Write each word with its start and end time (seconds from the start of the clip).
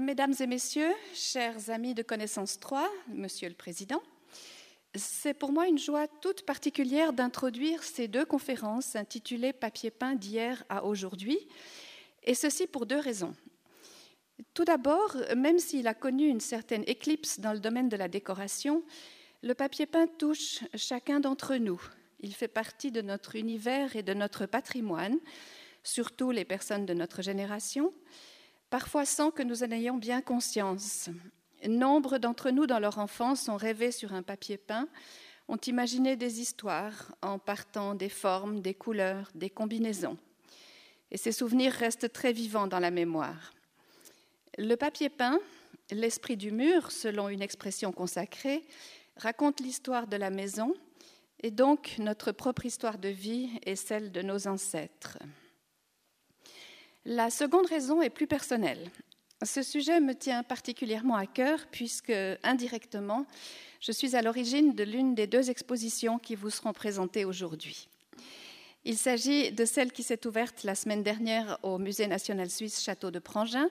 Mesdames 0.00 0.34
et 0.38 0.46
messieurs, 0.46 0.92
chers 1.12 1.70
amis 1.70 1.92
de 1.92 2.02
Connaissance 2.02 2.60
3, 2.60 2.88
Monsieur 3.08 3.48
le 3.48 3.54
Président, 3.54 4.00
c'est 4.94 5.34
pour 5.34 5.50
moi 5.50 5.66
une 5.66 5.78
joie 5.78 6.06
toute 6.06 6.46
particulière 6.46 7.12
d'introduire 7.12 7.82
ces 7.82 8.06
deux 8.06 8.24
conférences 8.24 8.94
intitulées 8.94 9.52
Papier 9.52 9.90
peint 9.90 10.14
d'hier 10.14 10.62
à 10.68 10.84
aujourd'hui, 10.84 11.38
et 12.22 12.34
ceci 12.34 12.68
pour 12.68 12.86
deux 12.86 13.00
raisons. 13.00 13.34
Tout 14.54 14.64
d'abord, 14.64 15.16
même 15.36 15.58
s'il 15.58 15.88
a 15.88 15.94
connu 15.94 16.28
une 16.28 16.40
certaine 16.40 16.84
éclipse 16.86 17.40
dans 17.40 17.52
le 17.52 17.58
domaine 17.58 17.88
de 17.88 17.96
la 17.96 18.08
décoration, 18.08 18.84
le 19.42 19.54
papier 19.54 19.86
peint 19.86 20.06
touche 20.06 20.60
chacun 20.76 21.18
d'entre 21.18 21.56
nous. 21.56 21.82
Il 22.20 22.34
fait 22.34 22.46
partie 22.46 22.92
de 22.92 23.02
notre 23.02 23.34
univers 23.34 23.96
et 23.96 24.04
de 24.04 24.14
notre 24.14 24.46
patrimoine, 24.46 25.18
surtout 25.82 26.30
les 26.30 26.44
personnes 26.44 26.86
de 26.86 26.94
notre 26.94 27.20
génération, 27.20 27.92
parfois 28.70 29.04
sans 29.04 29.30
que 29.30 29.42
nous 29.42 29.62
en 29.62 29.70
ayons 29.70 29.96
bien 29.96 30.20
conscience. 30.20 31.08
Nombre 31.66 32.18
d'entre 32.18 32.50
nous, 32.50 32.66
dans 32.66 32.78
leur 32.78 32.98
enfance, 32.98 33.48
ont 33.48 33.56
rêvé 33.56 33.90
sur 33.90 34.12
un 34.12 34.22
papier 34.22 34.56
peint, 34.56 34.88
ont 35.48 35.56
imaginé 35.56 36.16
des 36.16 36.40
histoires 36.40 37.14
en 37.22 37.38
partant 37.38 37.94
des 37.94 38.08
formes, 38.08 38.60
des 38.60 38.74
couleurs, 38.74 39.30
des 39.34 39.50
combinaisons. 39.50 40.18
Et 41.10 41.16
ces 41.16 41.32
souvenirs 41.32 41.72
restent 41.72 42.12
très 42.12 42.32
vivants 42.32 42.66
dans 42.66 42.80
la 42.80 42.90
mémoire. 42.90 43.54
Le 44.58 44.74
papier 44.76 45.08
peint, 45.08 45.38
l'esprit 45.90 46.36
du 46.36 46.52
mur, 46.52 46.92
selon 46.92 47.28
une 47.28 47.42
expression 47.42 47.92
consacrée, 47.92 48.64
raconte 49.16 49.60
l'histoire 49.60 50.06
de 50.06 50.16
la 50.16 50.30
maison 50.30 50.74
et 51.42 51.50
donc 51.50 51.96
notre 51.98 52.32
propre 52.32 52.66
histoire 52.66 52.98
de 52.98 53.08
vie 53.08 53.50
et 53.64 53.76
celle 53.76 54.12
de 54.12 54.22
nos 54.22 54.46
ancêtres. 54.46 55.18
La 57.10 57.30
seconde 57.30 57.64
raison 57.64 58.02
est 58.02 58.10
plus 58.10 58.26
personnelle. 58.26 58.90
Ce 59.42 59.62
sujet 59.62 59.98
me 59.98 60.14
tient 60.14 60.42
particulièrement 60.42 61.14
à 61.14 61.24
cœur 61.24 61.58
puisque, 61.70 62.12
indirectement, 62.42 63.24
je 63.80 63.92
suis 63.92 64.14
à 64.14 64.20
l'origine 64.20 64.74
de 64.74 64.84
l'une 64.84 65.14
des 65.14 65.26
deux 65.26 65.48
expositions 65.48 66.18
qui 66.18 66.34
vous 66.34 66.50
seront 66.50 66.74
présentées 66.74 67.24
aujourd'hui. 67.24 67.88
Il 68.84 68.98
s'agit 68.98 69.50
de 69.52 69.64
celle 69.64 69.90
qui 69.90 70.02
s'est 70.02 70.26
ouverte 70.26 70.64
la 70.64 70.74
semaine 70.74 71.02
dernière 71.02 71.58
au 71.62 71.78
Musée 71.78 72.08
national 72.08 72.50
suisse 72.50 72.82
Château 72.82 73.10
de 73.10 73.20
Prangin, 73.20 73.70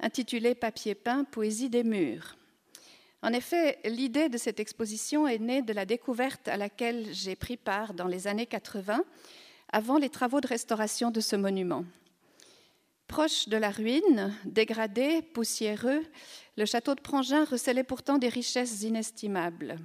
intitulée 0.00 0.56
Papier 0.56 0.96
peint, 0.96 1.22
poésie 1.22 1.70
des 1.70 1.84
murs. 1.84 2.36
En 3.22 3.32
effet, 3.32 3.78
l'idée 3.84 4.28
de 4.28 4.38
cette 4.38 4.58
exposition 4.58 5.28
est 5.28 5.38
née 5.38 5.62
de 5.62 5.72
la 5.72 5.86
découverte 5.86 6.48
à 6.48 6.56
laquelle 6.56 7.14
j'ai 7.14 7.36
pris 7.36 7.58
part 7.58 7.94
dans 7.94 8.08
les 8.08 8.26
années 8.26 8.46
80, 8.46 9.04
avant 9.70 9.98
les 9.98 10.10
travaux 10.10 10.40
de 10.40 10.48
restauration 10.48 11.12
de 11.12 11.20
ce 11.20 11.36
monument. 11.36 11.84
Proche 13.08 13.48
de 13.48 13.56
la 13.56 13.70
ruine, 13.70 14.34
dégradé, 14.44 15.22
poussiéreux, 15.22 16.02
le 16.56 16.64
château 16.66 16.94
de 16.96 17.00
Prangin 17.00 17.44
recelait 17.44 17.84
pourtant 17.84 18.18
des 18.18 18.28
richesses 18.28 18.82
inestimables. 18.82 19.78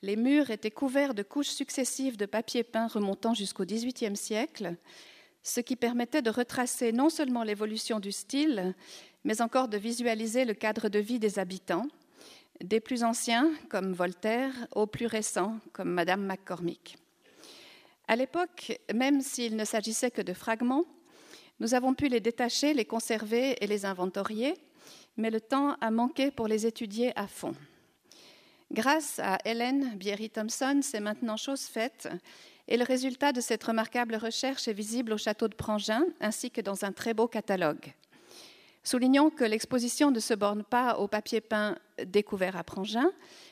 Les 0.00 0.16
murs 0.16 0.50
étaient 0.50 0.70
couverts 0.70 1.12
de 1.12 1.22
couches 1.22 1.48
successives 1.48 2.16
de 2.16 2.24
papier 2.24 2.64
peint 2.64 2.86
remontant 2.86 3.34
jusqu'au 3.34 3.66
XVIIIe 3.66 4.16
siècle, 4.16 4.76
ce 5.42 5.60
qui 5.60 5.76
permettait 5.76 6.22
de 6.22 6.30
retracer 6.30 6.90
non 6.90 7.10
seulement 7.10 7.42
l'évolution 7.42 8.00
du 8.00 8.12
style, 8.12 8.74
mais 9.24 9.42
encore 9.42 9.68
de 9.68 9.76
visualiser 9.76 10.46
le 10.46 10.54
cadre 10.54 10.88
de 10.88 10.98
vie 10.98 11.18
des 11.18 11.38
habitants, 11.38 11.86
des 12.64 12.80
plus 12.80 13.04
anciens 13.04 13.50
comme 13.68 13.92
Voltaire 13.92 14.54
aux 14.74 14.86
plus 14.86 15.06
récents 15.06 15.58
comme 15.72 15.90
Madame 15.90 16.24
McCormick. 16.24 16.96
À 18.06 18.16
l'époque, 18.16 18.80
même 18.94 19.20
s'il 19.20 19.54
ne 19.54 19.66
s'agissait 19.66 20.10
que 20.10 20.22
de 20.22 20.32
fragments, 20.32 20.86
nous 21.60 21.74
avons 21.74 21.94
pu 21.94 22.08
les 22.08 22.20
détacher, 22.20 22.74
les 22.74 22.84
conserver 22.84 23.62
et 23.62 23.66
les 23.66 23.84
inventorier, 23.84 24.54
mais 25.16 25.30
le 25.30 25.40
temps 25.40 25.76
a 25.80 25.90
manqué 25.90 26.30
pour 26.30 26.48
les 26.48 26.66
étudier 26.66 27.12
à 27.18 27.26
fond. 27.26 27.54
Grâce 28.70 29.18
à 29.18 29.38
Hélène 29.44 29.96
Bierry-Thompson, 29.96 30.80
c'est 30.82 31.00
maintenant 31.00 31.36
chose 31.36 31.62
faite, 31.62 32.08
et 32.68 32.76
le 32.76 32.84
résultat 32.84 33.32
de 33.32 33.40
cette 33.40 33.64
remarquable 33.64 34.14
recherche 34.14 34.68
est 34.68 34.74
visible 34.74 35.14
au 35.14 35.18
château 35.18 35.48
de 35.48 35.54
Prangin, 35.54 36.04
ainsi 36.20 36.50
que 36.50 36.60
dans 36.60 36.84
un 36.84 36.92
très 36.92 37.14
beau 37.14 37.26
catalogue. 37.26 37.94
Soulignons 38.84 39.30
que 39.30 39.44
l'exposition 39.44 40.10
ne 40.10 40.20
se 40.20 40.34
borne 40.34 40.64
pas 40.64 40.98
au 40.98 41.08
papier 41.08 41.40
peint 41.40 41.76
découvert 42.06 42.56
à 42.56 42.64
Prangin, 42.64 43.10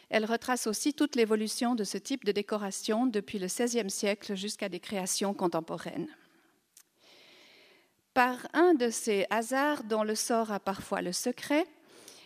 elle 0.08 0.24
retrace 0.24 0.66
aussi 0.66 0.94
toute 0.94 1.16
l'évolution 1.16 1.74
de 1.74 1.82
ce 1.82 1.98
type 1.98 2.24
de 2.24 2.32
décoration 2.32 3.06
depuis 3.06 3.38
le 3.38 3.46
XVIe 3.46 3.90
siècle 3.90 4.36
jusqu'à 4.36 4.68
des 4.68 4.80
créations 4.80 5.34
contemporaines. 5.34 6.08
Par 8.16 8.48
un 8.54 8.72
de 8.72 8.88
ces 8.88 9.26
hasards 9.28 9.84
dont 9.84 10.02
le 10.02 10.14
sort 10.14 10.50
a 10.50 10.58
parfois 10.58 11.02
le 11.02 11.12
secret, 11.12 11.66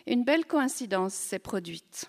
une 0.07 0.23
belle 0.23 0.45
coïncidence 0.45 1.13
s'est 1.13 1.37
produite. 1.37 2.05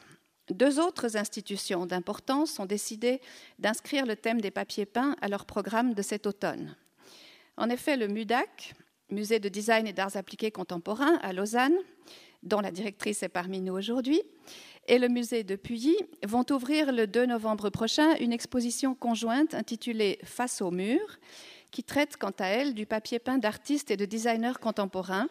Deux 0.51 0.79
autres 0.79 1.17
institutions 1.17 1.85
d'importance 1.85 2.61
ont 2.61 2.65
décidé 2.65 3.21
d'inscrire 3.59 4.07
le 4.07 4.15
thème 4.15 4.41
des 4.41 4.53
papiers 4.53 4.87
peints 4.87 5.17
à 5.21 5.27
leur 5.27 5.47
programme 5.47 5.95
de 5.95 6.03
cet 6.03 6.29
automne. 6.29 6.77
En 7.57 7.71
effet, 7.71 7.97
le 7.97 8.07
MUDAC, 8.07 8.75
Musée 9.11 9.41
de 9.41 9.49
design 9.49 9.89
et 9.89 9.93
d'arts 9.93 10.17
appliqués 10.17 10.53
contemporains 10.53 11.19
à 11.21 11.33
Lausanne, 11.33 11.77
dont 12.45 12.61
la 12.61 12.71
directrice 12.71 13.25
est 13.25 13.29
parmi 13.29 13.61
nous 13.61 13.75
aujourd'hui, 13.75 14.23
et 14.87 15.01
le 15.01 15.09
musée 15.09 15.43
de 15.43 15.57
Puyi 15.57 15.97
vont 16.25 16.47
ouvrir 16.51 16.93
le 16.93 17.09
2 17.09 17.27
novembre 17.27 17.69
prochain 17.69 18.15
une 18.21 18.33
exposition 18.33 18.95
conjointe 18.95 19.55
intitulée 19.55 20.21
Face 20.23 20.63
au 20.63 20.71
mur, 20.71 21.01
qui 21.73 21.83
traite 21.83 22.17
quant 22.17 22.35
à 22.39 22.47
elle 22.47 22.75
du 22.75 22.87
papier 22.87 23.19
peint 23.19 23.39
d'artistes 23.39 23.91
et 23.91 23.97
de 23.97 24.05
designers 24.05 24.61
contemporains, 24.61 25.29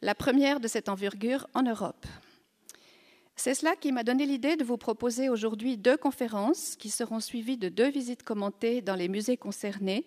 la 0.00 0.14
première 0.14 0.60
de 0.60 0.68
cette 0.68 0.88
envergure 0.88 1.46
en 1.52 1.62
Europe. 1.62 2.06
C'est 3.36 3.54
cela 3.54 3.74
qui 3.74 3.90
m'a 3.90 4.04
donné 4.04 4.26
l'idée 4.26 4.56
de 4.56 4.64
vous 4.64 4.76
proposer 4.76 5.28
aujourd'hui 5.28 5.78
deux 5.78 5.96
conférences 5.96 6.76
qui 6.76 6.90
seront 6.90 7.20
suivies 7.20 7.56
de 7.56 7.70
deux 7.70 7.90
visites 7.90 8.22
commentées 8.22 8.82
dans 8.82 8.94
les 8.94 9.08
musées 9.08 9.38
concernés. 9.38 10.04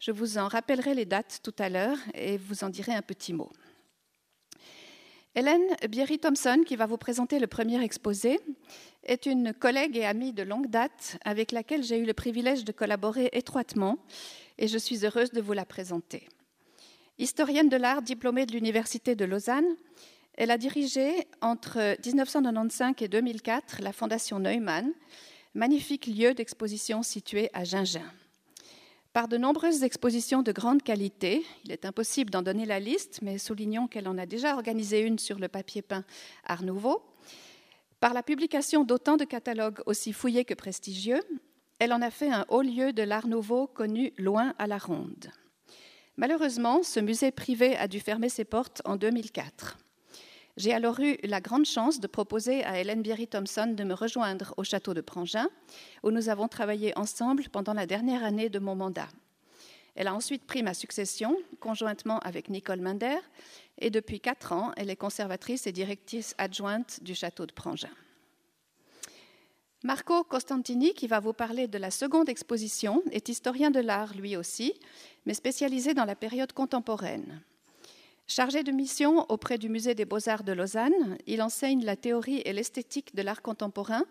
Je 0.00 0.10
vous 0.10 0.36
en 0.36 0.48
rappellerai 0.48 0.94
les 0.94 1.04
dates 1.04 1.40
tout 1.42 1.54
à 1.58 1.68
l'heure 1.68 1.98
et 2.14 2.36
vous 2.38 2.64
en 2.64 2.70
dirai 2.70 2.92
un 2.92 3.02
petit 3.02 3.32
mot. 3.32 3.50
Hélène 5.34 5.62
Bierry-Thompson, 5.88 6.62
qui 6.66 6.76
va 6.76 6.84
vous 6.84 6.98
présenter 6.98 7.38
le 7.38 7.46
premier 7.46 7.82
exposé, 7.82 8.38
est 9.04 9.24
une 9.26 9.54
collègue 9.54 9.96
et 9.96 10.04
amie 10.04 10.32
de 10.32 10.42
longue 10.42 10.68
date 10.68 11.18
avec 11.24 11.52
laquelle 11.52 11.82
j'ai 11.82 11.98
eu 11.98 12.04
le 12.04 12.12
privilège 12.12 12.64
de 12.64 12.72
collaborer 12.72 13.30
étroitement 13.32 13.96
et 14.58 14.68
je 14.68 14.78
suis 14.78 15.04
heureuse 15.04 15.30
de 15.30 15.40
vous 15.40 15.52
la 15.52 15.64
présenter. 15.64 16.28
Historienne 17.18 17.68
de 17.68 17.76
l'art 17.76 18.02
diplômée 18.02 18.46
de 18.46 18.52
l'Université 18.52 19.14
de 19.14 19.24
Lausanne, 19.24 19.76
elle 20.34 20.50
a 20.50 20.58
dirigé 20.58 21.26
entre 21.40 21.96
1995 22.04 22.94
et 23.00 23.08
2004 23.08 23.82
la 23.82 23.92
Fondation 23.92 24.38
Neumann, 24.38 24.92
magnifique 25.54 26.06
lieu 26.06 26.34
d'exposition 26.34 27.02
situé 27.02 27.50
à 27.52 27.64
Gingin. 27.64 28.10
Par 29.12 29.28
de 29.28 29.36
nombreuses 29.36 29.82
expositions 29.82 30.42
de 30.42 30.52
grande 30.52 30.82
qualité, 30.82 31.44
il 31.64 31.72
est 31.72 31.84
impossible 31.84 32.30
d'en 32.30 32.40
donner 32.40 32.64
la 32.64 32.80
liste, 32.80 33.20
mais 33.20 33.36
soulignons 33.36 33.86
qu'elle 33.86 34.08
en 34.08 34.16
a 34.16 34.24
déjà 34.24 34.54
organisé 34.54 35.00
une 35.00 35.18
sur 35.18 35.38
le 35.38 35.48
papier 35.48 35.82
peint 35.82 36.04
Art 36.44 36.62
Nouveau. 36.62 37.02
Par 38.00 38.14
la 38.14 38.22
publication 38.22 38.84
d'autant 38.84 39.18
de 39.18 39.24
catalogues 39.24 39.80
aussi 39.84 40.14
fouillés 40.14 40.46
que 40.46 40.54
prestigieux, 40.54 41.20
elle 41.82 41.92
en 41.92 42.00
a 42.00 42.12
fait 42.12 42.30
un 42.30 42.46
haut 42.48 42.62
lieu 42.62 42.92
de 42.92 43.02
l'Art 43.02 43.26
Nouveau 43.26 43.66
connu 43.66 44.12
loin 44.16 44.54
à 44.58 44.68
la 44.68 44.78
ronde. 44.78 45.32
Malheureusement, 46.16 46.84
ce 46.84 47.00
musée 47.00 47.32
privé 47.32 47.76
a 47.76 47.88
dû 47.88 47.98
fermer 47.98 48.28
ses 48.28 48.44
portes 48.44 48.82
en 48.84 48.94
2004. 48.94 49.78
J'ai 50.56 50.72
alors 50.72 51.00
eu 51.00 51.16
la 51.24 51.40
grande 51.40 51.64
chance 51.64 51.98
de 51.98 52.06
proposer 52.06 52.62
à 52.62 52.78
Hélène 52.78 53.02
Bierry-Thompson 53.02 53.74
de 53.76 53.82
me 53.82 53.94
rejoindre 53.94 54.54
au 54.58 54.62
château 54.62 54.94
de 54.94 55.00
Prangin, 55.00 55.48
où 56.04 56.12
nous 56.12 56.28
avons 56.28 56.46
travaillé 56.46 56.96
ensemble 56.96 57.48
pendant 57.50 57.74
la 57.74 57.86
dernière 57.86 58.22
année 58.22 58.48
de 58.48 58.60
mon 58.60 58.76
mandat. 58.76 59.08
Elle 59.96 60.06
a 60.06 60.14
ensuite 60.14 60.44
pris 60.44 60.62
ma 60.62 60.74
succession, 60.74 61.36
conjointement 61.58 62.20
avec 62.20 62.48
Nicole 62.48 62.80
Minder, 62.80 63.18
et 63.80 63.90
depuis 63.90 64.20
quatre 64.20 64.52
ans, 64.52 64.70
elle 64.76 64.88
est 64.88 64.94
conservatrice 64.94 65.66
et 65.66 65.72
directrice 65.72 66.36
adjointe 66.38 67.02
du 67.02 67.16
château 67.16 67.44
de 67.44 67.52
Prangin. 67.52 67.90
Marco 69.84 70.22
Costantini, 70.22 70.94
qui 70.94 71.08
va 71.08 71.18
vous 71.18 71.32
parler 71.32 71.66
de 71.66 71.76
la 71.76 71.90
seconde 71.90 72.28
exposition, 72.28 73.02
est 73.10 73.28
historien 73.28 73.72
de 73.72 73.80
l'art 73.80 74.14
lui 74.14 74.36
aussi, 74.36 74.74
mais 75.26 75.34
spécialisé 75.34 75.92
dans 75.92 76.04
la 76.04 76.14
période 76.14 76.52
contemporaine. 76.52 77.42
Chargé 78.28 78.62
de 78.62 78.70
mission 78.70 79.26
auprès 79.28 79.58
du 79.58 79.68
Musée 79.68 79.96
des 79.96 80.04
beaux-arts 80.04 80.44
de 80.44 80.52
Lausanne, 80.52 81.18
il 81.26 81.42
enseigne 81.42 81.84
la 81.84 81.96
théorie 81.96 82.42
et 82.44 82.52
l'esthétique 82.52 83.16
de 83.16 83.22
l'art 83.22 83.42
contemporain 83.42 84.04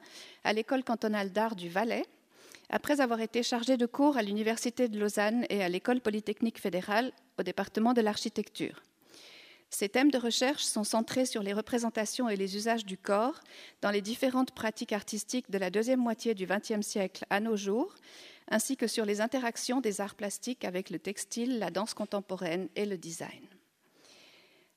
à 0.44 0.51
l'École 0.51 0.83
cantonale 0.83 1.31
d'art 1.31 1.56
du 1.56 1.69
Valais, 1.69 2.06
après 2.69 3.00
avoir 3.00 3.21
été 3.21 3.41
chargé 3.41 3.77
de 3.77 3.85
cours 3.85 4.18
à 4.18 4.23
l'Université 4.23 4.89
de 4.89 5.00
Lausanne 5.00 5.45
et 5.50 5.63
à 5.63 5.69
l'École 5.69 6.01
polytechnique 6.01 6.59
fédérale 6.59 7.13
au 7.39 7.44
département 7.44 7.94
de 7.94 8.01
l'architecture. 8.01 8.83
Ses 9.73 9.88
thèmes 9.88 10.12
de 10.12 10.18
recherche 10.18 10.63
sont 10.63 10.83
centrés 10.83 11.25
sur 11.25 11.41
les 11.41 11.53
représentations 11.53 12.27
et 12.27 12.35
les 12.35 12.57
usages 12.57 12.85
du 12.85 12.97
corps 12.97 13.39
dans 13.81 13.89
les 13.89 14.01
différentes 14.01 14.51
pratiques 14.51 14.91
artistiques 14.91 15.50
de 15.50 15.57
la 15.57 15.69
deuxième 15.69 16.01
moitié 16.01 16.35
du 16.35 16.45
XXe 16.45 16.85
siècle 16.85 17.25
à 17.29 17.39
nos 17.39 17.56
jours, 17.56 17.95
ainsi 18.50 18.75
que 18.75 18.85
sur 18.85 19.06
les 19.06 19.21
interactions 19.21 19.79
des 19.79 20.01
arts 20.01 20.15
plastiques 20.15 20.65
avec 20.65 20.89
le 20.89 21.00
textile, 21.00 21.57
la 21.57 21.71
danse 21.71 21.94
contemporaine 21.94 22.68
et 22.75 22.85
le 22.85 22.97
design. 22.97 23.47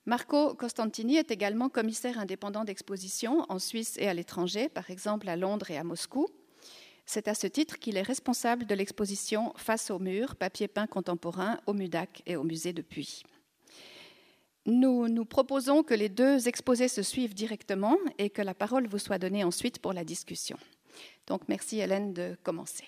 Marco 0.06 0.54
Costantini 0.54 1.16
est 1.16 1.32
également 1.32 1.68
commissaire 1.68 2.18
indépendant 2.18 2.64
d'exposition 2.64 3.44
en 3.48 3.58
Suisse 3.58 3.96
et 3.98 4.06
à 4.06 4.14
l'étranger, 4.14 4.68
par 4.68 4.90
exemple 4.90 5.28
à 5.28 5.36
Londres 5.36 5.72
et 5.72 5.76
à 5.76 5.82
Moscou. 5.82 6.28
C'est 7.04 7.26
à 7.26 7.34
ce 7.34 7.48
titre 7.48 7.80
qu'il 7.80 7.96
est 7.96 8.02
responsable 8.02 8.64
de 8.64 8.74
l'exposition 8.76 9.54
Face 9.56 9.90
au 9.90 9.98
mur, 9.98 10.36
papier 10.36 10.68
peint 10.68 10.86
contemporain 10.86 11.58
au 11.66 11.72
MUDAC 11.72 12.22
et 12.26 12.36
au 12.36 12.44
musée 12.44 12.72
de 12.72 12.82
Puy. 12.82 13.24
Nous 14.66 15.08
nous 15.08 15.26
proposons 15.26 15.82
que 15.82 15.92
les 15.92 16.08
deux 16.08 16.48
exposés 16.48 16.88
se 16.88 17.02
suivent 17.02 17.34
directement 17.34 17.98
et 18.16 18.30
que 18.30 18.40
la 18.40 18.54
parole 18.54 18.86
vous 18.86 18.98
soit 18.98 19.18
donnée 19.18 19.44
ensuite 19.44 19.78
pour 19.78 19.92
la 19.92 20.04
discussion. 20.04 20.56
Donc 21.26 21.42
merci 21.48 21.80
Hélène 21.80 22.14
de 22.14 22.34
commencer. 22.42 22.86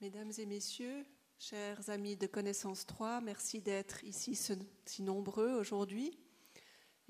Mesdames 0.00 0.32
et 0.38 0.46
messieurs, 0.46 1.04
chers 1.38 1.88
amis 1.88 2.16
de 2.16 2.26
Connaissance 2.26 2.84
3, 2.86 3.20
merci 3.20 3.60
d'être 3.60 4.02
ici 4.02 4.34
si 4.34 5.02
nombreux 5.02 5.52
aujourd'hui. 5.52 6.18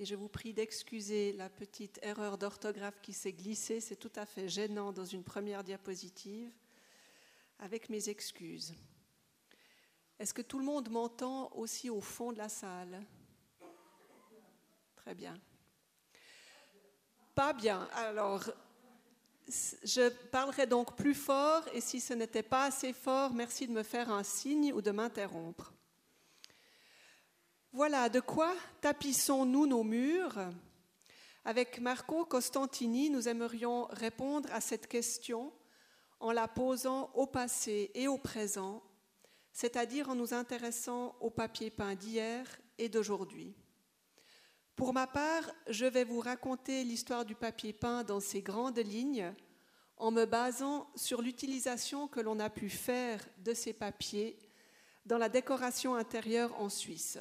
Et 0.00 0.06
je 0.06 0.14
vous 0.14 0.30
prie 0.30 0.54
d'excuser 0.54 1.34
la 1.34 1.50
petite 1.50 2.00
erreur 2.00 2.38
d'orthographe 2.38 2.98
qui 3.02 3.12
s'est 3.12 3.34
glissée. 3.34 3.82
C'est 3.82 3.96
tout 3.96 4.12
à 4.16 4.24
fait 4.24 4.48
gênant 4.48 4.92
dans 4.92 5.04
une 5.04 5.22
première 5.22 5.62
diapositive. 5.62 6.50
Avec 7.58 7.90
mes 7.90 8.08
excuses. 8.08 8.72
Est-ce 10.18 10.32
que 10.32 10.40
tout 10.40 10.58
le 10.58 10.64
monde 10.64 10.88
m'entend 10.88 11.52
aussi 11.52 11.90
au 11.90 12.00
fond 12.00 12.32
de 12.32 12.38
la 12.38 12.48
salle? 12.48 13.04
Très 14.96 15.14
bien. 15.14 15.38
Pas 17.34 17.52
bien. 17.52 17.86
Alors, 17.92 18.42
je 19.48 20.08
parlerai 20.30 20.66
donc 20.66 20.96
plus 20.96 21.14
fort 21.14 21.62
et 21.74 21.82
si 21.82 22.00
ce 22.00 22.14
n'était 22.14 22.42
pas 22.42 22.64
assez 22.64 22.94
fort, 22.94 23.34
merci 23.34 23.66
de 23.66 23.72
me 23.72 23.82
faire 23.82 24.10
un 24.10 24.22
signe 24.22 24.72
ou 24.72 24.80
de 24.80 24.92
m'interrompre. 24.92 25.74
Voilà, 27.72 28.08
de 28.08 28.18
quoi 28.18 28.52
tapissons-nous 28.80 29.64
nos 29.64 29.84
murs? 29.84 30.40
Avec 31.44 31.80
Marco 31.80 32.24
Costantini, 32.24 33.10
nous 33.10 33.28
aimerions 33.28 33.86
répondre 33.90 34.48
à 34.52 34.60
cette 34.60 34.88
question 34.88 35.52
en 36.18 36.32
la 36.32 36.48
posant 36.48 37.12
au 37.14 37.28
passé 37.28 37.92
et 37.94 38.08
au 38.08 38.18
présent, 38.18 38.82
c'est-à-dire 39.52 40.10
en 40.10 40.16
nous 40.16 40.34
intéressant 40.34 41.14
au 41.20 41.30
papier 41.30 41.70
peint 41.70 41.94
d'hier 41.94 42.44
et 42.76 42.88
d'aujourd'hui. 42.88 43.54
Pour 44.74 44.92
ma 44.92 45.06
part, 45.06 45.48
je 45.68 45.86
vais 45.86 46.04
vous 46.04 46.20
raconter 46.20 46.82
l'histoire 46.82 47.24
du 47.24 47.36
papier 47.36 47.72
peint 47.72 48.02
dans 48.02 48.20
ses 48.20 48.42
grandes 48.42 48.78
lignes 48.78 49.32
en 49.96 50.10
me 50.10 50.24
basant 50.24 50.90
sur 50.96 51.22
l'utilisation 51.22 52.08
que 52.08 52.18
l'on 52.18 52.40
a 52.40 52.50
pu 52.50 52.68
faire 52.68 53.24
de 53.38 53.54
ces 53.54 53.72
papiers 53.72 54.36
dans 55.06 55.18
la 55.18 55.28
décoration 55.28 55.94
intérieure 55.94 56.60
en 56.60 56.68
Suisse. 56.68 57.20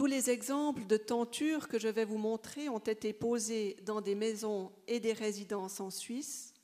Tous 0.00 0.06
les 0.06 0.30
exemples 0.30 0.86
de 0.86 0.96
tentures 0.96 1.68
que 1.68 1.78
je 1.78 1.86
vais 1.86 2.06
vous 2.06 2.16
montrer 2.16 2.70
ont 2.70 2.78
été 2.78 3.12
posés 3.12 3.76
dans 3.84 4.00
des 4.00 4.14
maisons 4.14 4.72
et 4.88 4.98
des 4.98 5.12
résidences 5.12 5.78
en 5.78 5.90
Suisse. 5.90 6.54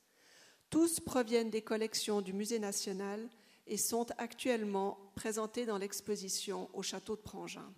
Tous 0.70 1.00
proviennent 1.00 1.50
des 1.50 1.60
collections 1.60 2.22
du 2.22 2.32
Musée 2.32 2.58
national 2.58 3.28
et 3.66 3.76
sont 3.76 4.06
actuellement 4.16 4.96
présentés 5.16 5.66
dans 5.66 5.76
l'exposition 5.76 6.70
au 6.72 6.80
château 6.80 7.14
de 7.14 7.20
Prangin. 7.20 7.70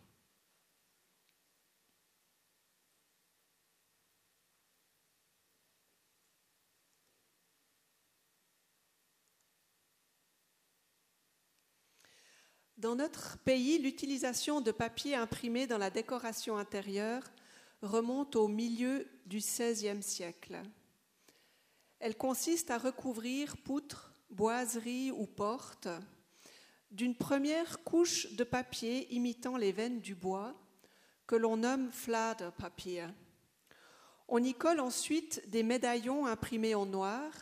Dans 12.79 12.95
notre 12.95 13.39
pays, 13.39 13.79
l'utilisation 13.79 14.61
de 14.61 14.71
papier 14.71 15.17
imprimé 15.17 15.67
dans 15.67 15.79
la 15.79 15.91
décoration 15.91 16.57
intérieure 16.57 17.25
remonte 17.83 18.37
au 18.37 18.47
milieu 18.47 19.05
du 19.27 19.39
XVIe 19.39 20.01
siècle. 20.01 20.63
Elle 21.99 22.17
consiste 22.17 22.71
à 22.71 22.79
recouvrir 22.79 23.57
poutres, 23.57 24.13
boiseries 24.31 25.11
ou 25.11 25.27
portes 25.27 25.89
d'une 26.93 27.17
première 27.17 27.83
couche 27.83 28.33
de 28.35 28.45
papier 28.45 29.13
imitant 29.13 29.57
les 29.57 29.73
veines 29.73 30.01
du 30.01 30.15
bois 30.15 30.55
que 31.27 31.35
l'on 31.35 31.57
nomme 31.57 31.91
papier. 32.59 33.07
On 34.29 34.41
y 34.41 34.55
colle 34.55 34.79
ensuite 34.79 35.43
des 35.51 35.65
médaillons 35.65 36.27
imprimés 36.27 36.77
en 36.77 36.87
noir 36.87 37.33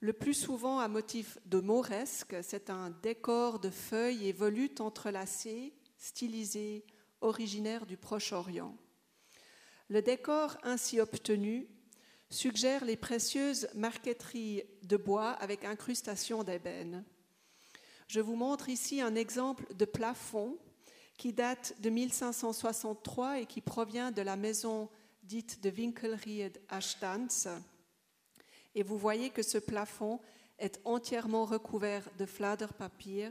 le 0.00 0.12
plus 0.14 0.34
souvent 0.34 0.78
à 0.78 0.88
motif 0.88 1.38
de 1.46 1.60
mauresque. 1.60 2.34
C'est 2.42 2.70
un 2.70 2.90
décor 3.02 3.58
de 3.60 3.70
feuilles 3.70 4.28
et 4.28 4.32
volutes 4.32 4.80
entrelacées, 4.80 5.74
stylisées, 5.98 6.84
originaire 7.20 7.86
du 7.86 7.96
Proche-Orient. 7.96 8.74
Le 9.88 10.02
décor 10.02 10.56
ainsi 10.62 11.00
obtenu 11.00 11.68
suggère 12.30 12.84
les 12.84 12.96
précieuses 12.96 13.68
marqueteries 13.74 14.62
de 14.84 14.96
bois 14.96 15.32
avec 15.32 15.64
incrustation 15.64 16.44
d'ébène. 16.44 17.04
Je 18.06 18.20
vous 18.20 18.36
montre 18.36 18.68
ici 18.68 19.00
un 19.00 19.14
exemple 19.14 19.66
de 19.74 19.84
plafond 19.84 20.56
qui 21.18 21.32
date 21.32 21.74
de 21.80 21.90
1563 21.90 23.40
et 23.40 23.46
qui 23.46 23.60
provient 23.60 24.10
de 24.10 24.22
la 24.22 24.36
maison 24.36 24.88
dite 25.22 25.62
de 25.62 25.70
Winkelried 25.70 26.58
à 26.68 26.80
Stanz, 26.80 27.48
et 28.74 28.82
vous 28.82 28.98
voyez 28.98 29.30
que 29.30 29.42
ce 29.42 29.58
plafond 29.58 30.20
est 30.58 30.80
entièrement 30.84 31.44
recouvert 31.44 32.08
de 32.18 32.26
papier. 32.78 33.30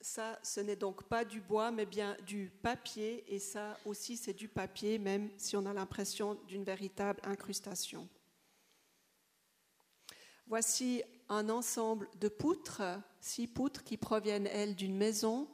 Ça, 0.00 0.38
ce 0.42 0.60
n'est 0.60 0.76
donc 0.76 1.04
pas 1.04 1.24
du 1.24 1.40
bois, 1.40 1.70
mais 1.70 1.86
bien 1.86 2.16
du 2.26 2.50
papier, 2.62 3.24
et 3.32 3.38
ça 3.38 3.78
aussi, 3.86 4.16
c'est 4.16 4.34
du 4.34 4.48
papier, 4.48 4.98
même 4.98 5.30
si 5.38 5.56
on 5.56 5.64
a 5.64 5.72
l'impression 5.72 6.34
d'une 6.46 6.64
véritable 6.64 7.20
incrustation. 7.22 8.08
Voici 10.46 11.02
un 11.28 11.48
ensemble 11.48 12.08
de 12.20 12.28
poutres, 12.28 12.82
six 13.20 13.46
poutres 13.46 13.84
qui 13.84 13.96
proviennent, 13.96 14.48
elles, 14.48 14.74
d'une 14.74 14.96
maison 14.96 15.48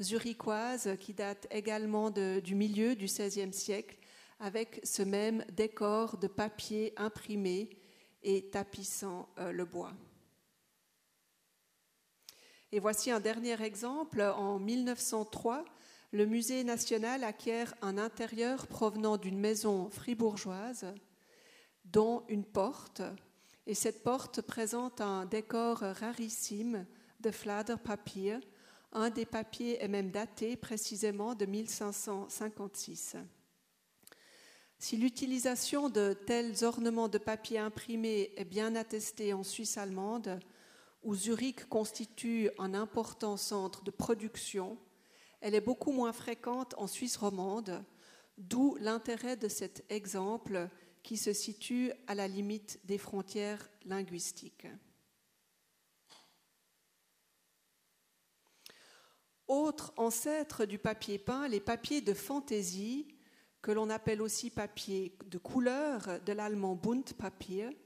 zurichoise 0.00 0.96
qui 1.00 1.14
date 1.14 1.46
également 1.50 2.10
du 2.10 2.54
milieu 2.54 2.94
du 2.94 3.06
XVIe 3.06 3.52
siècle, 3.52 3.96
avec 4.38 4.80
ce 4.84 5.02
même 5.02 5.44
décor 5.52 6.18
de 6.18 6.26
papier 6.26 6.92
imprimé 6.96 7.70
et 8.22 8.50
tapissant 8.50 9.28
euh, 9.38 9.52
le 9.52 9.64
bois. 9.64 9.92
Et 12.72 12.80
voici 12.80 13.10
un 13.10 13.20
dernier 13.20 13.62
exemple. 13.62 14.20
En 14.20 14.58
1903, 14.58 15.64
le 16.12 16.26
Musée 16.26 16.64
national 16.64 17.24
acquiert 17.24 17.74
un 17.80 17.96
intérieur 17.96 18.66
provenant 18.66 19.16
d'une 19.16 19.38
maison 19.38 19.88
fribourgeoise, 19.90 20.86
dont 21.84 22.24
une 22.28 22.44
porte. 22.44 23.02
Et 23.66 23.74
cette 23.74 24.02
porte 24.02 24.42
présente 24.42 25.00
un 25.00 25.24
décor 25.24 25.78
rarissime 25.78 26.86
de 27.20 27.30
papier 27.76 28.38
un 28.92 29.10
des 29.10 29.26
papiers 29.26 29.82
est 29.82 29.88
même 29.88 30.10
daté 30.10 30.56
précisément 30.56 31.34
de 31.34 31.46
1556. 31.46 33.16
Si 34.78 34.96
l'utilisation 34.96 35.88
de 35.88 36.12
tels 36.12 36.64
ornements 36.64 37.08
de 37.08 37.18
papier 37.18 37.58
imprimé 37.58 38.32
est 38.36 38.44
bien 38.44 38.74
attestée 38.74 39.32
en 39.32 39.42
Suisse 39.42 39.78
allemande, 39.78 40.38
où 41.02 41.14
Zurich 41.14 41.66
constitue 41.68 42.50
un 42.58 42.74
important 42.74 43.36
centre 43.36 43.84
de 43.84 43.90
production, 43.90 44.76
elle 45.40 45.54
est 45.54 45.60
beaucoup 45.60 45.92
moins 45.92 46.12
fréquente 46.12 46.74
en 46.76 46.86
Suisse 46.86 47.16
romande, 47.16 47.84
d'où 48.36 48.76
l'intérêt 48.80 49.36
de 49.36 49.48
cet 49.48 49.84
exemple 49.88 50.68
qui 51.02 51.16
se 51.16 51.32
situe 51.32 51.92
à 52.06 52.14
la 52.14 52.28
limite 52.28 52.80
des 52.84 52.98
frontières 52.98 53.70
linguistiques. 53.84 54.66
Autre 59.48 59.92
ancêtre 59.96 60.64
du 60.64 60.78
papier 60.78 61.18
peint, 61.18 61.46
les 61.46 61.60
papiers 61.60 62.00
de 62.00 62.14
fantaisie, 62.14 63.06
que 63.62 63.70
l'on 63.70 63.90
appelle 63.90 64.22
aussi 64.22 64.50
papier 64.50 65.16
de 65.26 65.38
couleur, 65.38 66.20
de 66.24 66.32
l'allemand 66.32 66.74
Buntpapier. 66.74 67.76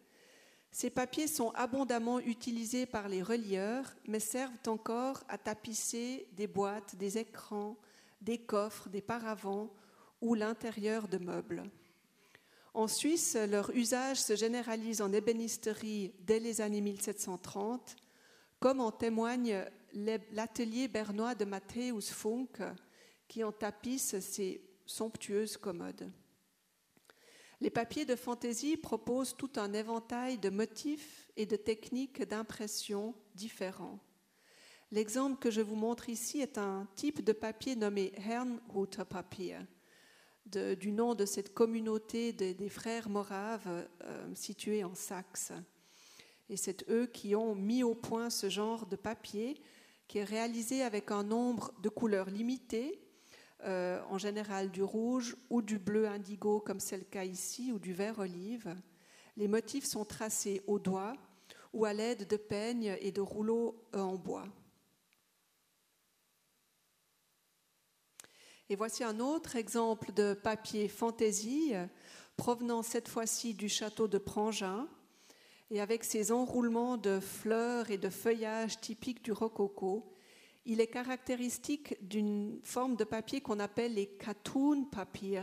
Ces 0.70 0.90
papiers 0.90 1.26
sont 1.26 1.50
abondamment 1.50 2.20
utilisés 2.20 2.86
par 2.86 3.08
les 3.08 3.22
relieurs, 3.22 3.86
mais 4.06 4.20
servent 4.20 4.52
encore 4.66 5.22
à 5.28 5.36
tapisser 5.36 6.28
des 6.32 6.46
boîtes, 6.46 6.96
des 6.96 7.18
écrans, 7.18 7.76
des 8.20 8.38
coffres, 8.38 8.88
des 8.88 9.00
paravents 9.00 9.70
ou 10.20 10.34
l'intérieur 10.34 11.08
de 11.08 11.18
meubles. 11.18 11.64
En 12.72 12.86
Suisse, 12.86 13.36
leur 13.48 13.70
usage 13.70 14.20
se 14.20 14.36
généralise 14.36 15.02
en 15.02 15.12
ébénisterie 15.12 16.14
dès 16.20 16.38
les 16.38 16.60
années 16.60 16.80
1730, 16.80 17.96
comme 18.60 18.80
en 18.80 18.92
témoignent 18.92 19.64
l'atelier 19.94 20.88
bernois 20.88 21.34
de 21.34 21.44
Matthäus 21.44 22.10
Funk 22.10 22.62
qui 23.28 23.44
en 23.44 23.52
tapisse 23.52 24.18
ces 24.20 24.60
somptueuses 24.86 25.56
commodes. 25.56 26.10
Les 27.60 27.70
papiers 27.70 28.06
de 28.06 28.16
fantaisie 28.16 28.76
proposent 28.76 29.36
tout 29.36 29.52
un 29.56 29.72
éventail 29.72 30.38
de 30.38 30.48
motifs 30.48 31.30
et 31.36 31.44
de 31.44 31.56
techniques 31.56 32.22
d'impression 32.22 33.14
différents. 33.34 34.00
L'exemple 34.90 35.38
que 35.38 35.50
je 35.50 35.60
vous 35.60 35.76
montre 35.76 36.08
ici 36.08 36.40
est 36.40 36.58
un 36.58 36.88
type 36.96 37.22
de 37.22 37.32
papier 37.32 37.76
nommé 37.76 38.12
Herrnhuter 38.16 39.04
Papier, 39.04 39.58
du 40.46 40.90
nom 40.90 41.14
de 41.14 41.26
cette 41.26 41.54
communauté 41.54 42.32
des 42.32 42.68
frères 42.68 43.08
moraves 43.08 43.86
euh, 44.04 44.34
situés 44.34 44.82
en 44.82 44.94
Saxe. 44.94 45.52
Et 46.48 46.56
c'est 46.56 46.88
eux 46.90 47.06
qui 47.06 47.36
ont 47.36 47.54
mis 47.54 47.84
au 47.84 47.94
point 47.94 48.30
ce 48.30 48.48
genre 48.48 48.86
de 48.86 48.96
papier 48.96 49.62
qui 50.10 50.18
est 50.18 50.24
réalisé 50.24 50.82
avec 50.82 51.12
un 51.12 51.22
nombre 51.22 51.72
de 51.82 51.88
couleurs 51.88 52.30
limitées, 52.30 53.00
euh, 53.62 54.02
en 54.10 54.18
général 54.18 54.72
du 54.72 54.82
rouge 54.82 55.36
ou 55.50 55.62
du 55.62 55.78
bleu 55.78 56.08
indigo 56.08 56.58
comme 56.58 56.80
c'est 56.80 56.98
le 56.98 57.04
cas 57.04 57.22
ici, 57.22 57.70
ou 57.70 57.78
du 57.78 57.92
vert 57.92 58.18
olive. 58.18 58.74
Les 59.36 59.46
motifs 59.46 59.84
sont 59.84 60.04
tracés 60.04 60.64
au 60.66 60.80
doigt 60.80 61.12
ou 61.72 61.84
à 61.84 61.92
l'aide 61.92 62.26
de 62.26 62.36
peignes 62.36 62.96
et 63.00 63.12
de 63.12 63.20
rouleaux 63.20 63.86
en 63.94 64.16
bois. 64.16 64.48
Et 68.68 68.74
voici 68.74 69.04
un 69.04 69.20
autre 69.20 69.54
exemple 69.54 70.12
de 70.12 70.34
papier 70.34 70.88
fantaisie, 70.88 71.72
provenant 72.36 72.82
cette 72.82 73.06
fois-ci 73.06 73.54
du 73.54 73.68
château 73.68 74.08
de 74.08 74.18
Prangin, 74.18 74.88
et 75.70 75.80
avec 75.80 76.04
ses 76.04 76.32
enroulements 76.32 76.96
de 76.96 77.20
fleurs 77.20 77.90
et 77.90 77.98
de 77.98 78.08
feuillages 78.08 78.80
typiques 78.80 79.24
du 79.24 79.32
rococo. 79.32 80.12
Il 80.66 80.80
est 80.80 80.88
caractéristique 80.88 81.96
d'une 82.06 82.60
forme 82.64 82.96
de 82.96 83.04
papier 83.04 83.40
qu'on 83.40 83.60
appelle 83.60 83.94
les 83.94 84.06
katoon 84.06 84.84
papier, 84.84 85.42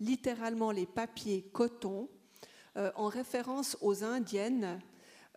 littéralement 0.00 0.70
les 0.70 0.86
papiers 0.86 1.42
coton, 1.52 2.08
euh, 2.76 2.90
en 2.94 3.08
référence 3.08 3.76
aux 3.80 4.04
indiennes 4.04 4.80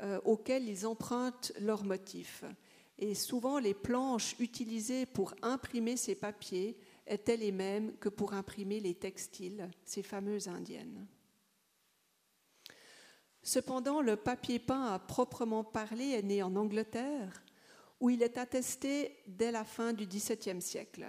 euh, 0.02 0.20
auxquelles 0.24 0.68
ils 0.70 0.86
empruntent 0.86 1.52
leurs 1.60 1.84
motifs. 1.84 2.44
Et 2.98 3.16
souvent, 3.16 3.60
les 3.60 3.74
planches 3.74 4.36
utilisées 4.40 5.06
pour 5.06 5.34
imprimer 5.42 5.98
ces 5.98 6.16
papiers 6.16 6.78
étaient 7.08 7.38
les 7.38 7.52
mêmes 7.52 7.94
que 7.98 8.10
pour 8.10 8.34
imprimer 8.34 8.80
les 8.80 8.94
textiles, 8.94 9.70
ces 9.86 10.04
fameuses 10.04 10.50
indiennes. 10.50 11.08
Cependant, 13.50 14.04
le 14.04 14.16
papier 14.16 14.60
peint 14.60 14.94
à 14.94 15.00
proprement 15.00 15.64
parler 15.64 16.10
est 16.10 16.22
né 16.22 16.44
en 16.44 16.56
Angleterre, 16.56 17.42
où 18.00 18.12
il 18.12 18.22
est 18.22 18.38
attesté 18.38 19.24
dès 19.26 19.52
la 19.52 19.64
fin 19.64 19.92
du 19.92 20.06
XVIIe 20.06 20.62
siècle. 20.62 21.08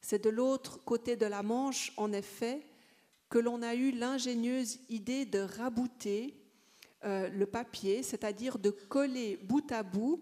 C'est 0.00 0.24
de 0.24 0.28
l'autre 0.28 0.82
côté 0.84 1.14
de 1.14 1.24
la 1.24 1.44
Manche, 1.44 1.92
en 1.98 2.12
effet, 2.12 2.66
que 3.28 3.38
l'on 3.38 3.62
a 3.62 3.76
eu 3.76 3.92
l'ingénieuse 3.92 4.80
idée 4.88 5.24
de 5.24 5.38
rabouter 5.38 6.34
euh, 7.04 7.28
le 7.28 7.46
papier, 7.46 8.02
c'est-à-dire 8.02 8.58
de 8.58 8.70
coller 8.70 9.36
bout 9.36 9.70
à 9.70 9.84
bout 9.84 10.20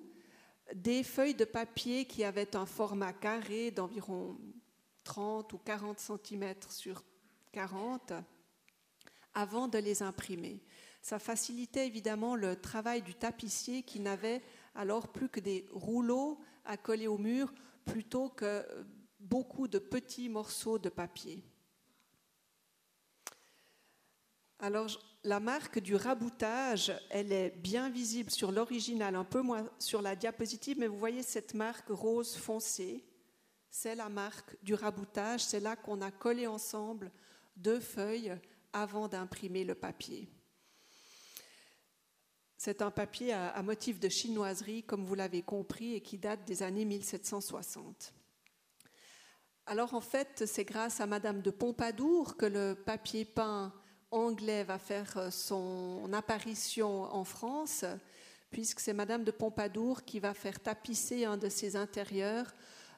des 0.74 1.02
feuilles 1.02 1.34
de 1.34 1.46
papier 1.46 2.04
qui 2.04 2.22
avaient 2.22 2.54
un 2.54 2.66
format 2.66 3.14
carré 3.14 3.70
d'environ 3.70 4.36
30 5.04 5.54
ou 5.54 5.56
40 5.56 5.98
cm 5.98 6.54
sur 6.68 7.02
40 7.50 8.12
avant 9.32 9.68
de 9.68 9.78
les 9.78 10.02
imprimer. 10.02 10.60
Ça 11.04 11.18
facilitait 11.18 11.86
évidemment 11.86 12.34
le 12.34 12.56
travail 12.56 13.02
du 13.02 13.14
tapissier 13.14 13.82
qui 13.82 14.00
n'avait 14.00 14.40
alors 14.74 15.08
plus 15.08 15.28
que 15.28 15.38
des 15.38 15.66
rouleaux 15.70 16.40
à 16.64 16.78
coller 16.78 17.06
au 17.06 17.18
mur 17.18 17.52
plutôt 17.84 18.30
que 18.30 18.64
beaucoup 19.20 19.68
de 19.68 19.78
petits 19.78 20.30
morceaux 20.30 20.78
de 20.78 20.88
papier. 20.88 21.44
Alors, 24.60 24.88
la 25.24 25.40
marque 25.40 25.78
du 25.78 25.94
raboutage, 25.94 26.90
elle 27.10 27.32
est 27.32 27.50
bien 27.50 27.90
visible 27.90 28.30
sur 28.30 28.50
l'original, 28.50 29.14
un 29.14 29.24
peu 29.24 29.42
moins 29.42 29.68
sur 29.78 30.00
la 30.00 30.16
diapositive, 30.16 30.78
mais 30.78 30.86
vous 30.86 30.98
voyez 30.98 31.22
cette 31.22 31.52
marque 31.52 31.90
rose 31.90 32.34
foncé 32.34 33.04
c'est 33.68 33.96
la 33.96 34.08
marque 34.08 34.56
du 34.62 34.72
raboutage, 34.72 35.40
c'est 35.40 35.58
là 35.58 35.74
qu'on 35.74 36.00
a 36.00 36.12
collé 36.12 36.46
ensemble 36.46 37.10
deux 37.56 37.80
feuilles 37.80 38.32
avant 38.72 39.08
d'imprimer 39.08 39.64
le 39.64 39.74
papier. 39.74 40.28
C'est 42.64 42.80
un 42.80 42.90
papier 42.90 43.34
à, 43.34 43.62
motif 43.62 44.00
de 44.00 44.08
chinoiserie, 44.08 44.84
comme 44.84 45.04
vous 45.04 45.14
l'avez 45.14 45.42
compris, 45.42 45.96
et 45.96 46.00
qui 46.00 46.16
date 46.16 46.46
des 46.46 46.62
années 46.62 46.86
1760. 46.86 48.14
Alors 49.66 49.92
en 49.92 50.00
fait, 50.00 50.44
c'est 50.46 50.64
grâce 50.64 50.98
à 50.98 51.04
Madame 51.04 51.42
de 51.42 51.50
Pompadour 51.50 52.38
que 52.38 52.46
le 52.46 52.74
papier 52.74 53.26
peint 53.26 53.70
anglais 54.10 54.64
va 54.64 54.78
faire 54.78 55.30
son 55.30 56.10
apparition 56.14 57.02
en 57.02 57.24
France, 57.24 57.84
puisque 58.50 58.80
c'est 58.80 58.94
Madame 58.94 59.24
de 59.24 59.30
Pompadour 59.30 60.02
qui 60.02 60.18
va 60.18 60.32
faire 60.32 60.58
tapisser 60.58 61.26
un 61.26 61.36
de 61.36 61.50
ses 61.50 61.76
intérieurs 61.76 62.50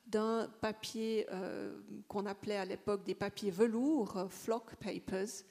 d'un 0.07 0.49
papier 0.61 1.27
euh, 1.33 1.77
qu'on 2.07 2.27
appelait 2.27 2.59
à 2.59 2.65
l'époque 2.65 3.03
des 3.03 3.17
papiers 3.17 3.51
velours, 3.51 4.17
euh, 4.17 4.29
flock 4.29 4.77
papers. 4.77 5.43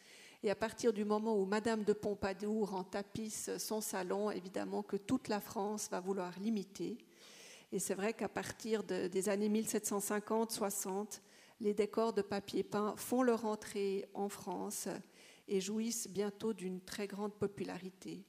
Et 0.46 0.52
à 0.52 0.56
partir 0.56 0.94
du 0.94 1.06
moment 1.06 1.36
où 1.36 1.46
Madame 1.46 1.84
de 1.84 1.92
Pompadour 1.92 2.76
en 2.76 2.84
tapisse 2.84 3.50
son 3.58 3.82
salon, 3.82 4.30
évidemment 4.30 4.84
que 4.84 4.96
toute 4.96 5.28
la 5.28 5.40
France 5.42 5.90
va 5.90 6.00
vouloir 6.00 6.34
l'imiter. 6.40 7.00
Et 7.72 7.80
c'est 7.80 7.96
vrai 7.96 8.14
qu'à 8.14 8.30
partir 8.30 8.84
des 8.84 9.28
années 9.30 9.50
1750-60, 9.50 11.20
les 11.62 11.74
décors 11.74 12.14
de 12.14 12.22
papier 12.22 12.62
peint 12.62 12.94
font 12.96 13.24
leur 13.24 13.46
entrée 13.46 14.08
en 14.14 14.30
France 14.30 14.88
et 15.48 15.60
jouissent 15.60 16.08
bientôt 16.08 16.54
d'une 16.54 16.80
très 16.80 17.08
grande 17.08 17.34
popularité. 17.34 18.24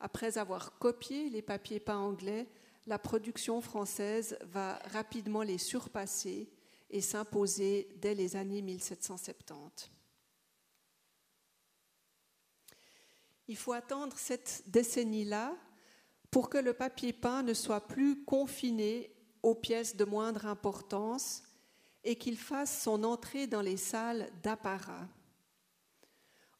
Après 0.00 0.38
avoir 0.38 0.76
copié 0.80 1.30
les 1.30 1.40
papiers 1.40 1.78
peints 1.78 1.98
anglais, 1.98 2.48
la 2.88 2.98
production 2.98 3.60
française 3.60 4.36
va 4.42 4.80
rapidement 4.90 5.42
les 5.42 5.58
surpasser 5.58 6.50
et 6.90 7.00
s'imposer 7.00 7.86
dès 8.00 8.16
les 8.16 8.34
années 8.34 8.60
1770. 8.60 9.92
Il 13.52 13.58
faut 13.58 13.74
attendre 13.74 14.16
cette 14.16 14.62
décennie-là 14.68 15.54
pour 16.30 16.48
que 16.48 16.56
le 16.56 16.72
papier 16.72 17.12
peint 17.12 17.42
ne 17.42 17.52
soit 17.52 17.86
plus 17.86 18.24
confiné 18.24 19.14
aux 19.42 19.54
pièces 19.54 19.94
de 19.94 20.06
moindre 20.06 20.46
importance 20.46 21.42
et 22.02 22.16
qu'il 22.16 22.38
fasse 22.38 22.82
son 22.82 23.04
entrée 23.04 23.46
dans 23.46 23.60
les 23.60 23.76
salles 23.76 24.30
d'apparat. 24.42 25.06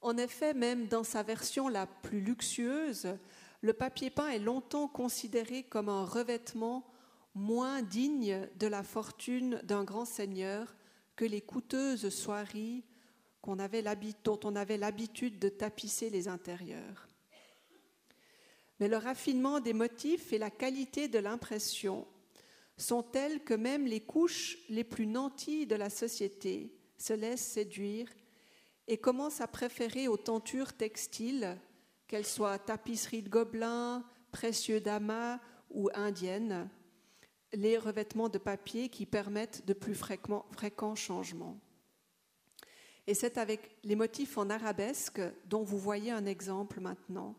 En 0.02 0.18
effet, 0.18 0.52
même 0.52 0.86
dans 0.86 1.02
sa 1.02 1.22
version 1.22 1.68
la 1.68 1.86
plus 1.86 2.20
luxueuse, 2.20 3.16
le 3.62 3.72
papier 3.72 4.10
peint 4.10 4.28
est 4.28 4.38
longtemps 4.38 4.86
considéré 4.86 5.62
comme 5.62 5.88
un 5.88 6.04
revêtement 6.04 6.92
moins 7.34 7.80
digne 7.80 8.50
de 8.56 8.66
la 8.66 8.82
fortune 8.82 9.62
d'un 9.64 9.84
grand 9.84 10.04
seigneur 10.04 10.76
que 11.16 11.24
les 11.24 11.40
coûteuses 11.40 12.10
soieries 12.10 12.84
dont 13.44 14.40
on 14.44 14.56
avait 14.56 14.76
l'habitude 14.76 15.38
de 15.38 15.48
tapisser 15.48 16.10
les 16.10 16.28
intérieurs. 16.28 17.08
Mais 18.78 18.88
le 18.88 18.96
raffinement 18.96 19.60
des 19.60 19.72
motifs 19.72 20.32
et 20.32 20.38
la 20.38 20.50
qualité 20.50 21.08
de 21.08 21.18
l'impression 21.18 22.06
sont 22.76 23.02
tels 23.02 23.44
que 23.44 23.54
même 23.54 23.86
les 23.86 24.00
couches 24.00 24.58
les 24.68 24.84
plus 24.84 25.06
nanties 25.06 25.66
de 25.66 25.76
la 25.76 25.90
société 25.90 26.72
se 26.98 27.12
laissent 27.12 27.46
séduire 27.46 28.08
et 28.88 28.98
commencent 28.98 29.40
à 29.40 29.46
préférer 29.46 30.08
aux 30.08 30.16
tentures 30.16 30.72
textiles 30.72 31.56
qu'elles 32.08 32.26
soient 32.26 32.58
tapisseries 32.58 33.22
de 33.22 33.28
gobelins, 33.28 34.04
précieux 34.32 34.80
d'amas 34.80 35.38
ou 35.70 35.88
indiennes, 35.94 36.68
les 37.52 37.78
revêtements 37.78 38.28
de 38.28 38.38
papier 38.38 38.88
qui 38.88 39.06
permettent 39.06 39.64
de 39.66 39.74
plus 39.74 39.94
fréquents 39.94 40.94
changements. 40.94 41.58
Et 43.06 43.14
c'est 43.14 43.38
avec 43.38 43.76
les 43.82 43.96
motifs 43.96 44.38
en 44.38 44.48
arabesque, 44.50 45.20
dont 45.46 45.62
vous 45.62 45.78
voyez 45.78 46.10
un 46.10 46.26
exemple 46.26 46.80
maintenant, 46.80 47.34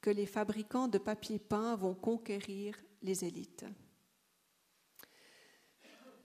que 0.00 0.10
les 0.10 0.26
fabricants 0.26 0.88
de 0.88 0.98
papier 0.98 1.38
peint 1.38 1.76
vont 1.76 1.94
conquérir 1.94 2.76
les 3.02 3.24
élites. 3.24 3.64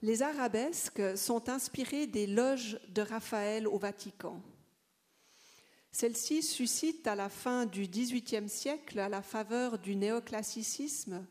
Les 0.02 0.22
arabesques 0.22 1.16
sont 1.16 1.48
inspirées 1.48 2.06
des 2.06 2.26
loges 2.26 2.80
de 2.88 3.02
Raphaël 3.02 3.68
au 3.68 3.78
Vatican. 3.78 4.42
Celle-ci 5.92 6.42
suscite 6.42 7.06
à 7.06 7.14
la 7.14 7.28
fin 7.28 7.66
du 7.66 7.86
XVIIIe 7.86 8.48
siècle, 8.48 8.98
à 8.98 9.08
la 9.08 9.22
faveur 9.22 9.78
du 9.78 9.96
néoclassicisme 9.96 11.26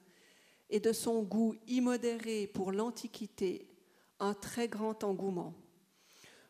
et 0.70 0.80
de 0.80 0.92
son 0.94 1.24
goût 1.24 1.56
immodéré 1.68 2.48
pour 2.48 2.72
l'Antiquité, 2.72 3.68
un 4.20 4.34
très 4.34 4.68
grand 4.68 5.04
engouement. 5.04 5.56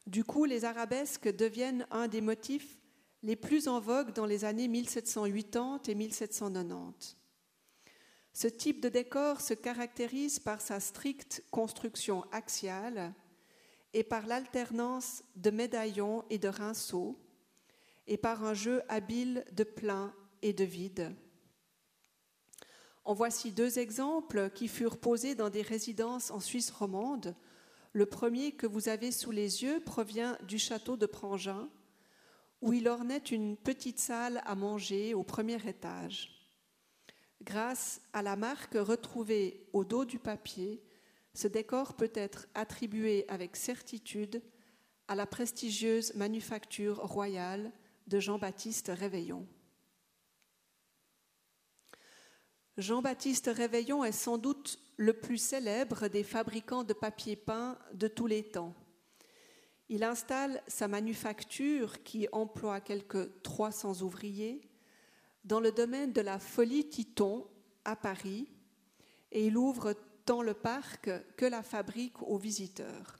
Du 0.07 0.23
coup, 0.23 0.45
les 0.45 0.65
arabesques 0.65 1.33
deviennent 1.35 1.85
un 1.91 2.07
des 2.07 2.21
motifs 2.21 2.77
les 3.23 3.35
plus 3.35 3.67
en 3.67 3.79
vogue 3.79 4.13
dans 4.13 4.25
les 4.25 4.45
années 4.45 4.67
1780 4.67 5.81
et 5.87 5.95
1790. 5.95 7.17
Ce 8.33 8.47
type 8.47 8.81
de 8.81 8.89
décor 8.89 9.41
se 9.41 9.53
caractérise 9.53 10.39
par 10.39 10.61
sa 10.61 10.79
stricte 10.79 11.43
construction 11.51 12.23
axiale 12.31 13.13
et 13.93 14.03
par 14.03 14.27
l'alternance 14.27 15.23
de 15.35 15.49
médaillons 15.49 16.23
et 16.29 16.37
de 16.37 16.47
rinceaux 16.47 17.19
et 18.07 18.17
par 18.17 18.43
un 18.43 18.53
jeu 18.53 18.81
habile 18.87 19.45
de 19.51 19.63
plein 19.63 20.13
et 20.41 20.53
de 20.53 20.63
vide. 20.63 21.13
En 23.03 23.13
voici 23.13 23.51
deux 23.51 23.79
exemples 23.79 24.51
qui 24.51 24.67
furent 24.67 24.99
posés 24.99 25.35
dans 25.35 25.49
des 25.49 25.61
résidences 25.61 26.31
en 26.31 26.39
Suisse 26.39 26.69
romande. 26.69 27.35
Le 27.93 28.05
premier 28.05 28.51
que 28.51 28.67
vous 28.67 28.87
avez 28.87 29.11
sous 29.11 29.31
les 29.31 29.63
yeux 29.63 29.79
provient 29.79 30.37
du 30.43 30.59
château 30.59 30.95
de 30.95 31.05
Prangin, 31.05 31.69
où 32.61 32.73
il 32.73 32.87
ornait 32.87 33.17
une 33.17 33.57
petite 33.57 33.99
salle 33.99 34.41
à 34.45 34.55
manger 34.55 35.13
au 35.13 35.23
premier 35.23 35.67
étage. 35.67 36.35
Grâce 37.41 38.01
à 38.13 38.21
la 38.21 38.35
marque 38.35 38.75
retrouvée 38.75 39.65
au 39.73 39.85
dos 39.85 40.05
du 40.05 40.19
papier, 40.19 40.83
ce 41.33 41.47
décor 41.47 41.95
peut 41.95 42.11
être 42.13 42.47
attribué 42.53 43.25
avec 43.29 43.55
certitude 43.55 44.41
à 45.07 45.15
la 45.15 45.25
prestigieuse 45.25 46.13
manufacture 46.15 46.97
royale 46.97 47.71
de 48.07 48.19
Jean-Baptiste 48.19 48.91
Réveillon. 48.93 49.47
Jean-Baptiste 52.77 53.49
Réveillon 53.53 54.03
est 54.03 54.11
sans 54.11 54.37
doute 54.37 54.79
le 54.99 55.13
plus 55.13 55.37
célèbre 55.37 56.09
des 56.09 56.25
fabricants 56.25 56.83
de 56.83 56.91
papier 56.91 57.37
peint 57.37 57.79
de 57.93 58.09
tous 58.09 58.27
les 58.27 58.43
temps. 58.43 58.75
Il 59.87 60.03
installe 60.03 60.61
sa 60.67 60.89
manufacture, 60.89 62.03
qui 62.03 62.27
emploie 62.33 62.81
quelques 62.81 63.41
300 63.41 64.01
ouvriers, 64.01 64.69
dans 65.45 65.61
le 65.61 65.71
domaine 65.71 66.11
de 66.11 66.19
la 66.19 66.37
Folie 66.37 66.89
Titon 66.89 67.47
à 67.85 67.95
Paris, 67.95 68.49
et 69.31 69.47
il 69.47 69.55
ouvre 69.55 69.95
tant 70.25 70.41
le 70.41 70.53
parc 70.53 71.09
que 71.37 71.45
la 71.45 71.63
fabrique 71.63 72.21
aux 72.21 72.37
visiteurs. 72.37 73.15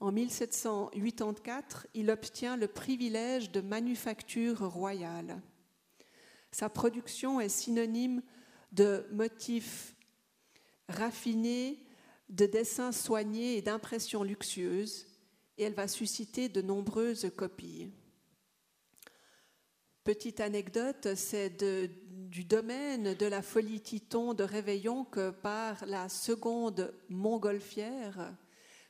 En 0.00 0.10
1784, 0.10 1.86
il 1.92 2.10
obtient 2.10 2.56
le 2.56 2.66
privilège 2.66 3.52
de 3.52 3.60
manufacture 3.60 4.72
royale. 4.72 5.42
Sa 6.50 6.70
production 6.70 7.40
est 7.40 7.50
synonyme 7.50 8.22
de 8.72 9.06
motifs 9.12 9.94
raffinés, 10.92 11.78
de 12.28 12.46
dessins 12.46 12.92
soignés 12.92 13.56
et 13.56 13.62
d'impressions 13.62 14.22
luxueuses, 14.22 15.06
et 15.58 15.64
elle 15.64 15.74
va 15.74 15.88
susciter 15.88 16.48
de 16.48 16.62
nombreuses 16.62 17.30
copies. 17.36 17.90
Petite 20.04 20.40
anecdote, 20.40 21.14
c'est 21.14 21.62
du 22.30 22.44
domaine 22.44 23.14
de 23.14 23.26
la 23.26 23.42
folie 23.42 23.80
Titon 23.80 24.34
de 24.34 24.42
Réveillon 24.42 25.04
que 25.04 25.30
par 25.30 25.84
la 25.86 26.08
seconde 26.08 26.92
montgolfière, 27.08 28.34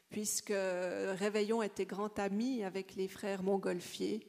puisque 0.08 0.54
Réveillon 0.54 1.62
était 1.62 1.84
grand 1.84 2.18
ami 2.18 2.64
avec 2.64 2.94
les 2.94 3.08
frères 3.08 3.42
montgolfiers, 3.42 4.26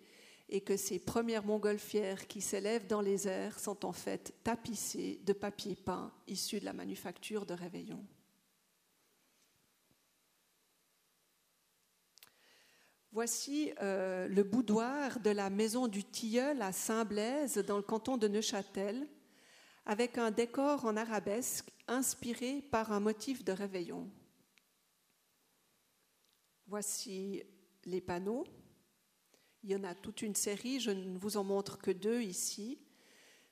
et 0.49 0.61
que 0.61 0.77
ces 0.77 0.99
premières 0.99 1.45
montgolfières 1.45 2.27
qui 2.27 2.41
s'élèvent 2.41 2.87
dans 2.87 3.01
les 3.01 3.27
airs 3.27 3.59
sont 3.59 3.85
en 3.85 3.93
fait 3.93 4.33
tapissées 4.43 5.19
de 5.25 5.33
papier 5.33 5.75
peint 5.75 6.11
issu 6.27 6.59
de 6.59 6.65
la 6.65 6.73
manufacture 6.73 7.45
de 7.45 7.53
Réveillon. 7.53 8.05
Voici 13.11 13.71
euh, 13.79 14.27
le 14.27 14.41
boudoir 14.41 15.19
de 15.19 15.29
la 15.29 15.51
maison 15.51 15.87
du 15.87 16.03
Tilleul 16.03 16.59
à 16.63 16.71
Saint-Blaise, 16.71 17.59
dans 17.59 17.77
le 17.77 17.83
canton 17.83 18.17
de 18.17 18.27
Neuchâtel, 18.27 19.07
avec 19.85 20.17
un 20.17 20.31
décor 20.31 20.85
en 20.85 20.97
arabesque 20.97 21.69
inspiré 21.87 22.63
par 22.71 22.91
un 22.91 22.99
motif 22.99 23.43
de 23.43 23.51
réveillon. 23.51 24.09
Voici 26.65 27.43
les 27.85 28.01
panneaux 28.01 28.45
il 29.63 29.71
y 29.71 29.75
en 29.75 29.83
a 29.83 29.95
toute 29.95 30.21
une 30.21 30.35
série, 30.35 30.79
je 30.79 30.91
ne 30.91 31.17
vous 31.17 31.37
en 31.37 31.43
montre 31.43 31.77
que 31.77 31.91
deux 31.91 32.21
ici. 32.21 32.79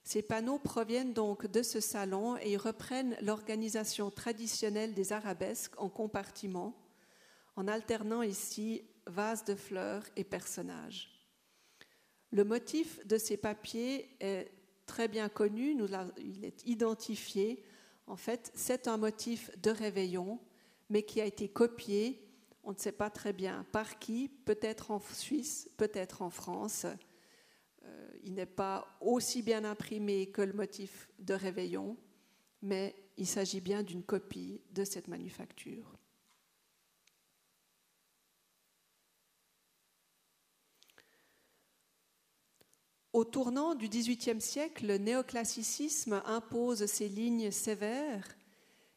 Ces 0.04 0.22
panneaux 0.22 0.60
proviennent 0.60 1.14
donc 1.14 1.48
de 1.48 1.64
ce 1.64 1.80
salon 1.80 2.36
et 2.38 2.58
reprennent 2.58 3.16
l'organisation 3.22 4.12
traditionnelle 4.12 4.94
des 4.94 5.14
arabesques 5.14 5.80
en 5.80 5.90
compartiments, 5.90 6.76
en 7.56 7.68
alternant 7.68 8.24
ici 8.24 8.84
vases 9.06 9.46
de 9.46 9.56
fleurs 9.56 10.04
et 10.16 10.24
personnages. 10.24 11.10
Le 12.32 12.44
motif 12.44 13.06
de 13.06 13.18
ces 13.18 13.38
papiers 13.38 14.10
est 14.20 14.52
très 14.86 15.08
bien 15.08 15.30
connu, 15.30 15.78
il 16.18 16.44
est 16.44 16.66
identifié. 16.66 17.64
En 18.08 18.18
fait, 18.18 18.52
c'est 18.56 18.88
un 18.88 18.98
motif 18.98 19.52
de 19.62 19.72
réveillon, 19.72 20.40
mais 20.90 21.04
qui 21.04 21.22
a 21.22 21.26
été 21.26 21.48
copié 21.48 22.31
on 22.64 22.72
ne 22.72 22.78
sait 22.78 22.92
pas 22.92 23.10
très 23.10 23.34
bien 23.34 23.66
par 23.72 24.00
qui, 24.00 24.30
peut-être 24.30 24.92
en 24.92 25.00
Suisse, 25.00 25.70
peut-être 25.78 26.22
en 26.22 26.30
France. 26.30 26.86
Euh, 27.84 28.08
il 28.24 28.34
n'est 28.34 28.46
pas 28.46 28.88
aussi 29.02 29.42
bien 29.42 29.64
imprimé 29.64 30.28
que 30.28 30.42
le 30.42 30.54
motif 30.54 31.10
de 31.20 31.34
réveillon, 31.34 31.98
mais 32.62 32.96
il 33.18 33.28
s'agit 33.28 33.62
bien 33.62 33.84
d'une 33.84 34.04
copie 34.04 34.62
de 34.72 34.84
cette 34.84 35.08
manufacture. 35.08 35.98
Au 43.14 43.26
tournant 43.26 43.76
du 43.76 43.90
XVIIIe 43.90 44.40
siècle, 44.40 44.88
le 44.88 44.98
néoclassicisme 44.98 46.22
impose 46.26 46.86
ses 46.86 47.10
lignes 47.10 47.52
sévères 47.52 48.38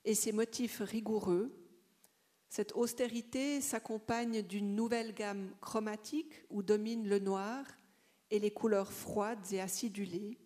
et 0.04 0.14
ses 0.14 0.30
motifs 0.30 0.80
rigoureux 0.80 1.63
cette 2.54 2.76
austérité 2.76 3.60
s'accompagne 3.60 4.40
d'une 4.42 4.76
nouvelle 4.76 5.12
gamme 5.12 5.50
chromatique 5.60 6.44
où 6.50 6.62
domine 6.62 7.08
le 7.08 7.18
noir 7.18 7.66
et 8.30 8.38
les 8.38 8.52
couleurs 8.52 8.92
froides 8.92 9.44
et 9.50 9.60
acidulées. 9.60 10.38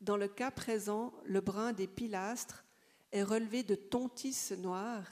Dans 0.00 0.16
le 0.16 0.26
cas 0.26 0.50
présent, 0.50 1.12
le 1.24 1.40
brun 1.40 1.72
des 1.72 1.86
pilastres 1.86 2.64
est 3.12 3.22
relevé 3.22 3.62
de 3.62 3.76
tontis 3.76 4.34
noir. 4.58 5.04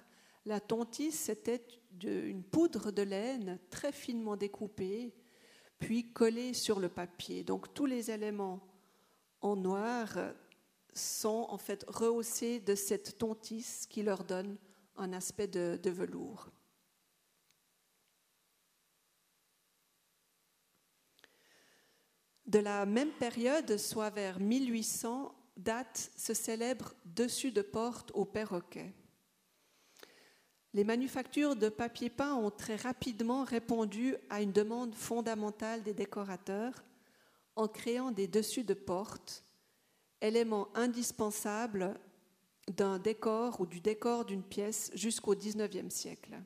La 0.45 0.59
tontis, 0.59 1.13
c'était 1.13 1.65
une 2.03 2.43
poudre 2.43 2.91
de 2.91 3.03
laine 3.03 3.61
très 3.71 3.93
finement 3.93 4.37
découpée, 4.37 5.15
puis 5.79 6.13
collée 6.13 6.53
sur 6.53 6.81
le 6.81 6.89
papier. 6.89 7.45
Donc 7.45 7.73
tous 7.73 7.87
les 7.87 8.11
éléments 8.11 8.59
en 9.41 9.55
noir 9.55 10.19
sont 10.93 11.47
en 11.49 11.59
fait 11.59 11.85
rehaussés 11.87 12.59
de 12.59 12.75
cette 12.75 13.19
tontis 13.19 13.87
qui 13.89 14.03
leur 14.03 14.25
donne 14.25 14.59
un 14.99 15.13
aspect 15.13 15.47
de, 15.47 15.79
de 15.83 15.91
velours. 15.91 16.51
De 22.47 22.59
la 22.59 22.87
même 22.87 23.11
période, 23.13 23.77
soit 23.77 24.11
vers 24.11 24.41
1800, 24.41 25.35
date 25.59 26.11
ce 26.17 26.33
célèbre 26.33 26.95
dessus 27.05 27.53
de 27.53 27.63
porte 27.63 28.11
au 28.15 28.25
perroquet. 28.25 28.95
Les 30.73 30.85
manufactures 30.85 31.57
de 31.57 31.69
papier 31.69 32.09
peint 32.09 32.35
ont 32.35 32.51
très 32.51 32.77
rapidement 32.77 33.45
répondu 33.45 34.17
à 34.31 34.41
une 34.41 34.53
demande 34.53 34.95
fondamentale 34.95 35.83
des 35.83 35.95
décorateurs 35.95 36.85
en 37.57 37.69
créant 37.69 38.13
des 38.13 38.29
dessus 38.29 38.65
de 38.65 38.75
porte, 38.75 39.45
élément 40.21 40.69
indispensable 40.75 41.99
d'un 42.69 42.99
décor 42.99 43.61
ou 43.61 43.67
du 43.67 43.81
décor 43.81 44.25
d'une 44.25 44.43
pièce 44.43 44.91
jusqu'au 44.95 45.35
XIXe 45.35 45.93
siècle. 45.93 46.39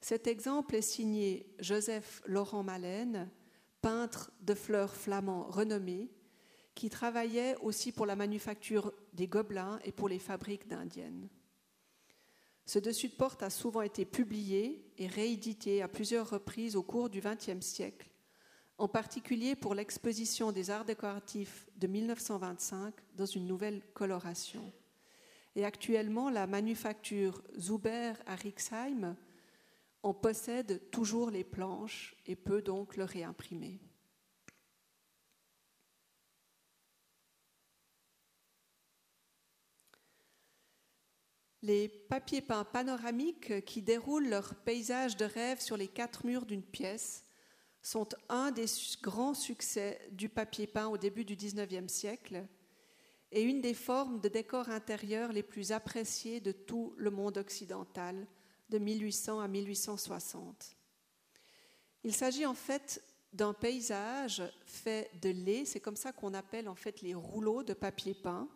Cet 0.00 0.26
exemple 0.26 0.76
est 0.76 0.82
signé 0.82 1.46
Joseph 1.58 2.22
Laurent 2.26 2.62
Malène, 2.62 3.30
peintre 3.80 4.30
de 4.42 4.54
fleurs 4.54 4.94
flamand 4.94 5.44
renommé, 5.44 6.08
qui 6.74 6.88
travaillait 6.88 7.56
aussi 7.62 7.90
pour 7.90 8.06
la 8.06 8.14
manufacture 8.14 8.92
des 9.12 9.26
gobelins 9.26 9.80
et 9.84 9.90
pour 9.90 10.08
les 10.08 10.20
fabriques 10.20 10.68
d'indiennes. 10.68 11.28
Ce 12.66 12.78
dessus 12.78 13.08
de 13.08 13.14
porte 13.14 13.42
a 13.42 13.50
souvent 13.50 13.80
été 13.80 14.04
publié 14.04 14.84
et 14.98 15.08
réédité 15.08 15.82
à 15.82 15.88
plusieurs 15.88 16.30
reprises 16.30 16.76
au 16.76 16.82
cours 16.82 17.08
du 17.08 17.20
XXe 17.20 17.64
siècle, 17.64 18.08
en 18.78 18.86
particulier 18.86 19.56
pour 19.56 19.74
l'exposition 19.74 20.52
des 20.52 20.70
arts 20.70 20.84
décoratifs 20.84 21.66
de 21.76 21.88
1925 21.88 22.94
dans 23.16 23.26
une 23.26 23.46
nouvelle 23.46 23.82
coloration. 23.92 24.72
Et 25.56 25.64
actuellement, 25.64 26.30
la 26.30 26.46
manufacture 26.46 27.42
Zuber 27.58 28.12
à 28.26 28.36
Rixheim 28.36 29.16
en 30.04 30.14
possède 30.14 30.88
toujours 30.92 31.30
les 31.30 31.42
planches 31.42 32.14
et 32.26 32.36
peut 32.36 32.62
donc 32.62 32.96
le 32.96 33.02
réimprimer. 33.02 33.80
Les 41.62 41.88
papiers 41.88 42.40
peints 42.40 42.62
panoramiques 42.62 43.64
qui 43.64 43.82
déroulent 43.82 44.28
leur 44.28 44.54
paysage 44.54 45.16
de 45.16 45.24
rêve 45.24 45.60
sur 45.60 45.76
les 45.76 45.88
quatre 45.88 46.24
murs 46.24 46.46
d'une 46.46 46.62
pièce 46.62 47.27
sont 47.88 48.08
un 48.28 48.50
des 48.50 48.66
grands 49.00 49.32
succès 49.32 49.98
du 50.12 50.28
papier 50.28 50.66
peint 50.66 50.88
au 50.88 50.98
début 50.98 51.24
du 51.24 51.36
XIXe 51.36 51.90
siècle 51.90 52.46
et 53.32 53.40
une 53.40 53.62
des 53.62 53.72
formes 53.72 54.20
de 54.20 54.28
décor 54.28 54.68
intérieur 54.68 55.32
les 55.32 55.42
plus 55.42 55.72
appréciées 55.72 56.40
de 56.40 56.52
tout 56.52 56.92
le 56.98 57.10
monde 57.10 57.38
occidental 57.38 58.26
de 58.68 58.76
1800 58.76 59.40
à 59.40 59.48
1860. 59.48 60.76
Il 62.04 62.14
s'agit 62.14 62.44
en 62.44 62.52
fait 62.52 63.02
d'un 63.32 63.54
paysage 63.54 64.42
fait 64.66 65.10
de 65.22 65.30
lait, 65.30 65.64
c'est 65.64 65.80
comme 65.80 65.96
ça 65.96 66.12
qu'on 66.12 66.34
appelle 66.34 66.68
en 66.68 66.74
fait 66.74 67.00
les 67.00 67.14
rouleaux 67.14 67.62
de 67.62 67.72
papier 67.72 68.12
peint, 68.12 68.50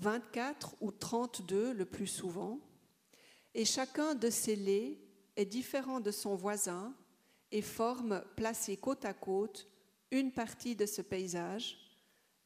24 0.00 0.76
ou 0.82 0.92
32 0.92 1.72
le 1.72 1.86
plus 1.86 2.06
souvent, 2.06 2.60
et 3.54 3.64
chacun 3.64 4.14
de 4.14 4.28
ces 4.28 4.56
laits 4.56 4.98
est 5.36 5.46
différent 5.46 6.00
de 6.00 6.10
son 6.10 6.34
voisin 6.34 6.94
et 7.52 7.62
forme, 7.62 8.22
placé 8.36 8.76
côte 8.76 9.04
à 9.04 9.14
côte, 9.14 9.68
une 10.10 10.32
partie 10.32 10.76
de 10.76 10.86
ce 10.86 11.02
paysage. 11.02 11.78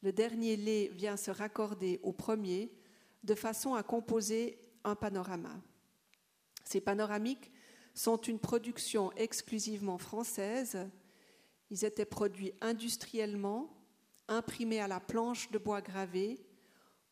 Le 0.01 0.11
dernier 0.11 0.55
lait 0.55 0.91
vient 0.93 1.17
se 1.17 1.31
raccorder 1.31 1.99
au 2.03 2.11
premier 2.11 2.71
de 3.23 3.35
façon 3.35 3.73
à 3.73 3.83
composer 3.83 4.59
un 4.83 4.95
panorama. 4.95 5.61
Ces 6.63 6.81
panoramiques 6.81 7.51
sont 7.93 8.17
une 8.17 8.39
production 8.39 9.11
exclusivement 9.13 9.97
française. 9.97 10.77
Ils 11.71 11.85
étaient 11.85 12.05
produits 12.05 12.53
industriellement, 12.61 13.73
imprimés 14.27 14.81
à 14.81 14.87
la 14.87 14.99
planche 14.99 15.49
de 15.51 15.57
bois 15.57 15.81
gravé, 15.81 16.45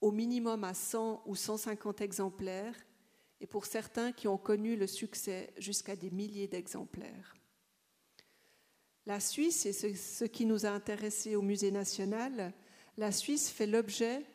au 0.01 0.11
minimum 0.11 0.63
à 0.63 0.73
100 0.73 1.23
ou 1.25 1.35
150 1.35 2.01
exemplaires, 2.01 2.75
et 3.39 3.47
pour 3.47 3.65
certains 3.65 4.11
qui 4.11 4.27
ont 4.27 4.37
connu 4.37 4.75
le 4.75 4.87
succès 4.87 5.53
jusqu'à 5.57 5.95
des 5.95 6.11
milliers 6.11 6.47
d'exemplaires. 6.47 7.33
La 9.05 9.19
Suisse, 9.19 9.65
et 9.65 9.73
ce 9.73 10.23
qui 10.23 10.45
nous 10.45 10.65
a 10.65 10.69
intéressés 10.69 11.35
au 11.35 11.41
Musée 11.41 11.71
national, 11.71 12.53
la 12.97 13.11
Suisse 13.11 13.49
fait 13.49 13.67
l'objet 13.67 14.25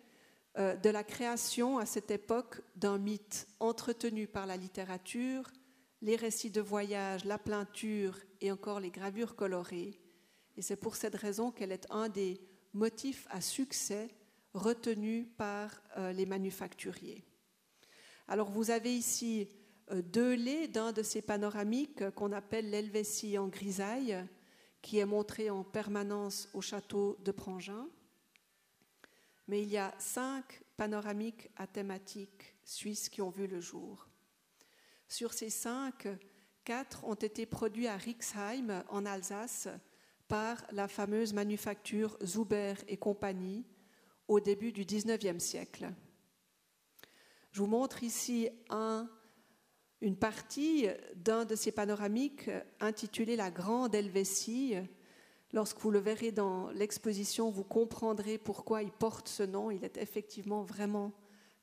euh, 0.59 0.77
de 0.77 0.91
la 0.91 1.05
création 1.05 1.79
à 1.79 1.87
cette 1.87 2.11
époque 2.11 2.61
d'un 2.77 2.99
mythe 2.99 3.47
entretenu 3.61 4.27
par 4.27 4.45
la 4.47 4.59
littérature, 4.59 5.51
les 6.03 6.17
récits 6.17 6.51
de 6.51 6.61
voyage, 6.61 7.25
la 7.25 7.39
peinture 7.39 8.19
et 8.41 8.53
encore 8.53 8.81
les 8.81 8.91
gravures 8.91 9.37
colorées. 9.37 9.99
Et 10.57 10.63
c'est 10.63 10.77
pour 10.77 10.97
cette 10.97 11.15
raison 11.15 11.51
qu'elle 11.51 11.73
est 11.73 11.87
un 11.91 12.09
des 12.09 12.41
motifs 12.75 13.27
à 13.31 13.41
succès 13.41 14.09
retenus 14.53 15.27
par 15.37 15.83
euh, 15.97 16.13
les 16.13 16.27
manufacturiers. 16.27 17.25
Alors 18.27 18.51
vous 18.51 18.71
avez 18.71 18.95
ici 18.95 19.49
euh, 19.93 20.03
deux 20.03 20.35
laits 20.35 20.71
d'un 20.73 20.93
de 20.93 21.03
ces 21.03 21.23
panoramiques 21.23 22.11
qu'on 22.11 22.33
appelle 22.33 22.71
l'Helvétie 22.71 23.39
en 23.39 23.49
grisaille, 23.49 24.27
qui 24.83 24.99
est 24.99 25.05
montré 25.05 25.51
en 25.51 25.65
permanence 25.65 26.49
au 26.55 26.61
château 26.61 27.17
de 27.25 27.33
Prangin. 27.33 27.89
Mais 29.47 29.63
il 29.63 29.69
y 29.69 29.79
a 29.79 29.95
cinq 29.99 30.63
panoramiques 30.77 31.51
à 31.57 31.67
thématique 31.67 32.55
suisses 32.65 33.09
qui 33.09 33.23
ont 33.23 33.31
vu 33.31 33.47
le 33.47 33.61
jour. 33.61 34.07
Sur 35.09 35.33
ces 35.33 35.51
cinq, 35.51 36.07
quatre 36.65 37.05
ont 37.05 37.15
été 37.15 37.47
produits 37.47 37.87
à 37.87 37.97
Rixheim, 37.97 38.85
en 38.91 39.07
Alsace, 39.07 39.69
par 40.29 40.63
la 40.71 40.87
fameuse 40.87 41.33
manufacture 41.33 42.19
Zuber 42.23 42.75
et 42.87 42.99
compagnie 42.99 43.65
au 44.29 44.41
début 44.41 44.73
du 44.73 44.85
XIXe 44.85 45.43
siècle. 45.43 45.91
Je 47.51 47.61
vous 47.61 47.67
montre 47.67 48.05
ici 48.05 48.51
une 50.01 50.17
partie 50.17 50.87
d'un 51.17 51.45
de 51.45 51.57
ces 51.57 51.73
panoramiques 51.73 52.51
intitulé 52.81 53.37
La 53.37 53.51
Grande 53.51 53.95
Helvétie. 53.95 54.77
Lorsque 55.53 55.81
vous 55.81 55.91
le 55.91 55.99
verrez 55.99 56.31
dans 56.31 56.71
l'exposition, 56.71 57.51
vous 57.51 57.65
comprendrez 57.65 58.39
pourquoi 58.39 58.83
il 58.83 58.93
porte 58.93 59.29
ce 59.29 59.43
nom. 59.43 59.71
Il 59.71 59.85
est 59.85 59.97
effectivement 59.97 60.63
vraiment 60.63 61.13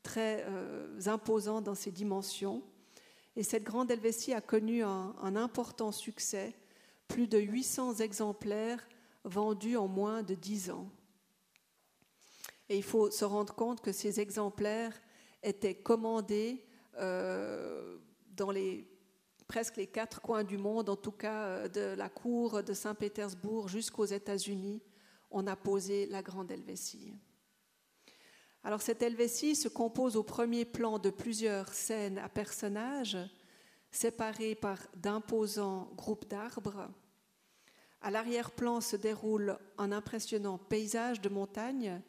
très 0.04 0.43
euh, 0.48 1.00
imposant 1.06 1.62
dans 1.62 1.76
ses 1.76 1.91
dimensions. 1.91 2.63
Et 3.36 3.43
cette 3.43 3.63
grande 3.63 3.91
Helvétie 3.91 4.34
a 4.34 4.41
connu 4.41 4.84
un, 4.84 5.36
important 5.36 5.91
succès, 5.91 6.56
plus 7.08 7.28
de 7.28 7.38
800 7.38 7.95
exemplaires 7.95 8.88
vendus 9.24 9.78
en 9.78 9.88
moins 9.88 10.24
de 10.24 10.36
10 10.36 10.71
ans. 10.71 10.89
Et 12.69 12.78
il 12.78 12.84
faut 12.84 13.12
se 13.12 13.26
rendre 13.26 13.54
compte 13.54 13.82
que 13.82 13.91
ces 13.91 14.19
exemplaires 14.19 14.93
étaient 15.43 15.76
commandés 15.76 16.65
euh, 16.98 17.98
dans 18.36 18.54
presque 19.48 19.78
les 19.78 19.88
quatre 19.88 20.21
coins 20.21 20.43
du 20.43 20.58
monde, 20.58 20.89
en 20.89 20.95
tout 20.95 21.12
cas 21.12 21.45
euh, 21.45 21.67
de 21.67 21.95
la 21.95 22.10
cour 22.10 22.63
de 22.63 22.74
Saint-Pétersbourg 22.74 23.67
jusqu'aux 23.67 24.06
États-Unis. 24.06 24.82
On 25.32 25.48
a 25.48 25.56
posé 25.56 26.08
la 26.08 26.21
grande 26.21 26.52
Helvétie. 26.52 27.13
Alors 28.63 28.82
cette 28.82 29.04
Helvétie 29.04 29.56
se 29.56 29.67
compose 29.67 30.15
au 30.15 30.24
premier 30.24 30.65
plan 30.65 30.98
de 30.98 31.10
plusieurs 31.10 31.69
scènes 31.74 32.17
à 32.17 32.30
personnages 32.30 33.17
séparés 33.91 34.56
par 34.56 34.80
d'imposants 34.95 35.91
groupes 35.95 36.28
d'arbres. 36.28 36.89
À 38.02 38.12
l'arrière-plan 38.12 38.82
se 38.82 38.95
déroule 38.95 39.58
un 39.78 39.91
impressionnant 39.91 40.58
paysage 40.58 41.21
de 41.21 41.30
montagne 41.30 42.02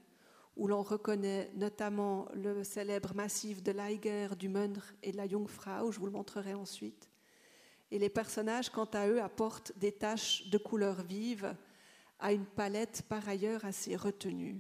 où 0.57 0.67
l'on 0.67 0.83
reconnaît 0.83 1.51
notamment 1.55 2.27
le 2.35 2.65
célèbre 2.65 3.15
massif 3.15 3.63
de 3.63 3.73
l'Eiger, 3.73 4.29
du 4.39 4.49
Mönch 4.49 4.83
et 5.03 5.13
de 5.13 5.17
la 5.17 5.29
Jungfrau, 5.29 5.93
je 5.93 6.01
vous 6.01 6.07
le 6.07 6.13
montrerai 6.13 6.55
ensuite. 6.55 7.11
Et 7.91 7.99
les 7.99 8.09
personnages, 8.09 8.71
quant 8.71 8.89
à 8.95 9.07
eux, 9.07 9.23
apportent 9.23 9.73
des 9.79 9.93
taches 9.93 10.49
de 10.49 10.59
couleurs 10.59 11.03
vives 11.03 11.55
à 12.19 12.33
une 12.33 12.47
palette 12.47 13.03
par 13.09 13.29
ailleurs 13.29 13.65
assez 13.65 13.97
retenue. 13.97 14.57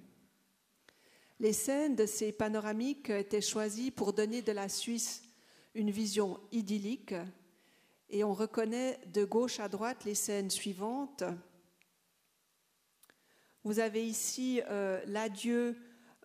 Les 1.40 1.52
scènes 1.52 1.96
de 1.96 2.06
ces 2.06 2.32
panoramiques 2.32 3.10
étaient 3.10 3.40
choisies 3.40 3.90
pour 3.90 4.12
donner 4.12 4.42
de 4.42 4.52
la 4.52 4.68
Suisse 4.68 5.22
une 5.74 5.90
vision 5.90 6.40
idyllique 6.52 7.14
et 8.08 8.22
on 8.24 8.32
reconnaît 8.32 8.98
de 9.12 9.24
gauche 9.24 9.60
à 9.60 9.68
droite 9.68 10.04
les 10.04 10.14
scènes 10.14 10.50
suivantes. 10.50 11.24
Vous 13.64 13.80
avez 13.80 14.06
ici 14.06 14.62
euh, 14.68 15.02
l'adieu 15.06 15.76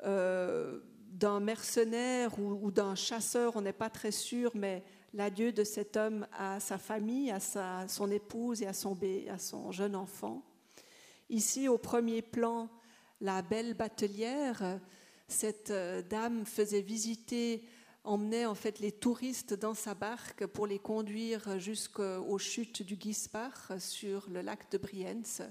euh, 0.04 0.80
d'un 1.12 1.40
mercenaire 1.40 2.40
ou, 2.40 2.72
d'un 2.72 2.96
chasseur, 2.96 3.56
on 3.56 3.62
n'est 3.62 3.74
pas 3.74 3.90
très 3.90 4.12
sûr, 4.12 4.52
mais 4.56 4.84
l'adieu 5.14 5.52
de 5.52 5.64
cet 5.64 5.98
homme 5.98 6.26
à 6.38 6.60
sa 6.60 6.78
famille, 6.78 7.32
à 7.32 7.40
sa, 7.40 7.88
son 7.88 8.10
épouse 8.10 8.62
et 8.62 8.68
à 8.68 8.74
son, 8.74 8.98
à 9.30 9.38
son 9.38 9.72
jeune 9.72 9.96
enfant. 9.96 10.44
Ici, 11.30 11.68
au 11.68 11.78
premier 11.78 12.22
plan, 12.22 12.70
la 13.20 13.42
belle 13.42 13.74
batelière 13.74 14.80
cette 15.32 15.72
euh, 15.72 16.02
dame 16.02 16.46
faisait 16.46 16.82
visiter, 16.82 17.64
emmenait 18.04 18.46
en 18.46 18.56
fait 18.56 18.80
les 18.80 18.92
touristes 18.92 19.54
dans 19.54 19.74
sa 19.74 19.94
barque 19.94 20.46
pour 20.46 20.68
les 20.68 20.80
conduire 20.80 21.58
jusqu'aux 21.60 22.38
chutes 22.38 22.84
du 22.84 22.98
Gispach 23.00 23.78
sur 23.80 24.28
le 24.30 24.42
lac 24.42 24.70
de 24.72 24.78
Brienz. 24.78 25.44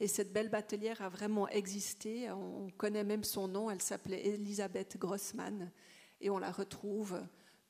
Et 0.00 0.08
cette 0.08 0.32
belle 0.32 0.48
batelière 0.48 1.00
a 1.02 1.08
vraiment 1.08 1.48
existé. 1.48 2.30
On 2.30 2.70
connaît 2.76 3.04
même 3.04 3.24
son 3.24 3.48
nom. 3.48 3.70
Elle 3.70 3.82
s'appelait 3.82 4.26
Elisabeth 4.26 4.96
Grossman. 4.98 5.70
Et 6.20 6.30
on 6.30 6.38
la 6.38 6.50
retrouve 6.50 7.20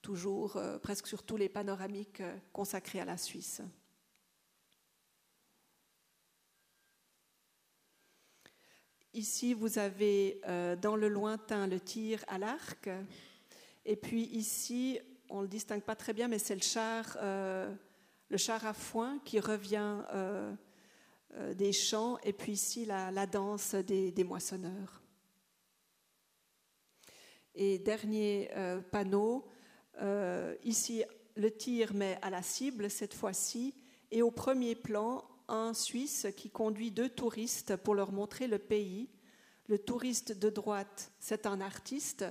toujours 0.03 0.57
euh, 0.57 0.79
presque 0.79 1.07
sur 1.07 1.23
tous 1.23 1.37
les 1.37 1.49
panoramiques 1.49 2.21
euh, 2.21 2.37
consacrés 2.53 3.01
à 3.01 3.05
la 3.05 3.17
Suisse. 3.17 3.63
Ici, 9.15 9.55
vous 9.55 9.79
avez 9.79 10.41
euh, 10.49 10.75
dans 10.75 10.97
le 10.97 11.09
lointain 11.09 11.67
le 11.67 11.79
tir 11.79 12.25
à 12.29 12.39
l'arc. 12.39 12.91
Et 13.85 13.97
puis 13.97 14.25
ici, 14.25 14.99
on 15.29 15.39
ne 15.39 15.43
le 15.43 15.49
distingue 15.49 15.83
pas 15.83 15.97
très 15.97 16.13
bien, 16.13 16.29
mais 16.29 16.39
c'est 16.39 16.55
le 16.55 16.63
char, 16.63 17.17
le 17.21 18.37
char 18.37 18.65
à 18.65 18.73
foin 18.73 19.19
qui 19.25 19.41
revient 19.41 20.03
des 21.55 21.73
champs. 21.73 22.19
Et 22.25 22.33
puis 22.33 22.53
ici, 22.53 22.85
la, 22.85 23.27
danse 23.27 23.75
des, 23.75 24.11
des, 24.13 24.25
moissonneurs. 24.25 25.03
Et 27.55 27.79
dernier 27.79 28.51
panneau, 28.91 29.49
ici, 30.65 31.05
le 31.37 31.51
tir, 31.51 31.93
mais 31.95 32.19
à 32.23 32.31
la 32.31 32.43
cible 32.43 32.91
cette 32.91 33.15
fois-ci. 33.15 33.75
Et 34.11 34.23
au 34.23 34.31
premier 34.31 34.75
plan, 34.75 35.25
un 35.49 35.75
Suisse 35.75 36.27
qui 36.37 36.51
conduit 36.51 36.91
deux 36.91 37.09
touristes 37.09 37.77
pour 37.77 37.95
leur 37.95 38.13
montrer 38.13 38.47
le 38.47 38.59
pays. 38.59 39.09
Le 39.69 39.79
touriste 39.79 40.39
de 40.39 40.51
droite, 40.51 41.13
c'est 41.19 41.47
un 41.47 41.61
artiste. 41.61 42.25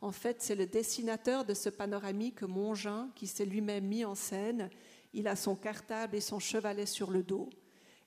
En 0.00 0.12
fait, 0.12 0.40
c'est 0.40 0.54
le 0.54 0.66
dessinateur 0.66 1.44
de 1.44 1.54
ce 1.54 1.68
panoramique 1.68 2.42
Mongin 2.42 3.10
qui 3.14 3.26
s'est 3.26 3.44
lui-même 3.44 3.86
mis 3.86 4.04
en 4.04 4.14
scène. 4.14 4.70
Il 5.12 5.28
a 5.28 5.36
son 5.36 5.56
cartable 5.56 6.16
et 6.16 6.20
son 6.20 6.38
chevalet 6.38 6.86
sur 6.86 7.10
le 7.10 7.22
dos. 7.22 7.50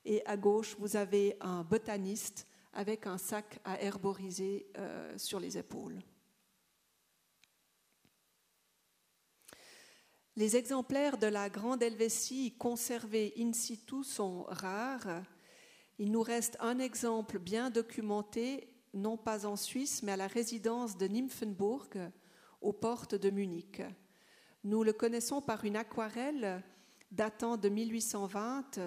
Et 0.04 0.24
à 0.26 0.36
gauche, 0.36 0.76
vous 0.78 0.96
avez 0.96 1.36
un 1.40 1.62
botaniste 1.62 2.46
avec 2.72 3.06
un 3.06 3.18
sac 3.18 3.60
à 3.64 3.80
herboriser 3.80 4.66
euh, 4.76 5.16
sur 5.16 5.40
les 5.40 5.56
épaules. 5.56 5.98
Les 10.36 10.56
exemplaires 10.56 11.16
de 11.16 11.28
la 11.28 11.48
Grande 11.48 11.82
Helvétie 11.82 12.56
conservés 12.58 13.32
in 13.38 13.52
situ 13.52 14.02
sont 14.02 14.42
rares. 14.48 15.22
Il 15.98 16.10
nous 16.10 16.22
reste 16.22 16.56
un 16.58 16.80
exemple 16.80 17.38
bien 17.38 17.70
documenté 17.70 18.68
non 18.94 19.16
pas 19.16 19.46
en 19.46 19.56
Suisse, 19.56 20.02
mais 20.02 20.12
à 20.12 20.16
la 20.16 20.26
résidence 20.26 20.96
de 20.96 21.06
Nymphenburg, 21.06 22.10
aux 22.60 22.72
portes 22.72 23.14
de 23.14 23.30
Munich. 23.30 23.82
Nous 24.64 24.82
le 24.82 24.92
connaissons 24.92 25.40
par 25.40 25.64
une 25.64 25.76
aquarelle 25.76 26.62
datant 27.12 27.56
de 27.56 27.68
1820 27.68 28.80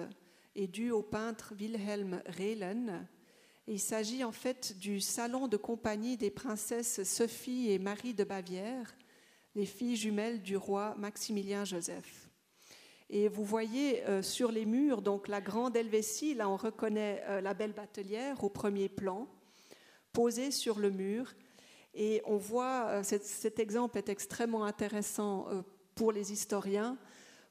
et 0.54 0.66
due 0.66 0.90
au 0.90 1.02
peintre 1.02 1.54
Wilhelm 1.58 2.22
Rehlen. 2.26 3.06
il 3.66 3.80
s'agit 3.80 4.24
en 4.24 4.32
fait 4.32 4.78
du 4.78 5.00
salon 5.00 5.48
de 5.48 5.56
compagnie 5.56 6.16
des 6.16 6.30
princesses 6.30 7.02
Sophie 7.04 7.70
et 7.70 7.78
Marie 7.78 8.14
de 8.14 8.24
Bavière, 8.24 8.94
les 9.54 9.66
filles 9.66 9.96
jumelles 9.96 10.42
du 10.42 10.56
roi 10.56 10.94
Maximilien 10.98 11.64
Joseph. 11.64 12.28
Et 13.10 13.28
vous 13.28 13.44
voyez 13.44 14.06
euh, 14.06 14.20
sur 14.20 14.52
les 14.52 14.66
murs 14.66 15.00
donc 15.00 15.28
la 15.28 15.40
grande 15.40 15.76
Helvétie, 15.76 16.34
là 16.34 16.48
on 16.48 16.56
reconnaît 16.56 17.22
euh, 17.26 17.40
la 17.40 17.54
belle 17.54 17.72
batelière 17.72 18.44
au 18.44 18.50
premier 18.50 18.88
plan, 18.88 19.26
posée 20.12 20.50
sur 20.50 20.78
le 20.78 20.90
mur. 20.90 21.34
Et 21.94 22.20
on 22.26 22.36
voit, 22.36 22.86
euh, 22.88 23.02
cet, 23.02 23.58
exemple 23.58 23.96
est 23.96 24.10
extrêmement 24.10 24.64
intéressant 24.64 25.46
pour 25.94 26.12
les 26.12 26.32
historiens, 26.32 26.98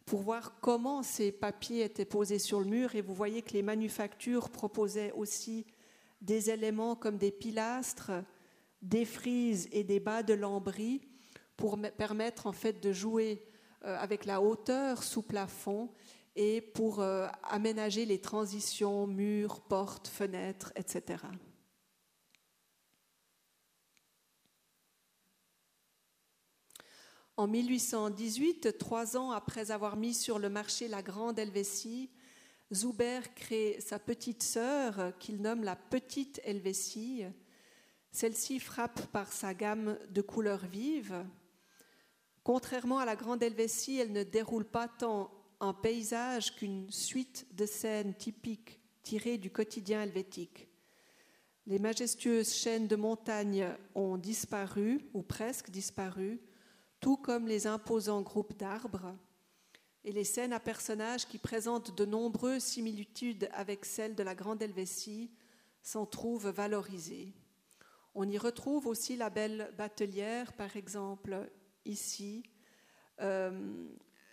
pour 0.07 0.21
voir 0.21 0.59
comment 0.61 1.03
ces 1.03 1.33
papiers 1.33 1.83
étaient 1.83 2.05
posés 2.05 2.39
sur 2.39 2.61
le 2.61 2.65
mur. 2.65 2.95
Et 2.95 3.01
vous 3.01 3.13
voyez 3.13 3.41
que 3.41 3.51
les 3.51 3.61
manufactures 3.61 4.49
proposaient 4.49 5.11
aussi 5.11 5.67
des 6.21 6.49
éléments 6.49 6.95
comme 6.95 7.17
des 7.17 7.31
pilastres, 7.31 8.11
des 8.81 9.03
frises 9.03 9.67
et 9.73 9.83
des 9.83 9.99
bas 9.99 10.23
de 10.23 10.33
lambris 10.33 11.01
pour 11.57 11.77
permettre 11.97 12.47
en 12.47 12.53
fait 12.53 12.81
de 12.81 12.93
jouer 12.93 13.43
euh, 13.83 13.97
avec 13.99 14.25
la 14.25 14.41
hauteur 14.41 15.03
sous 15.03 15.23
plafond 15.23 15.89
et 16.37 16.61
pour 16.61 17.01
euh, 17.01 17.27
aménager 17.43 18.05
les 18.05 18.21
transitions, 18.21 19.07
murs, 19.07 19.59
portes, 19.59 20.07
fenêtres, 20.07 20.71
etc. 20.77 21.17
En 27.37 27.45
1818, 27.45 28.79
trois 28.79 29.15
ans 29.15 29.29
après 29.29 29.69
avoir 29.69 29.95
mis 29.95 30.15
sur 30.15 30.39
le 30.39 30.49
marché 30.49 30.87
la 30.87 31.03
grande 31.03 31.37
Helvétie, 31.37 32.09
Zuber 32.73 33.19
crée 33.35 33.77
sa 33.79 33.99
petite 33.99 34.41
sœur 34.41 35.13
qu'il 35.19 35.39
nomme 35.39 35.63
la 35.63 35.75
petite 35.75 36.41
Helvétie. 36.43 37.25
Celle-ci 38.11 38.59
frappe 38.59 39.05
par 39.11 39.31
sa 39.31 39.53
gamme 39.53 39.99
de 40.09 40.21
couleurs 40.23 40.65
vives. 40.65 41.23
Contrairement 42.43 42.97
à 42.97 43.05
la 43.05 43.15
grande 43.15 43.43
Helvétie, 43.43 43.99
elle 43.99 44.13
ne 44.13 44.23
déroule 44.23 44.65
pas 44.65 44.87
tant 44.87 45.29
un 45.59 45.73
paysage 45.73 46.55
qu'une 46.55 46.89
suite 46.89 47.45
de 47.53 47.67
scènes 47.67 48.15
typiques 48.15 48.79
tirées 49.03 49.37
du 49.37 49.51
quotidien 49.51 50.01
helvétique. 50.01 50.67
Les 51.67 51.77
majestueuses 51.77 52.55
chaînes 52.55 52.87
de 52.87 52.95
montagnes 52.95 53.67
ont 53.93 54.17
disparu, 54.17 55.01
ou 55.13 55.21
presque 55.21 55.69
disparu, 55.69 56.41
tout 56.99 57.17
comme 57.17 57.47
les 57.47 57.67
imposants 57.67 58.21
groupes 58.21 58.57
d'arbres, 58.57 59.15
et 60.03 60.11
les 60.11 60.23
scènes 60.23 60.53
à 60.53 60.59
personnages 60.59 61.27
qui 61.27 61.37
présentent 61.37 61.95
de 61.97 62.05
nombreuses 62.05 62.63
similitudes 62.63 63.49
avec 63.51 63.83
celles 63.83 64.15
de 64.15 64.23
la 64.23 64.35
Grande 64.35 64.61
Helvétie 64.61 65.31
s'en 65.81 66.05
trouvent 66.05 66.49
valorisées. 66.49 67.33
On 68.15 68.27
y 68.27 68.37
retrouve 68.37 68.87
aussi 68.87 69.17
la 69.17 69.29
belle 69.29 69.73
batelière, 69.77 70.53
par 70.53 70.75
exemple, 70.77 71.49
ici, 71.85 72.43
euh, 73.21 73.87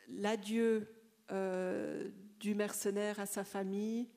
l'adieu 0.08 0.88
euh, 1.32 2.08
du 2.38 2.54
mercenaire 2.54 3.18
à 3.18 3.26
sa 3.26 3.44
famille, 3.44 4.08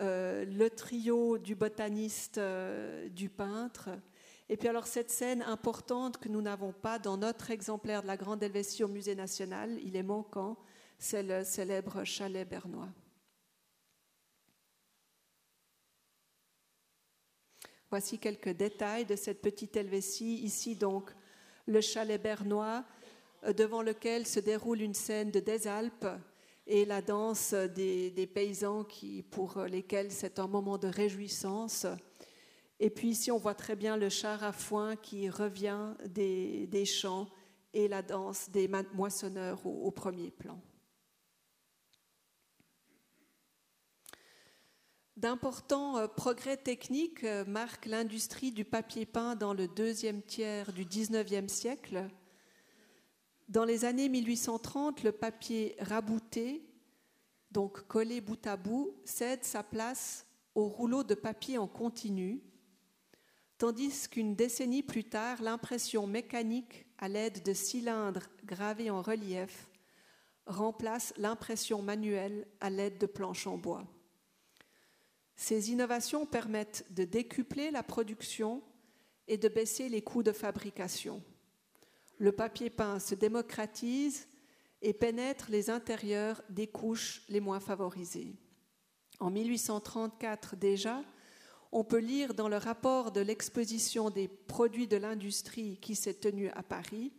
euh, 0.00 0.44
le 0.44 0.70
trio 0.70 1.38
du 1.38 1.54
botaniste, 1.54 2.40
du 3.10 3.28
peintre, 3.28 3.90
et 4.48 4.56
puis 4.56 4.68
alors 4.68 4.86
cette 4.86 5.10
scène 5.10 5.42
importante 5.42 6.18
que 6.18 6.28
nous 6.28 6.42
n'avons 6.42 6.72
pas 6.72 6.98
dans 6.98 7.16
notre 7.16 7.50
exemplaire 7.50 8.02
de 8.02 8.06
la 8.06 8.16
Grande 8.16 8.42
Helvétie 8.42 8.84
au 8.84 8.88
Musée 8.88 9.14
national, 9.14 9.78
il 9.82 9.96
est 9.96 10.02
manquant, 10.02 10.56
c'est 10.98 11.22
le 11.22 11.42
célèbre 11.44 12.04
chalet 12.04 12.48
bernois. 12.48 12.88
Voici 17.90 18.18
quelques 18.18 18.50
détails 18.50 19.04
de 19.04 19.14
cette 19.14 19.40
petite 19.40 19.76
Helvétie. 19.76 20.40
Ici 20.42 20.74
donc 20.74 21.12
le 21.66 21.80
chalet 21.80 22.20
bernois 22.20 22.84
euh, 23.44 23.52
devant 23.52 23.82
lequel 23.82 24.26
se 24.26 24.40
déroule 24.40 24.80
une 24.80 24.94
scène 24.94 25.30
de 25.30 25.40
des 25.40 25.68
Alpes 25.68 26.08
et 26.66 26.84
la 26.84 27.00
danse 27.00 27.54
des, 27.54 28.10
des 28.10 28.26
paysans 28.26 28.82
qui, 28.82 29.22
pour 29.22 29.60
lesquels 29.62 30.10
c'est 30.10 30.40
un 30.40 30.48
moment 30.48 30.78
de 30.78 30.88
réjouissance. 30.88 31.86
Et 32.78 32.90
puis 32.90 33.08
ici, 33.08 33.30
on 33.30 33.38
voit 33.38 33.54
très 33.54 33.74
bien 33.74 33.96
le 33.96 34.08
char 34.08 34.44
à 34.44 34.52
foin 34.52 34.96
qui 34.96 35.30
revient 35.30 35.94
des, 36.06 36.84
champs 36.84 37.28
et 37.72 37.88
la 37.88 38.02
danse 38.02 38.50
des 38.50 38.68
moissonneurs 38.92 39.64
au, 39.64 39.90
premier 39.90 40.30
plan. 40.30 40.60
D'importants 45.16 45.96
euh, 45.96 46.08
progrès 46.08 46.58
techniques 46.58 47.24
euh, 47.24 47.46
marquent 47.46 47.86
l'industrie 47.86 48.52
du 48.52 48.66
papier 48.66 49.06
peint 49.06 49.34
dans 49.34 49.54
le 49.54 49.66
deuxième 49.66 50.20
tiers 50.20 50.74
du 50.74 50.84
XIXe 50.84 51.50
siècle. 51.50 52.10
Dans 53.48 53.64
les 53.64 53.86
années 53.86 54.10
1830, 54.10 55.04
le 55.04 55.12
papier 55.12 55.74
rabouté, 55.80 56.68
donc 57.50 57.86
collé 57.86 58.20
bout 58.20 58.46
à 58.46 58.58
bout, 58.58 58.94
cède 59.06 59.42
sa 59.42 59.62
place 59.62 60.26
au 60.54 60.68
rouleau 60.68 61.02
de 61.02 61.14
papier 61.14 61.56
en 61.56 61.66
continu, 61.66 62.42
tandis 63.58 64.08
qu'une 64.08 64.34
décennie 64.34 64.82
plus 64.82 65.04
tard, 65.04 65.42
l'impression 65.42 66.06
mécanique 66.06 66.86
à 66.98 67.08
l'aide 67.08 67.42
de 67.42 67.52
cylindres 67.52 68.28
gravés 68.44 68.90
en 68.90 69.02
relief 69.02 69.68
remplace 70.46 71.12
l'impression 71.16 71.82
manuelle 71.82 72.46
à 72.60 72.70
l'aide 72.70 72.98
de 72.98 73.06
planches 73.06 73.46
en 73.46 73.58
bois. 73.58 73.84
Ces 75.34 75.70
innovations 75.70 76.24
permettent 76.24 76.86
de 76.90 77.04
décupler 77.04 77.70
la 77.70 77.82
production 77.82 78.62
et 79.28 79.36
de 79.36 79.48
baisser 79.48 79.88
les 79.88 80.02
coûts 80.02 80.22
de 80.22 80.32
fabrication. 80.32 81.22
Le 82.18 82.32
papier 82.32 82.70
peint 82.70 82.98
se 82.98 83.14
démocratise 83.14 84.28
et 84.80 84.94
pénètre 84.94 85.50
les 85.50 85.68
intérieurs 85.68 86.42
des 86.48 86.66
couches 86.66 87.22
les 87.28 87.40
moins 87.40 87.60
favorisées. 87.60 88.34
En 89.18 89.30
1834 89.30 90.56
déjà, 90.56 91.02
on 91.72 91.84
peut 91.84 91.98
lire 91.98 92.34
dans 92.34 92.48
le 92.48 92.56
rapport 92.56 93.12
de 93.12 93.20
l'exposition 93.20 94.10
des 94.10 94.28
produits 94.28 94.86
de 94.86 94.96
l'industrie 94.96 95.78
qui 95.80 95.94
s'est 95.94 96.14
tenue 96.14 96.50
à 96.50 96.62
Paris, 96.62 97.12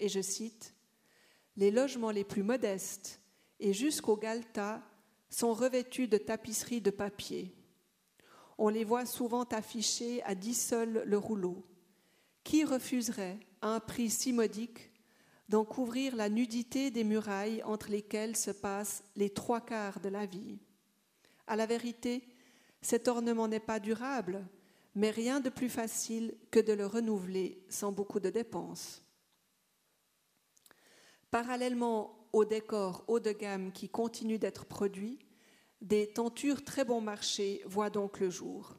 et 0.00 0.08
je 0.08 0.20
cite, 0.20 0.74
Les 1.56 1.70
logements 1.70 2.10
les 2.10 2.24
plus 2.24 2.42
modestes 2.42 3.20
et 3.60 3.72
jusqu'au 3.72 4.16
Galta 4.16 4.82
sont 5.28 5.52
revêtus 5.52 6.08
de 6.08 6.18
tapisseries 6.18 6.80
de 6.80 6.90
papier. 6.90 7.54
On 8.56 8.68
les 8.68 8.84
voit 8.84 9.06
souvent 9.06 9.44
affichés 9.44 10.22
à 10.24 10.34
dix 10.34 10.54
sols 10.54 11.02
le 11.04 11.18
rouleau. 11.18 11.64
Qui 12.44 12.64
refuserait, 12.64 13.38
à 13.60 13.74
un 13.74 13.80
prix 13.80 14.10
si 14.10 14.32
modique, 14.32 14.90
d'en 15.48 15.64
couvrir 15.64 16.16
la 16.16 16.28
nudité 16.28 16.90
des 16.90 17.04
murailles 17.04 17.62
entre 17.64 17.90
lesquelles 17.90 18.36
se 18.36 18.50
passent 18.50 19.04
les 19.16 19.30
trois 19.30 19.60
quarts 19.60 20.00
de 20.00 20.08
la 20.08 20.26
vie? 20.26 20.58
À 21.46 21.56
la 21.56 21.66
vérité, 21.66 22.22
cet 22.80 23.08
ornement 23.08 23.48
n'est 23.48 23.60
pas 23.60 23.80
durable, 23.80 24.46
mais 24.94 25.10
rien 25.10 25.40
de 25.40 25.48
plus 25.48 25.68
facile 25.68 26.34
que 26.50 26.60
de 26.60 26.72
le 26.72 26.86
renouveler 26.86 27.64
sans 27.68 27.92
beaucoup 27.92 28.20
de 28.20 28.30
dépenses. 28.30 29.02
Parallèlement 31.30 32.28
aux 32.32 32.44
décors 32.44 33.04
haut 33.06 33.20
de 33.20 33.32
gamme 33.32 33.72
qui 33.72 33.88
continuent 33.88 34.38
d'être 34.38 34.64
produits, 34.64 35.18
des 35.80 36.08
tentures 36.12 36.64
très 36.64 36.84
bon 36.84 37.00
marché 37.00 37.62
voient 37.66 37.90
donc 37.90 38.20
le 38.20 38.30
jour. 38.30 38.76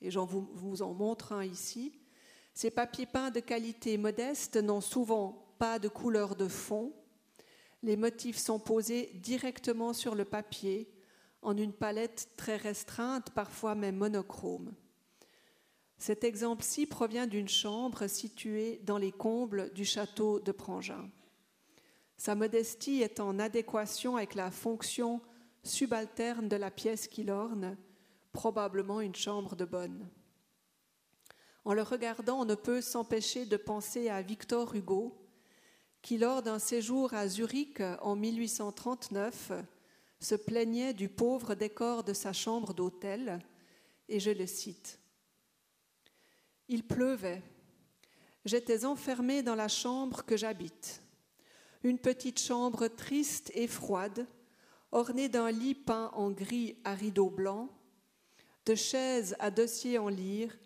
Et 0.00 0.10
j'en 0.10 0.24
vous, 0.24 0.48
vous 0.52 0.82
en 0.82 0.92
montre 0.92 1.32
un 1.32 1.44
ici. 1.44 1.98
Ces 2.54 2.70
papiers 2.70 3.06
peints 3.06 3.30
de 3.30 3.40
qualité 3.40 3.96
modeste 3.96 4.56
n'ont 4.56 4.80
souvent 4.80 5.54
pas 5.58 5.78
de 5.78 5.88
couleur 5.88 6.36
de 6.36 6.48
fond. 6.48 6.92
Les 7.82 7.96
motifs 7.96 8.38
sont 8.38 8.58
posés 8.58 9.10
directement 9.14 9.92
sur 9.92 10.14
le 10.14 10.24
papier 10.24 10.88
en 11.42 11.56
une 11.56 11.72
palette 11.72 12.28
très 12.36 12.56
restreinte, 12.56 13.30
parfois 13.30 13.74
même 13.74 13.96
monochrome. 13.96 14.72
Cet 15.98 16.24
exemple-ci 16.24 16.86
provient 16.86 17.26
d'une 17.26 17.48
chambre 17.48 18.06
située 18.06 18.80
dans 18.84 18.98
les 18.98 19.12
combles 19.12 19.72
du 19.72 19.84
château 19.84 20.40
de 20.40 20.50
Prangin. 20.50 21.08
Sa 22.16 22.34
modestie 22.34 23.02
est 23.02 23.20
en 23.20 23.38
adéquation 23.38 24.16
avec 24.16 24.34
la 24.34 24.50
fonction 24.50 25.20
subalterne 25.64 26.48
de 26.48 26.56
la 26.56 26.70
pièce 26.70 27.08
qui 27.08 27.24
l'orne, 27.24 27.76
probablement 28.32 29.00
une 29.00 29.14
chambre 29.14 29.54
de 29.56 29.64
bonne. 29.64 30.08
En 31.64 31.74
le 31.74 31.82
regardant, 31.82 32.40
on 32.40 32.44
ne 32.44 32.54
peut 32.56 32.80
s'empêcher 32.80 33.46
de 33.46 33.56
penser 33.56 34.08
à 34.08 34.22
Victor 34.22 34.74
Hugo, 34.74 35.16
qui, 36.00 36.18
lors 36.18 36.42
d'un 36.42 36.58
séjour 36.58 37.14
à 37.14 37.28
Zurich 37.28 37.80
en 38.00 38.16
1839, 38.16 39.52
se 40.22 40.34
plaignait 40.34 40.94
du 40.94 41.08
pauvre 41.08 41.54
décor 41.54 42.04
de 42.04 42.12
sa 42.12 42.32
chambre 42.32 42.74
d'hôtel, 42.74 43.40
et 44.08 44.20
je 44.20 44.30
le 44.30 44.46
cite. 44.46 44.98
Il 46.68 46.84
pleuvait. 46.86 47.42
J'étais 48.44 48.84
enfermée 48.84 49.42
dans 49.42 49.54
la 49.54 49.68
chambre 49.68 50.24
que 50.24 50.36
j'habite. 50.36 51.02
Une 51.82 51.98
petite 51.98 52.40
chambre 52.40 52.86
triste 52.88 53.50
et 53.54 53.66
froide, 53.66 54.26
ornée 54.92 55.28
d'un 55.28 55.50
lit 55.50 55.74
peint 55.74 56.10
en 56.14 56.30
gris 56.30 56.76
à 56.84 56.94
rideaux 56.94 57.30
blancs, 57.30 57.68
de 58.66 58.74
chaises 58.74 59.34
à 59.40 59.50
dossier 59.50 59.98
en 59.98 60.08
lyre 60.08 60.56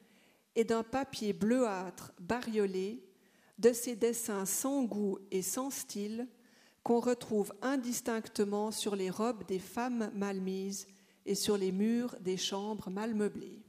et 0.54 0.64
d'un 0.64 0.82
papier 0.82 1.32
bleuâtre 1.32 2.12
bariolé, 2.20 3.02
de 3.58 3.72
ces 3.72 3.96
dessins 3.96 4.44
sans 4.44 4.84
goût 4.84 5.18
et 5.30 5.40
sans 5.40 5.70
style 5.70 6.28
qu'on 6.86 7.00
retrouve 7.00 7.52
indistinctement 7.62 8.70
sur 8.70 8.94
les 8.94 9.10
robes 9.10 9.44
des 9.48 9.58
femmes 9.58 10.08
mal 10.14 10.40
mises 10.40 10.86
et 11.24 11.34
sur 11.34 11.56
les 11.56 11.72
murs 11.72 12.14
des 12.20 12.36
chambres 12.36 12.90
mal 12.90 13.12
meublées. 13.12 13.60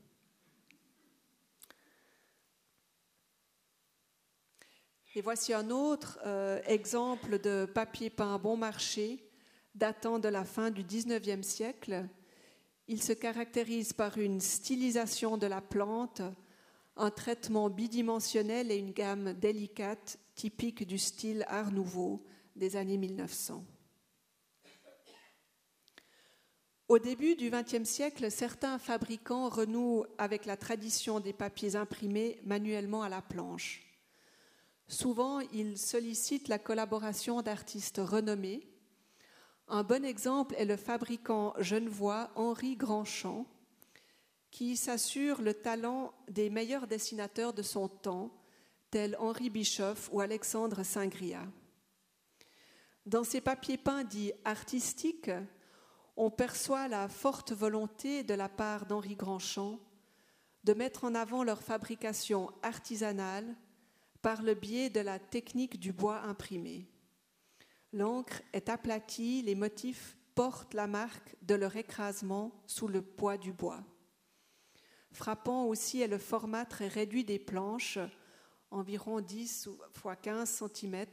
Et 5.15 5.21
voici 5.21 5.51
un 5.51 5.71
autre 5.71 6.19
euh, 6.27 6.61
exemple 6.67 7.39
de 7.39 7.65
papier 7.65 8.11
peint 8.11 8.37
bon 8.37 8.55
marché 8.55 9.27
datant 9.73 10.19
de 10.19 10.29
la 10.29 10.45
fin 10.45 10.69
du 10.69 10.83
XIXe 10.83 11.41
siècle. 11.41 12.07
Il 12.87 13.01
se 13.01 13.13
caractérise 13.13 13.93
par 13.93 14.19
une 14.19 14.39
stylisation 14.39 15.37
de 15.37 15.47
la 15.47 15.61
plante, 15.61 16.21
un 16.95 17.09
traitement 17.09 17.71
bidimensionnel 17.71 18.71
et 18.71 18.77
une 18.77 18.91
gamme 18.91 19.33
délicate 19.33 20.19
typique 20.35 20.85
du 20.85 20.99
style 20.99 21.45
Art 21.47 21.71
Nouveau 21.71 22.23
des 22.57 22.75
années 22.75 22.97
1900. 22.97 23.63
Au 26.87 26.99
début 26.99 27.35
du 27.35 27.49
XXe 27.49 27.83
siècle, 27.83 28.31
certains 28.31 28.79
fabricants 28.79 29.49
renouent 29.49 30.05
avec 30.17 30.45
la 30.45 30.55
tradition 30.55 31.19
des 31.19 31.33
papiers 31.33 31.75
imprimés 31.75 32.39
manuellement 32.45 33.03
à 33.03 33.09
la 33.09 33.21
planche. 33.21 33.83
Souvent, 34.87 35.41
ils 35.51 35.77
sollicitent 35.77 36.47
la 36.47 36.59
collaboration 36.59 37.41
d'artistes 37.41 37.99
renommés. 38.01 38.65
Un 39.67 39.83
bon 39.83 40.05
exemple 40.05 40.55
est 40.57 40.63
le 40.63 40.77
fabricant 40.77 41.53
genevois 41.59 42.31
Henri 42.35 42.77
Grandchamp, 42.77 43.45
qui 44.49 44.77
s'assure 44.77 45.41
le 45.41 45.53
talent 45.53 46.13
des 46.29 46.49
meilleurs 46.49 46.87
dessinateurs 46.87 47.51
de 47.51 47.63
son 47.63 47.89
temps, 47.89 48.31
tels 48.91 49.17
Henri 49.19 49.49
Bischoff 49.49 50.09
ou 50.13 50.21
Alexandre 50.21 50.83
Saint-Gria. 50.83 51.45
Dans 53.07 53.23
ces 53.23 53.39
papiers 53.39 53.77
peints 53.77 54.03
dits 54.03 54.33
artistiques, 54.43 55.31
on 56.17 56.29
perçoit 56.29 56.89
la 56.89 57.07
forte 57.07 57.53
volonté 57.53 58.21
de 58.21 58.33
la 58.33 58.49
part 58.49 58.85
d'Henri 58.85 59.15
Grandchamp 59.15 59.79
de 60.65 60.73
mettre 60.73 61.05
en 61.05 61.15
avant 61.15 61.45
leur 61.45 61.63
fabrication 61.63 62.51
artisanale 62.63 63.55
par 64.21 64.41
le 64.41 64.55
biais 64.55 64.89
de 64.89 64.99
la 64.99 65.19
technique 65.19 65.79
du 65.79 65.93
bois 65.93 66.19
imprimé. 66.23 66.85
L'encre 67.93 68.41
est 68.51 68.67
aplatie, 68.67 69.41
les 69.41 69.55
motifs 69.55 70.17
portent 70.35 70.73
la 70.73 70.87
marque 70.87 71.37
de 71.43 71.55
leur 71.55 71.77
écrasement 71.77 72.61
sous 72.67 72.89
le 72.89 73.01
poids 73.01 73.37
du 73.37 73.53
bois. 73.53 73.85
Frappant 75.13 75.63
aussi 75.63 76.01
est 76.01 76.09
le 76.09 76.17
format 76.17 76.65
très 76.65 76.89
réduit 76.89 77.23
des 77.23 77.39
planches, 77.39 77.99
environ 78.69 79.21
10 79.21 79.69
x 79.95 80.03
15 80.21 80.63
cm, 80.75 81.05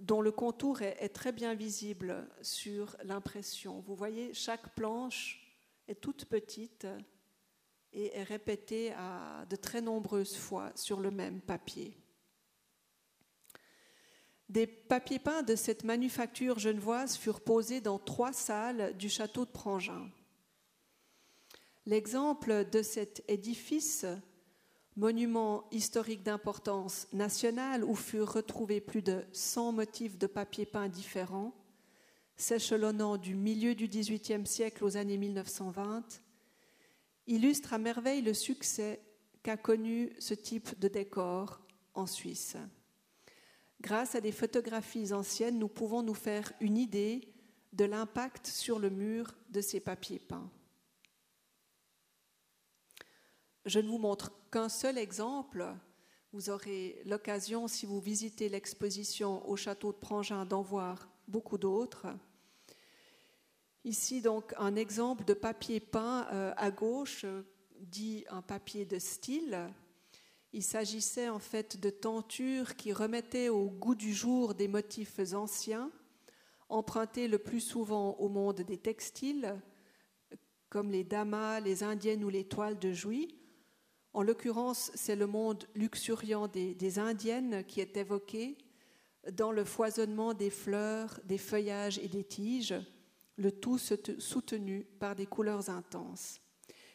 dont 0.00 0.20
le 0.20 0.32
contour 0.32 0.82
est, 0.82 1.08
très 1.08 1.32
bien 1.32 1.54
visible 1.54 2.28
sur 2.42 2.96
l'impression. 3.04 3.80
Vous 3.80 3.94
voyez, 3.94 4.34
chaque 4.34 4.74
planche 4.74 5.40
est 5.88 6.00
toute 6.00 6.26
petite 6.26 6.86
et 7.92 8.14
est 8.16 8.22
répétée 8.22 8.92
à 8.92 9.46
de 9.48 9.56
très 9.56 9.80
nombreuses 9.80 10.36
fois 10.36 10.72
sur 10.74 11.00
le 11.00 11.10
même 11.10 11.40
papier. 11.40 11.96
Des 14.48 14.66
papiers 14.66 15.18
peints 15.18 15.42
de 15.42 15.56
cette 15.56 15.82
manufacture 15.82 16.58
genevoise 16.58 17.16
furent 17.16 17.40
posés 17.40 17.80
dans 17.80 17.98
trois 17.98 18.32
salles 18.32 18.96
du 18.96 19.08
château 19.08 19.44
de 19.44 19.50
Prangin. 19.50 20.08
L'exemple 21.84 22.68
de 22.70 22.82
cet 22.82 23.24
édifice 23.28 24.06
monument 24.96 25.68
historique 25.70 26.22
d'importance 26.22 27.06
nationale 27.12 27.84
où 27.84 27.94
furent 27.94 28.32
retrouvés 28.32 28.80
plus 28.80 29.02
de 29.02 29.24
100 29.32 29.72
motifs 29.72 30.18
de 30.18 30.26
papier 30.26 30.64
peint 30.64 30.88
différents, 30.88 31.54
s'échelonnant 32.36 33.16
du 33.16 33.34
milieu 33.34 33.74
du 33.74 33.88
XVIIIe 33.88 34.46
siècle 34.46 34.84
aux 34.84 34.96
années 34.96 35.18
1920, 35.18 36.22
illustre 37.26 37.74
à 37.74 37.78
merveille 37.78 38.22
le 38.22 38.34
succès 38.34 39.00
qu'a 39.42 39.56
connu 39.56 40.12
ce 40.18 40.34
type 40.34 40.78
de 40.78 40.88
décor 40.88 41.60
en 41.94 42.06
Suisse. 42.06 42.56
Grâce 43.80 44.14
à 44.14 44.20
des 44.20 44.32
photographies 44.32 45.12
anciennes, 45.12 45.58
nous 45.58 45.68
pouvons 45.68 46.02
nous 46.02 46.14
faire 46.14 46.52
une 46.60 46.78
idée 46.78 47.32
de 47.72 47.84
l'impact 47.84 48.46
sur 48.46 48.78
le 48.78 48.88
mur 48.88 49.34
de 49.50 49.60
ces 49.60 49.80
papiers 49.80 50.18
peints. 50.18 50.50
Je 53.66 53.80
ne 53.80 53.88
vous 53.88 53.98
montre 53.98 54.30
qu'un 54.52 54.68
seul 54.68 54.96
exemple. 54.96 55.66
Vous 56.32 56.50
aurez 56.50 57.02
l'occasion, 57.04 57.66
si 57.66 57.84
vous 57.84 58.00
visitez 58.00 58.48
l'exposition 58.48 59.44
au 59.48 59.56
château 59.56 59.90
de 59.90 59.96
Prangin, 59.96 60.46
d'en 60.46 60.62
voir 60.62 61.08
beaucoup 61.26 61.58
d'autres. 61.58 62.06
Ici, 63.82 64.22
donc, 64.22 64.54
un 64.56 64.76
exemple 64.76 65.24
de 65.24 65.34
papier 65.34 65.80
peint 65.80 66.28
euh, 66.32 66.54
à 66.56 66.70
gauche, 66.70 67.26
dit 67.80 68.24
un 68.30 68.40
papier 68.40 68.84
de 68.84 69.00
style. 69.00 69.68
Il 70.52 70.62
s'agissait 70.62 71.28
en 71.28 71.40
fait 71.40 71.80
de 71.80 71.90
tentures 71.90 72.76
qui 72.76 72.92
remettaient 72.92 73.48
au 73.48 73.68
goût 73.68 73.96
du 73.96 74.14
jour 74.14 74.54
des 74.54 74.68
motifs 74.68 75.18
anciens, 75.32 75.90
empruntés 76.68 77.26
le 77.26 77.38
plus 77.38 77.60
souvent 77.60 78.12
au 78.20 78.28
monde 78.28 78.60
des 78.60 78.78
textiles, 78.78 79.60
comme 80.68 80.92
les 80.92 81.02
damas, 81.02 81.58
les 81.58 81.82
indiennes 81.82 82.22
ou 82.22 82.28
les 82.28 82.44
toiles 82.44 82.78
de 82.78 82.92
Jouy, 82.92 83.26
en 84.16 84.22
l'occurrence, 84.22 84.90
c'est 84.94 85.14
le 85.14 85.26
monde 85.26 85.64
luxuriant 85.74 86.48
des, 86.48 86.98
Indiennes 86.98 87.62
qui 87.68 87.82
est 87.82 87.98
évoqué 87.98 88.56
dans 89.32 89.52
le 89.52 89.62
foisonnement 89.62 90.32
des 90.32 90.48
fleurs, 90.48 91.20
des 91.24 91.36
feuillages 91.36 91.98
et 91.98 92.08
des 92.08 92.24
tiges, 92.24 92.74
le 93.36 93.52
tout 93.52 93.76
soutenu 93.76 94.86
par 94.98 95.16
des 95.16 95.26
couleurs 95.26 95.68
intenses. 95.68 96.40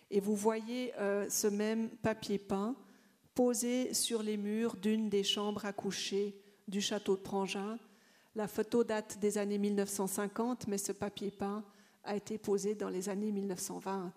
Et 0.09 0.19
vous 0.19 0.35
voyez 0.35 0.95
euh, 0.97 1.29
ce 1.29 1.45
même 1.45 1.89
papier 1.89 2.39
peint 2.39 2.75
posé 3.35 3.93
sur 3.93 4.23
les 4.23 4.37
murs 4.37 4.75
d'une 4.75 5.07
des 5.07 5.23
chambres 5.23 5.65
à 5.65 5.73
coucher 5.73 6.35
du 6.67 6.81
château 6.81 7.15
de 7.15 7.21
Prangin. 7.21 7.77
La 8.33 8.47
photo 8.47 8.83
date 8.83 9.19
des 9.19 9.37
années 9.37 9.59
1950, 9.59 10.67
mais 10.67 10.79
ce 10.79 10.91
papier 10.91 11.29
peint 11.29 11.63
a 12.03 12.15
été 12.15 12.39
posé 12.39 12.73
dans 12.73 12.89
les 12.89 13.09
années 13.09 13.31
1920. 13.31 14.11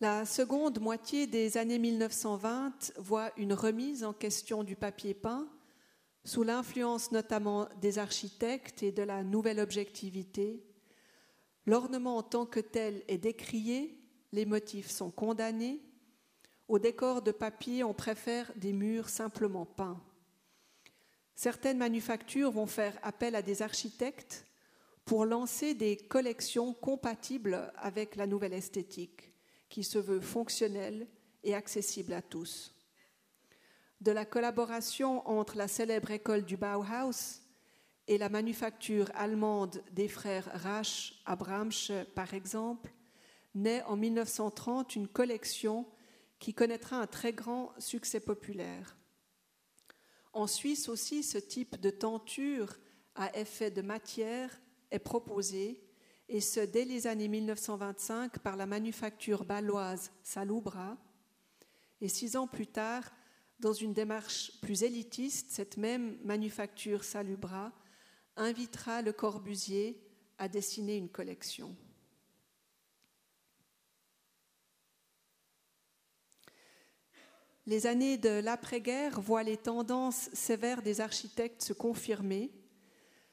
La 0.00 0.24
seconde 0.26 0.78
moitié 0.78 1.26
des 1.26 1.56
années 1.56 1.80
1920 1.80 2.92
voit 2.98 3.32
une 3.36 3.52
remise 3.52 4.04
en 4.04 4.12
question 4.12 4.62
du 4.62 4.76
papier 4.76 5.12
peint, 5.12 5.48
sous 6.24 6.44
l'influence 6.44 7.10
notamment 7.10 7.68
des 7.80 7.98
architectes 7.98 8.84
et 8.84 8.92
de 8.92 9.02
la 9.02 9.24
nouvelle 9.24 9.58
objectivité. 9.58 10.62
L'ornement 11.66 12.18
en 12.18 12.22
tant 12.22 12.46
que 12.46 12.60
tel 12.60 13.02
est 13.08 13.18
décrié, 13.18 13.98
les 14.30 14.46
motifs 14.46 14.88
sont 14.88 15.10
condamnés. 15.10 15.82
Au 16.68 16.78
décor 16.78 17.20
de 17.20 17.32
papier, 17.32 17.82
on 17.82 17.92
préfère 17.92 18.52
des 18.54 18.72
murs 18.72 19.08
simplement 19.08 19.66
peints. 19.66 20.00
Certaines 21.34 21.78
manufactures 21.78 22.52
vont 22.52 22.66
faire 22.66 22.96
appel 23.02 23.34
à 23.34 23.42
des 23.42 23.62
architectes 23.62 24.46
pour 25.04 25.24
lancer 25.24 25.74
des 25.74 25.96
collections 25.96 26.72
compatibles 26.72 27.72
avec 27.78 28.14
la 28.14 28.28
nouvelle 28.28 28.52
esthétique 28.52 29.32
qui 29.68 29.84
se 29.84 29.98
veut 29.98 30.20
fonctionnel 30.20 31.06
et 31.42 31.54
accessible 31.54 32.12
à 32.12 32.22
tous. 32.22 32.74
De 34.00 34.12
la 34.12 34.24
collaboration 34.24 35.26
entre 35.28 35.56
la 35.56 35.68
célèbre 35.68 36.10
école 36.10 36.44
du 36.44 36.56
Bauhaus 36.56 37.42
et 38.06 38.16
la 38.16 38.28
manufacture 38.28 39.10
allemande 39.14 39.82
des 39.92 40.08
frères 40.08 40.50
Rasch 40.54 41.20
à 41.26 41.36
Bramsch, 41.36 41.92
par 42.14 42.32
exemple, 42.32 42.90
naît 43.54 43.82
en 43.84 43.96
1930 43.96 44.96
une 44.96 45.08
collection 45.08 45.86
qui 46.38 46.54
connaîtra 46.54 46.96
un 46.96 47.06
très 47.06 47.32
grand 47.32 47.72
succès 47.78 48.20
populaire. 48.20 48.96
En 50.32 50.46
Suisse 50.46 50.88
aussi, 50.88 51.22
ce 51.22 51.38
type 51.38 51.80
de 51.80 51.90
tenture 51.90 52.76
à 53.14 53.36
effet 53.36 53.70
de 53.70 53.82
matière 53.82 54.50
est 54.90 55.00
proposé 55.00 55.82
et 56.28 56.40
ce 56.40 56.60
dès 56.60 56.84
les 56.84 57.06
années 57.06 57.28
1925 57.28 58.38
par 58.40 58.56
la 58.56 58.66
manufacture 58.66 59.44
baloise 59.44 60.10
Salubra, 60.22 60.96
Et 62.00 62.08
six 62.08 62.36
ans 62.36 62.46
plus 62.46 62.66
tard, 62.66 63.10
dans 63.60 63.72
une 63.72 63.92
démarche 63.92 64.52
plus 64.60 64.82
élitiste, 64.82 65.50
cette 65.50 65.76
même 65.76 66.18
manufacture 66.22 67.02
Salubra 67.02 67.72
invitera 68.36 69.02
Le 69.02 69.12
Corbusier 69.12 70.00
à 70.38 70.48
dessiner 70.48 70.96
une 70.96 71.08
collection. 71.08 71.74
Les 77.66 77.86
années 77.86 78.16
de 78.16 78.40
l'après-guerre 78.40 79.20
voient 79.20 79.42
les 79.42 79.58
tendances 79.58 80.30
sévères 80.32 80.82
des 80.82 81.00
architectes 81.00 81.62
se 81.62 81.72
confirmer 81.72 82.50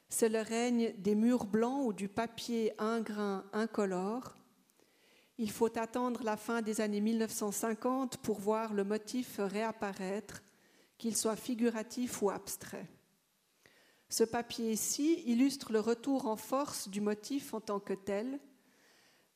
c'est 0.08 0.28
le 0.28 0.40
règne 0.40 0.94
des 0.98 1.14
murs 1.14 1.46
blancs 1.46 1.86
ou 1.86 1.92
du 1.92 2.08
papier 2.08 2.72
un 2.78 3.00
grain 3.00 3.44
incolore. 3.52 4.34
Il 5.38 5.50
faut 5.50 5.76
attendre 5.78 6.22
la 6.22 6.36
fin 6.36 6.62
des 6.62 6.80
années 6.80 7.00
1950 7.00 8.18
pour 8.18 8.38
voir 8.38 8.72
le 8.72 8.84
motif 8.84 9.36
réapparaître, 9.38 10.42
qu'il 10.96 11.16
soit 11.16 11.36
figuratif 11.36 12.22
ou 12.22 12.30
abstrait. 12.30 12.88
Ce 14.08 14.24
papier-ci 14.24 15.22
illustre 15.26 15.72
le 15.72 15.80
retour 15.80 16.26
en 16.26 16.36
force 16.36 16.88
du 16.88 17.00
motif 17.00 17.52
en 17.52 17.60
tant 17.60 17.80
que 17.80 17.92
tel. 17.92 18.38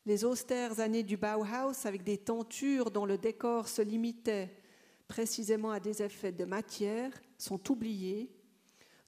Les 0.06 0.24
austères 0.24 0.80
années 0.80 1.02
du 1.02 1.16
Bauhaus, 1.16 1.84
avec 1.84 2.04
des 2.04 2.18
tentures 2.18 2.90
dont 2.90 3.04
le 3.04 3.18
décor 3.18 3.68
se 3.68 3.82
limitait 3.82 4.56
précisément 5.08 5.72
à 5.72 5.80
des 5.80 6.02
effets 6.02 6.32
de 6.32 6.44
matière, 6.44 7.10
sont 7.36 7.70
oubliées, 7.70 8.30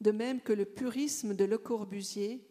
de 0.02 0.10
même 0.10 0.40
que 0.40 0.52
le 0.52 0.64
purisme 0.64 1.34
de 1.34 1.44
Le 1.44 1.58
Corbusier, 1.58 2.44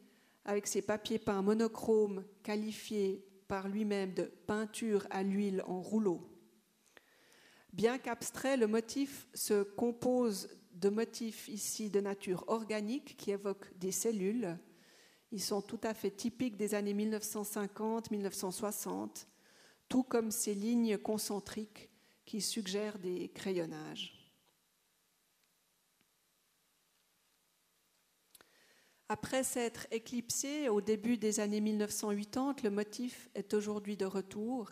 avec 0.46 0.68
ses 0.68 0.82
papiers 0.82 1.20
peints 1.20 1.42
monochromes 1.42 2.24
qualifiés 2.44 3.26
par 3.48 3.68
lui-même 3.68 4.14
de 4.14 4.24
peinture 4.24 5.06
à 5.10 5.24
l'huile 5.24 5.64
en 5.68 5.82
rouleau. 5.82 6.28
Bien 7.74 7.98
qu'abstrait, 7.98 8.58
le 8.58 8.68
motif 8.68 9.28
se 9.34 9.64
compose 9.64 10.50
de 10.74 10.90
motifs 10.90 11.48
ici 11.48 11.90
de 11.90 12.00
nature 12.00 12.44
organique 12.48 13.18
qui 13.18 13.32
évoquent 13.32 13.78
des 13.78 13.92
cellules. 13.92 14.58
Ils 15.32 15.42
sont 15.42 15.62
tout 15.62 15.80
à 15.84 15.94
fait 15.94 16.12
typiques 16.12 16.58
des 16.58 16.74
années 16.74 16.94
1950-1960, 16.94 19.28
tout 19.88 20.04
comme 20.04 20.32
ces 20.32 20.54
lignes 20.54 20.98
concentriques 20.98 21.90
qui 22.26 22.42
suggèrent 22.42 23.00
des 23.00 23.30
crayonnages. 23.30 24.21
Après 29.14 29.44
s'être 29.44 29.88
éclipsé 29.92 30.70
au 30.70 30.80
début 30.80 31.18
des 31.18 31.42
années 31.42 31.60
1980, 31.60 32.56
le 32.64 32.70
motif 32.70 33.30
est 33.36 33.54
aujourd'hui 33.54 33.98
de 33.98 34.06
retour, 34.06 34.70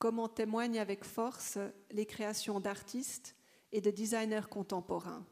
comme 0.00 0.18
en 0.18 0.26
témoignent 0.26 0.80
avec 0.80 1.04
force 1.04 1.56
les 1.92 2.04
créations 2.04 2.58
d'artistes 2.58 3.36
et 3.70 3.80
de 3.80 3.92
designers 3.92 4.48
contemporains. 4.50 5.24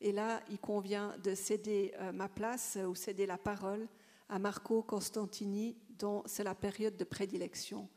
Et 0.00 0.10
là, 0.10 0.40
il 0.48 0.58
convient 0.58 1.18
de 1.22 1.34
céder 1.34 1.92
euh, 1.98 2.12
ma 2.12 2.30
place 2.30 2.78
ou 2.88 2.94
céder 2.94 3.26
la 3.26 3.36
parole 3.36 3.86
à 4.30 4.38
Marco 4.38 4.82
Costantini, 4.82 5.76
dont 5.98 6.22
c'est 6.24 6.44
la 6.44 6.54
période 6.54 6.96
de 6.96 7.04
prédilection. 7.04 7.90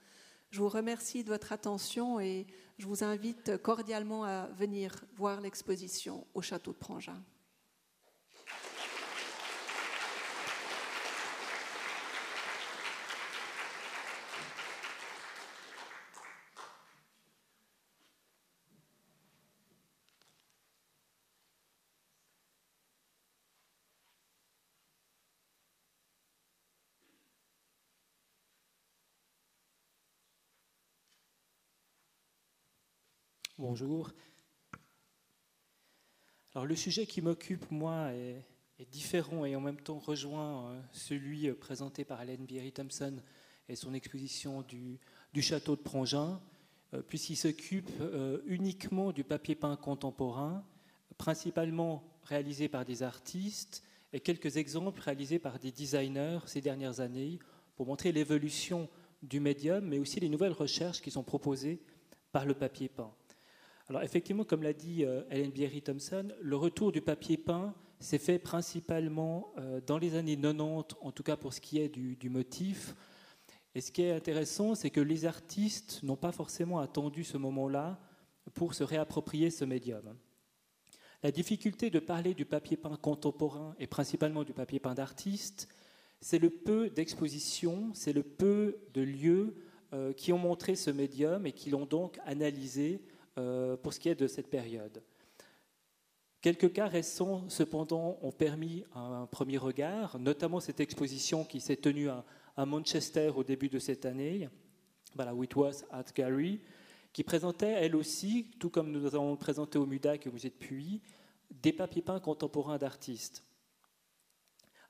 Je 0.50 0.60
vous 0.60 0.68
remercie 0.68 1.24
de 1.24 1.30
votre 1.30 1.54
attention 1.54 2.20
et 2.20 2.48
je 2.80 2.86
vous 2.86 3.06
invite 3.06 3.56
cordialement 3.60 4.26
à 4.26 4.48
venir 4.48 5.06
voir 5.16 5.40
l'exposition 5.40 6.28
au 6.34 6.42
château 6.42 6.74
de 6.74 6.78
Prangin. 6.80 7.24
Bonjour. 33.60 34.10
Alors 36.56 36.66
le 36.66 36.78
sujet 36.78 37.06
qui 37.06 37.22
m'occupe, 37.22 37.70
moi, 37.72 38.14
est, 38.14 38.46
différent 38.90 39.44
et 39.44 39.54
en 39.58 39.60
même 39.60 39.82
temps 39.82 40.00
rejoint 40.00 40.70
euh, 40.70 40.82
celui 40.94 41.50
euh, 41.50 41.56
présenté 41.56 42.06
par 42.06 42.22
Hélène 42.22 42.46
Bierry 42.46 42.72
Thompson 42.72 43.22
et 43.68 43.76
son 43.76 43.94
exposition 43.94 44.62
du, 44.62 44.98
château 45.42 45.76
de 45.76 45.82
Prangin, 45.82 46.40
euh, 46.94 47.02
puisqu'il 47.02 47.36
s'occupe 47.36 47.92
uniquement 48.46 49.12
du 49.12 49.26
papier 49.26 49.56
peint 49.56 49.76
contemporain, 49.76 50.64
principalement 51.18 52.02
réalisé 52.24 52.70
par 52.70 52.86
des 52.86 53.04
artistes 53.04 53.84
et 54.14 54.22
quelques 54.22 54.56
exemples 54.56 55.02
réalisés 55.02 55.38
par 55.38 55.60
des 55.60 55.74
designers 55.74 56.40
ces 56.46 56.62
dernières 56.62 57.02
années 57.02 57.40
pour 57.76 57.88
montrer 57.88 58.14
l'évolution 58.14 58.88
du 59.22 59.42
médium, 59.42 59.84
mais 59.84 60.00
aussi 60.00 60.22
les 60.22 60.30
nouvelles 60.30 60.54
recherches 60.54 61.02
qui 61.02 61.12
sont 61.12 61.24
proposées 61.24 61.82
par 62.32 62.46
le 62.46 62.54
papier 62.54 62.88
peint. 62.88 63.14
Alors 63.90 64.04
effectivement, 64.04 64.44
comme 64.44 64.62
l'a 64.62 64.74
dit 64.74 65.04
euh, 65.04 65.24
Hélène 65.32 65.50
Bierry 65.50 65.82
Thompson, 65.82 66.28
le 66.40 66.56
retour 66.56 66.92
du 66.92 67.02
papier 67.02 67.38
peint 67.38 67.74
s'est 68.00 68.20
fait 68.20 68.38
principalement 68.38 69.52
euh, 69.58 69.82
dans 69.84 69.98
les 69.98 70.14
années 70.14 70.38
90, 70.38 70.96
en 71.02 71.12
tout 71.12 71.24
cas 71.24 71.36
pour 71.36 71.54
ce 71.54 71.60
qui 71.60 71.80
est 71.80 71.90
du, 71.90 72.30
motif. 72.30 72.96
Et 73.74 73.82
ce 73.82 73.92
qui 73.92 74.04
est 74.04 74.12
intéressant, 74.12 74.76
c'est 74.76 74.92
que 74.92 75.02
les 75.02 75.26
artistes 75.26 76.04
n'ont 76.04 76.16
pas 76.16 76.32
forcément 76.32 76.78
attendu 76.78 77.24
ce 77.24 77.38
moment-là 77.38 78.00
pour 78.54 78.76
se 78.76 78.84
réapproprier 78.84 79.50
ce 79.50 79.66
médium. 79.66 80.16
La 81.24 81.32
difficulté 81.32 81.90
de 81.90 82.00
parler 82.00 82.36
du 82.36 82.46
papier 82.46 82.78
peint 82.78 82.96
contemporain 82.96 83.76
et 83.80 83.88
principalement 83.88 84.44
du 84.44 84.54
papier 84.54 84.80
peint 84.80 84.94
d'artistes, 84.94 85.68
c'est 86.22 86.40
le 86.40 86.52
peu 86.52 86.92
d'expositions, 86.92 87.90
c'est 87.96 88.14
le 88.14 88.24
peu 88.24 88.78
de 88.94 89.02
lieux 89.02 89.56
euh, 89.94 90.14
qui 90.14 90.32
ont 90.32 90.38
montré 90.38 90.76
ce 90.76 90.92
médium 90.92 91.48
et 91.48 91.54
qui 91.54 91.72
l'ont 91.72 91.88
donc 91.88 92.20
analysé 92.26 93.02
euh, 93.02 93.16
pour 93.36 93.94
ce 93.94 94.00
qui 94.00 94.10
est 94.10 94.16
de 94.16 94.28
cette 94.28 94.50
période. 94.50 95.02
Quelques 96.42 96.72
cas 96.72 96.88
récents, 96.88 97.44
cependant, 97.50 98.18
ont 98.22 98.32
permis 98.32 98.86
un 98.96 99.26
premier 99.26 99.58
regard, 99.58 100.18
notamment 100.20 100.62
cette 100.62 100.80
exposition 100.80 101.44
qui 101.44 101.60
s'est 101.60 101.76
tenue 101.76 102.10
à, 102.10 102.24
Manchester 102.66 103.32
au 103.38 103.44
début 103.46 103.70
de 103.70 103.80
cette 103.80 104.06
année, 104.06 104.50
la 105.16 105.34
Whitworth 105.34 105.86
Art 105.92 106.06
Gallery, 106.14 106.60
qui 107.14 107.24
présentait 107.24 107.72
elle 107.72 107.96
aussi, 107.96 108.52
tout 108.60 108.70
comme 108.70 108.92
nous 108.92 109.06
avons 109.06 109.38
présenté 109.38 109.78
au 109.80 109.86
MUDAC 109.86 110.26
et 110.26 110.30
au 110.30 110.34
musée 110.34 110.50
de 110.50 110.56
Puy, 110.56 111.02
des 111.50 111.72
papiers 111.72 112.02
peints 112.02 112.20
contemporains 112.20 112.78
d'artistes. 112.78 113.44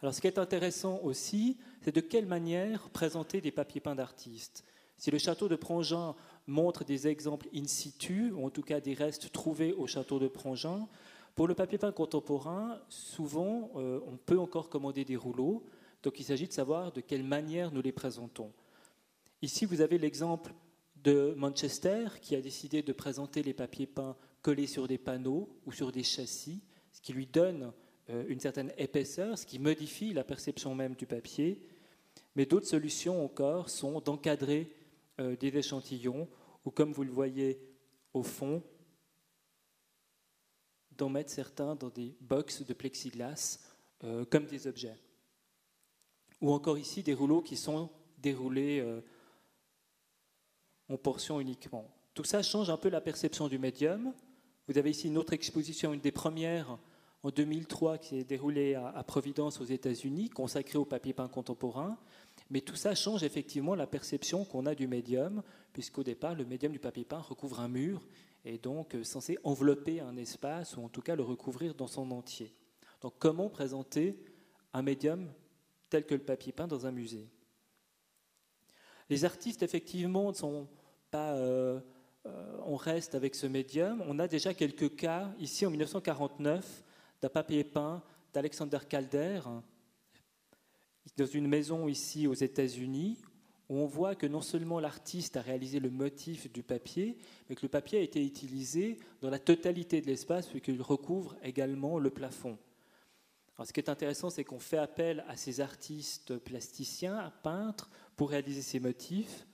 Alors 0.02 0.14
ce 0.14 0.22
qui 0.22 0.28
est 0.28 0.40
intéressant 0.40 1.00
aussi, 1.04 1.58
c'est 1.82 1.94
de 1.94 2.02
quelle 2.02 2.26
manière 2.26 2.90
présenter 2.90 3.40
des 3.40 3.52
papiers 3.52 3.82
peints 3.82 3.96
d'artistes. 3.96 4.66
Si 4.98 5.12
le 5.12 5.18
château 5.18 5.48
de 5.48 5.56
Prangin 5.56 6.16
montre 6.50 6.84
des 6.84 7.08
exemples 7.08 7.48
in 7.56 7.66
situ, 7.66 8.32
ou 8.32 8.46
en 8.46 8.50
tout 8.50 8.62
cas 8.62 8.80
des 8.80 8.94
restes 8.94 9.32
trouvés 9.32 9.74
au 9.74 9.88
château 9.88 10.20
de 10.20 10.28
Prangin. 10.28 10.88
Pour 11.36 11.48
le 11.48 11.56
papier 11.56 11.78
peint 11.78 11.92
contemporain, 11.92 12.80
souvent, 12.90 13.72
euh, 13.78 14.00
on 14.08 14.18
peut 14.18 14.40
encore 14.40 14.70
commander 14.70 15.06
des 15.06 15.16
rouleaux, 15.16 15.64
donc 16.04 16.20
il 16.20 16.24
s'agit 16.24 16.48
de 16.48 16.54
savoir 16.54 16.92
de 16.92 17.02
quelle 17.02 17.24
manière 17.24 17.72
nous 17.72 17.82
les 17.82 17.92
présentons. 17.92 18.52
Ici, 19.42 19.66
vous 19.66 19.82
avez 19.82 19.98
l'exemple 19.98 20.54
de 21.04 21.34
Manchester 21.38 22.08
qui 22.22 22.36
a 22.36 22.42
décidé 22.42 22.82
de 22.82 22.92
présenter 22.92 23.42
les 23.42 23.54
papiers 23.54 23.88
peints 23.88 24.18
collés 24.42 24.68
sur 24.68 24.88
des 24.88 24.98
panneaux 24.98 25.48
ou 25.66 25.72
sur 25.72 25.92
des 25.92 26.04
châssis, 26.04 26.62
ce 26.92 27.00
qui 27.00 27.14
lui 27.14 27.26
donne 27.26 27.72
euh, 28.10 28.26
une 28.28 28.40
certaine 28.40 28.74
épaisseur, 28.78 29.38
ce 29.38 29.46
qui 29.46 29.60
modifie 29.60 30.14
la 30.14 30.24
perception 30.24 30.76
même 30.76 30.96
du 30.96 31.06
papier. 31.06 31.62
Mais 32.36 32.46
d'autres 32.46 32.68
solutions 32.68 33.24
encore 33.24 33.70
sont 33.70 34.02
d'encadrer 34.02 34.74
euh, 35.20 35.36
des 35.36 35.56
échantillons 35.58 36.28
ou 36.70 36.72
comme 36.72 36.94
vous 36.94 37.04
le 37.04 37.10
voyez 37.10 37.60
au 38.14 38.22
fond, 38.22 38.62
d'en 40.92 41.10
mettre 41.10 41.32
certains 41.32 41.74
dans 41.74 41.90
des 41.90 42.16
boxes 42.22 42.62
de 42.62 42.76
plexiglas 42.76 43.58
euh, 44.04 44.24
comme 44.24 44.46
des 44.46 44.68
objets. 44.68 44.96
Ou 46.42 46.52
encore 46.52 46.78
ici 46.78 47.02
des 47.02 47.16
rouleaux 47.16 47.42
qui 47.42 47.58
sont 47.58 47.90
déroulés 48.20 48.82
euh, 48.82 49.02
en 50.90 50.98
portions 50.98 51.40
uniquement. 51.40 51.90
Tout 52.14 52.24
ça 52.24 52.44
change 52.44 52.70
un 52.70 52.78
peu 52.78 52.90
la 52.90 53.02
perception 53.02 53.48
du 53.48 53.58
médium. 53.58 54.14
Vous 54.68 54.78
avez 54.78 54.92
ici 54.92 55.08
une 55.08 55.18
autre 55.18 55.34
exposition, 55.34 55.92
une 55.92 56.02
des 56.02 56.12
premières 56.12 56.78
en 57.24 57.32
2003 57.32 57.98
qui 57.98 58.10
s'est 58.10 58.24
déroulée 58.24 58.76
à 58.76 59.04
Providence 59.04 59.60
aux 59.60 59.66
États-Unis, 59.66 60.30
consacrée 60.30 60.78
au 60.78 60.86
papier 60.86 61.14
peint 61.14 61.30
contemporain. 61.30 61.98
Mais 62.50 62.62
tout 62.62 62.76
ça 62.76 62.96
change 62.96 63.24
effectivement 63.24 63.76
la 63.76 63.86
perception 63.86 64.44
qu'on 64.44 64.66
a 64.66 64.74
du 64.74 64.88
médium, 64.88 65.44
puisqu'au 65.72 66.04
départ, 66.04 66.36
le 66.36 66.46
médium 66.46 66.72
du 66.72 66.80
papier 66.80 67.06
peint 67.06 67.20
recouvre 67.20 67.60
un 67.60 67.68
mur 67.68 68.08
et 68.46 68.58
donc 68.58 68.96
euh, 68.96 69.04
censé 69.04 69.38
envelopper 69.44 70.00
un 70.00 70.18
espace 70.18 70.78
ou 70.78 70.84
en 70.84 70.90
tout 70.90 71.02
cas 71.02 71.16
le 71.16 71.24
recouvrir 71.24 71.76
dans 71.76 71.88
son 71.88 72.10
entier. 72.12 72.54
Donc 73.02 73.14
comment 73.20 73.50
présenter 73.50 74.18
un 74.74 74.82
médium 74.82 75.32
tel 75.90 76.06
que 76.06 76.16
le 76.16 76.22
papier 76.22 76.52
peint 76.52 76.68
dans 76.68 76.86
un 76.86 76.92
musée? 76.92 77.28
Les 79.10 79.26
artistes, 79.26 79.64
effectivement, 79.64 80.30
ne 80.30 80.36
sont 80.36 80.68
pas... 81.12 81.34
Euh, 81.34 81.80
euh, 82.26 82.58
on 82.66 82.76
reste 82.76 83.16
avec 83.16 83.34
ce 83.34 83.48
médium. 83.48 84.04
On 84.08 84.20
a 84.20 84.28
déjà 84.28 84.54
quelques 84.54 84.96
cas, 84.96 85.34
ici 85.40 85.66
en 85.66 85.70
1949, 85.70 86.84
d'un 87.22 87.30
papier 87.30 87.64
peint 87.64 88.04
d'Alexander 88.34 88.80
Calder, 88.88 89.42
dans 91.18 91.26
une 91.26 91.48
maison 91.48 91.88
ici 91.88 92.28
aux 92.28 92.34
États-Unis 92.34 93.18
où 93.70 93.78
on 93.78 93.86
voit 93.86 94.16
que 94.16 94.26
non 94.26 94.42
seulement 94.42 94.80
l'artiste 94.80 95.38
a 95.38 95.42
réalisé 95.42 95.80
le 95.80 95.92
motif 95.92 96.52
du 96.52 96.64
papier, 96.64 97.18
mais 97.48 97.56
que 97.56 97.62
le 97.62 97.70
papier 97.70 98.00
a 98.00 98.02
été 98.02 98.26
utilisé 98.26 98.98
dans 99.22 99.30
la 99.30 99.38
totalité 99.38 100.02
de 100.02 100.08
l'espace, 100.08 100.48
puisqu'il 100.48 100.82
recouvre 100.82 101.36
également 101.44 102.00
le 102.00 102.10
plafond. 102.10 102.58
Alors, 103.56 103.68
ce 103.68 103.74
qui 103.74 103.80
est 103.80 103.90
intéressant, 103.90 104.32
c'est 104.32 104.44
qu'on 104.44 104.60
fait 104.60 104.78
appel 104.78 105.24
à 105.28 105.38
ces 105.38 105.62
artistes 105.62 106.38
plasticiens, 106.38 107.32
peintres, 107.44 107.92
pour 108.16 108.32
réaliser 108.32 108.62
ces 108.62 108.80
motifs. 108.80 109.46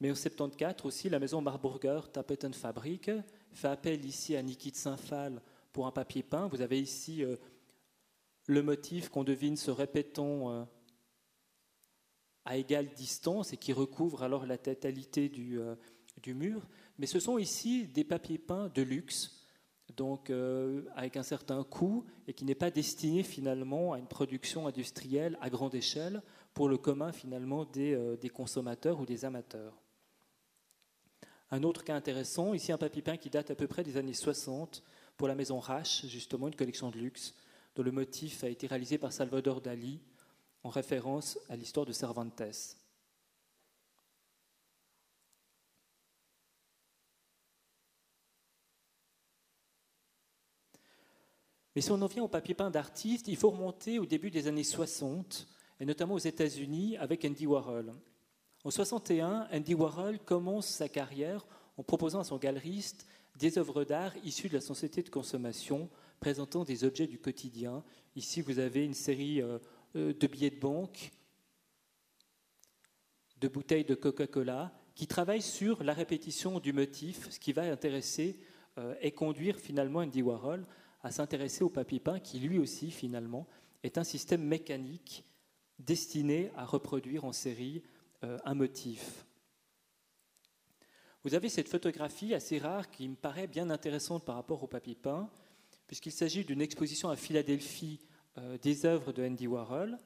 Mais 0.00 0.10
en 0.10 0.14
74 0.14 0.86
aussi, 0.86 1.10
la 1.10 1.18
maison 1.18 1.42
Marburger 1.42 2.00
Tapetenfabrik 2.12 3.10
fait 3.52 3.68
appel 3.68 4.04
ici 4.04 4.34
à 4.36 4.42
Niki 4.42 4.70
de 4.70 4.76
Saint-Phal 4.76 5.42
pour 5.72 5.86
un 5.86 5.92
papier 5.92 6.22
peint. 6.22 6.48
Vous 6.48 6.60
avez 6.60 6.80
ici 6.80 7.24
euh, 7.24 7.36
le 8.52 8.62
motif 8.62 9.08
qu'on 9.08 9.24
devine 9.24 9.56
se 9.56 9.70
répétant 9.70 10.50
euh, 10.50 10.64
à 12.44 12.56
égale 12.56 12.88
distance 12.94 13.52
et 13.52 13.56
qui 13.56 13.72
recouvre 13.72 14.22
alors 14.22 14.46
la 14.46 14.58
totalité 14.58 15.28
du, 15.28 15.58
euh, 15.60 15.74
du 16.22 16.34
mur. 16.34 16.66
Mais 16.98 17.06
ce 17.06 17.20
sont 17.20 17.38
ici 17.38 17.86
des 17.86 18.04
papiers 18.04 18.38
peints 18.38 18.68
de 18.74 18.82
luxe, 18.82 19.46
donc 19.96 20.30
avec 20.94 21.18
un 21.18 21.22
certain 21.22 21.64
coût 21.64 22.06
et 22.26 22.32
qui 22.32 22.46
n'est 22.46 22.54
pas 22.54 22.70
destiné 22.70 23.22
finalement 23.22 23.92
à 23.92 23.98
une 23.98 24.06
production 24.06 24.66
industrielle 24.66 25.36
à 25.42 25.50
grande 25.50 25.74
échelle 25.74 26.22
pour 26.54 26.68
le 26.68 26.78
commun 26.78 27.12
finalement 27.12 27.66
des, 27.66 28.16
des 28.18 28.30
consommateurs 28.30 29.00
ou 29.00 29.04
des 29.04 29.26
amateurs. 29.26 29.82
Un 31.50 31.62
autre 31.62 31.84
cas 31.84 31.94
intéressant, 31.94 32.54
ici 32.54 32.72
un 32.72 32.78
papier 32.78 33.02
peint 33.02 33.18
qui 33.18 33.28
date 33.28 33.50
à 33.50 33.54
peu 33.54 33.66
près 33.66 33.82
des 33.82 33.98
années 33.98 34.14
60 34.14 34.82
pour 35.18 35.28
la 35.28 35.34
maison 35.34 35.58
Rache, 35.58 36.06
justement 36.06 36.48
une 36.48 36.56
collection 36.56 36.88
de 36.88 36.96
luxe 36.96 37.34
dont 37.74 37.82
le 37.82 37.92
motif 37.92 38.44
a 38.44 38.48
été 38.48 38.66
réalisé 38.66 38.98
par 38.98 39.12
Salvador 39.12 39.60
Dali 39.60 40.00
en 40.62 40.68
référence 40.68 41.38
à 41.48 41.56
l'histoire 41.56 41.86
de 41.86 41.92
Cervantes. 41.92 42.76
Mais 51.74 51.80
si 51.80 51.90
on 51.90 52.02
en 52.02 52.06
vient 52.06 52.22
au 52.22 52.28
papier 52.28 52.54
peint 52.54 52.70
d'artiste, 52.70 53.28
il 53.28 53.36
faut 53.36 53.50
remonter 53.50 53.98
au 53.98 54.04
début 54.04 54.30
des 54.30 54.46
années 54.46 54.64
60, 54.64 55.48
et 55.80 55.86
notamment 55.86 56.14
aux 56.14 56.18
États-Unis 56.18 56.98
avec 56.98 57.24
Andy 57.24 57.46
Warhol. 57.46 57.94
En 58.64 58.70
61, 58.70 59.48
Andy 59.50 59.74
Warhol 59.74 60.18
commence 60.18 60.66
sa 60.66 60.88
carrière 60.88 61.46
en 61.78 61.82
proposant 61.82 62.20
à 62.20 62.24
son 62.24 62.36
galeriste 62.36 63.06
des 63.36 63.56
œuvres 63.58 63.84
d'art 63.84 64.12
issues 64.22 64.48
de 64.48 64.54
la 64.54 64.60
société 64.60 65.02
de 65.02 65.08
consommation, 65.08 65.88
présentant 66.22 66.62
des 66.62 66.84
objets 66.84 67.08
du 67.08 67.18
quotidien. 67.18 67.82
Ici, 68.14 68.42
vous 68.42 68.60
avez 68.60 68.84
une 68.84 68.94
série 68.94 69.42
euh, 69.42 69.58
euh, 69.96 70.14
de 70.14 70.26
billets 70.28 70.50
de 70.50 70.60
banque, 70.60 71.10
de 73.40 73.48
bouteilles 73.48 73.84
de 73.84 73.96
Coca-Cola, 73.96 74.72
qui 74.94 75.08
travaillent 75.08 75.42
sur 75.42 75.82
la 75.82 75.92
répétition 75.92 76.60
du 76.60 76.72
motif, 76.72 77.28
ce 77.28 77.40
qui 77.40 77.52
va 77.52 77.62
intéresser 77.62 78.38
euh, 78.78 78.94
et 79.00 79.10
conduire 79.10 79.58
finalement 79.58 79.98
Andy 79.98 80.22
Warhol 80.22 80.64
à 81.02 81.10
s'intéresser 81.10 81.64
au 81.64 81.70
papier 81.70 81.98
peint, 81.98 82.20
qui 82.20 82.38
lui 82.38 82.60
aussi 82.60 82.92
finalement 82.92 83.48
est 83.82 83.98
un 83.98 84.04
système 84.04 84.44
mécanique 84.44 85.24
destiné 85.80 86.52
à 86.54 86.64
reproduire 86.64 87.24
en 87.24 87.32
série 87.32 87.82
un 88.22 88.54
motif. 88.54 89.26
Vous 91.24 91.34
avez 91.34 91.48
cette 91.48 91.68
photographie 91.68 92.32
assez 92.34 92.58
rare 92.58 92.92
qui 92.92 93.08
me 93.08 93.16
paraît 93.16 93.48
bien 93.48 93.70
intéressante 93.70 94.24
par 94.24 94.36
rapport 94.36 94.62
au 94.62 94.68
papier 94.68 94.94
peint, 94.94 95.28
puisqu'il 95.86 96.12
s'agit 96.12 96.44
d'une 96.44 96.60
exposition 96.60 97.08
à 97.08 97.16
Philadelphie 97.16 98.00
euh, 98.38 98.56
des 98.58 98.86
œuvres 98.86 99.12
de 99.12 99.22
Andy 99.22 99.46
Warhol, 99.46 99.98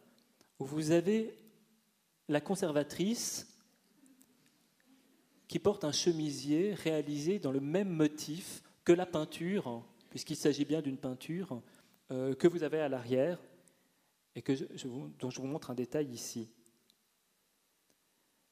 où 0.59 0.65
vous 0.65 0.91
avez 0.91 1.37
la 2.29 2.41
conservatrice 2.41 3.47
qui 5.47 5.61
porte 5.61 5.85
un 5.85 5.93
chemisier 5.93 6.75
réalisé 6.75 7.39
dans 7.39 7.53
le 7.53 7.61
même 7.61 7.89
motif 7.89 8.63
que 8.85 8.93
la 8.93 9.07
peinture, 9.07 9.85
puisqu'il 10.11 10.35
s'agit 10.35 10.65
bien 10.65 10.83
d'une 10.83 10.97
peinture 10.97 11.63
euh, 12.11 12.35
que 12.35 12.49
vous 12.49 12.65
avez 12.65 12.81
à 12.81 12.89
l'arrière 12.89 13.39
et 14.35 14.43
dont 14.43 15.31
je 15.31 15.41
vous 15.41 15.47
montre 15.47 15.71
un 15.71 15.75
détail 15.75 16.09
ici. 16.09 16.51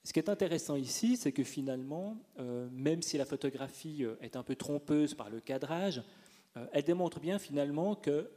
Ce 0.05 0.13
qui 0.13 0.21
est 0.21 0.29
intéressant 0.29 0.77
ici, 0.77 1.17
c'est 1.17 1.33
que 1.33 1.43
finalement, 1.43 2.17
euh, 2.39 2.69
même 2.71 3.03
si 3.03 3.19
la 3.19 3.25
photographie 3.25 4.05
est 4.21 4.37
un 4.37 4.43
peu 4.43 4.55
trompeuse 4.55 5.15
par 5.15 5.31
le 5.31 5.41
cadrage, 5.41 6.03
euh, 6.57 6.67
elle 6.73 6.85
démontre 6.85 7.21
bien 7.21 7.39
finalement 7.39 7.95
que 7.95 8.31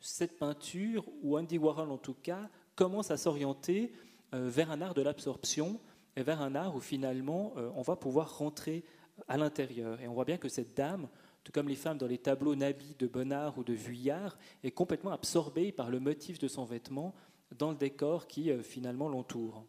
cette 0.00 0.38
peinture, 0.38 1.04
ou 1.22 1.38
Andy 1.38 1.58
Warhol 1.58 1.90
en 1.90 1.98
tout 1.98 2.14
cas, 2.14 2.48
commence 2.74 3.10
à 3.10 3.16
s'orienter 3.16 3.92
vers 4.32 4.70
un 4.70 4.80
art 4.80 4.94
de 4.94 5.02
l'absorption 5.02 5.78
et 6.16 6.22
vers 6.22 6.40
un 6.40 6.54
art 6.54 6.74
où 6.74 6.80
finalement 6.80 7.52
on 7.76 7.82
va 7.82 7.96
pouvoir 7.96 8.38
rentrer 8.38 8.82
à 9.28 9.36
l'intérieur. 9.36 10.00
Et 10.00 10.08
on 10.08 10.14
voit 10.14 10.24
bien 10.24 10.38
que 10.38 10.48
cette 10.48 10.74
dame, 10.74 11.06
tout 11.44 11.52
comme 11.52 11.68
les 11.68 11.76
femmes 11.76 11.98
dans 11.98 12.06
les 12.06 12.16
tableaux 12.16 12.54
Nabi 12.54 12.96
de 12.98 13.06
Bonnard 13.06 13.58
ou 13.58 13.64
de 13.64 13.74
Vuillard, 13.74 14.38
est 14.62 14.70
complètement 14.70 15.10
absorbée 15.10 15.70
par 15.70 15.90
le 15.90 16.00
motif 16.00 16.38
de 16.38 16.48
son 16.48 16.64
vêtement 16.64 17.14
dans 17.58 17.70
le 17.70 17.76
décor 17.76 18.26
qui 18.26 18.50
finalement 18.62 19.10
l'entoure. 19.10 19.66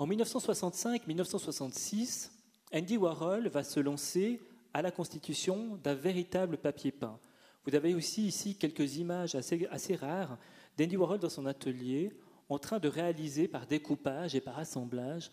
En 0.00 0.06
1965-1966, 0.06 2.30
Andy 2.72 2.96
Warhol 2.96 3.48
va 3.48 3.64
se 3.64 3.80
lancer 3.80 4.40
à 4.72 4.82
la 4.82 4.90
constitution 4.90 5.76
d'un 5.82 5.94
véritable 5.94 6.56
papier 6.56 6.92
peint. 6.92 7.18
Vous 7.64 7.74
avez 7.74 7.94
aussi 7.94 8.26
ici 8.26 8.56
quelques 8.56 8.96
images 8.96 9.34
assez, 9.34 9.66
assez 9.70 9.96
rares 9.96 10.38
d'Andy 10.78 10.96
Warhol 10.96 11.18
dans 11.18 11.28
son 11.28 11.46
atelier 11.46 12.12
en 12.48 12.58
train 12.58 12.78
de 12.78 12.88
réaliser 12.88 13.48
par 13.48 13.66
découpage 13.66 14.34
et 14.34 14.40
par 14.40 14.58
assemblage 14.58 15.30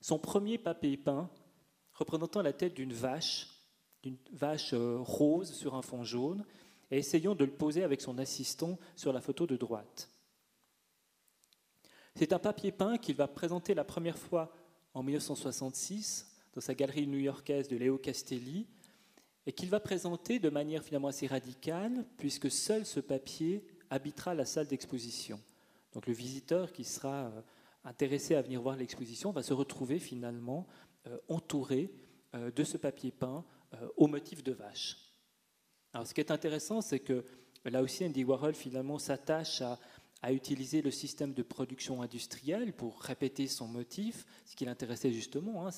son 0.00 0.18
premier 0.18 0.58
papier 0.58 0.96
peint 0.96 1.30
représentant 1.94 2.42
la 2.42 2.52
tête 2.52 2.74
d'une 2.74 2.92
vache, 2.92 3.48
d'une 4.02 4.18
vache 4.32 4.74
euh, 4.74 4.98
rose 5.00 5.52
sur 5.52 5.74
un 5.74 5.82
fond 5.82 6.04
jaune, 6.04 6.44
et 6.90 6.98
essayant 6.98 7.34
de 7.34 7.44
le 7.44 7.50
poser 7.50 7.82
avec 7.82 8.00
son 8.00 8.18
assistant 8.18 8.78
sur 8.94 9.12
la 9.12 9.20
photo 9.20 9.46
de 9.46 9.56
droite. 9.56 10.08
C'est 12.14 12.32
un 12.32 12.38
papier 12.38 12.70
peint 12.70 12.98
qu'il 12.98 13.16
va 13.16 13.26
présenter 13.26 13.74
la 13.74 13.84
première 13.84 14.18
fois 14.18 14.52
en 14.94 15.02
1966 15.02 16.35
dans 16.56 16.62
sa 16.62 16.74
galerie 16.74 17.06
new-yorkaise 17.06 17.68
de 17.68 17.76
Léo 17.76 17.98
Castelli 17.98 18.66
et 19.44 19.52
qu'il 19.52 19.68
va 19.68 19.78
présenter 19.78 20.38
de 20.38 20.48
manière 20.48 20.82
finalement 20.82 21.08
assez 21.08 21.26
radicale 21.26 22.06
puisque 22.16 22.50
seul 22.50 22.86
ce 22.86 22.98
papier 22.98 23.62
habitera 23.90 24.34
la 24.34 24.46
salle 24.46 24.66
d'exposition. 24.66 25.38
Donc 25.92 26.06
le 26.06 26.14
visiteur 26.14 26.72
qui 26.72 26.84
sera 26.84 27.26
euh, 27.26 27.42
intéressé 27.84 28.34
à 28.36 28.40
venir 28.40 28.62
voir 28.62 28.74
l'exposition 28.74 29.32
va 29.32 29.42
se 29.42 29.52
retrouver 29.52 29.98
finalement 29.98 30.66
euh, 31.06 31.18
entouré 31.28 31.92
euh, 32.34 32.50
de 32.50 32.64
ce 32.64 32.78
papier 32.78 33.10
peint 33.10 33.44
au 33.98 34.06
motif 34.06 34.42
de 34.42 34.52
vache. 34.52 34.96
Alors 35.92 36.06
ce 36.06 36.14
qui 36.14 36.20
est 36.20 36.30
intéressant, 36.30 36.80
c'est 36.80 37.00
que 37.00 37.26
là 37.66 37.82
aussi 37.82 38.06
Andy 38.06 38.24
Warhol 38.24 38.54
finalement 38.54 38.98
s'attache 38.98 39.60
à, 39.60 39.78
à 40.26 40.32
utiliser 40.32 40.82
le 40.82 40.90
système 40.90 41.34
de 41.34 41.42
production 41.44 42.02
industrielle 42.02 42.72
pour 42.72 43.00
répéter 43.00 43.46
son 43.46 43.68
motif, 43.68 44.26
ce 44.44 44.56
qui 44.56 44.64
l'intéressait 44.64 45.12
justement. 45.12 45.68
Hein, 45.68 45.70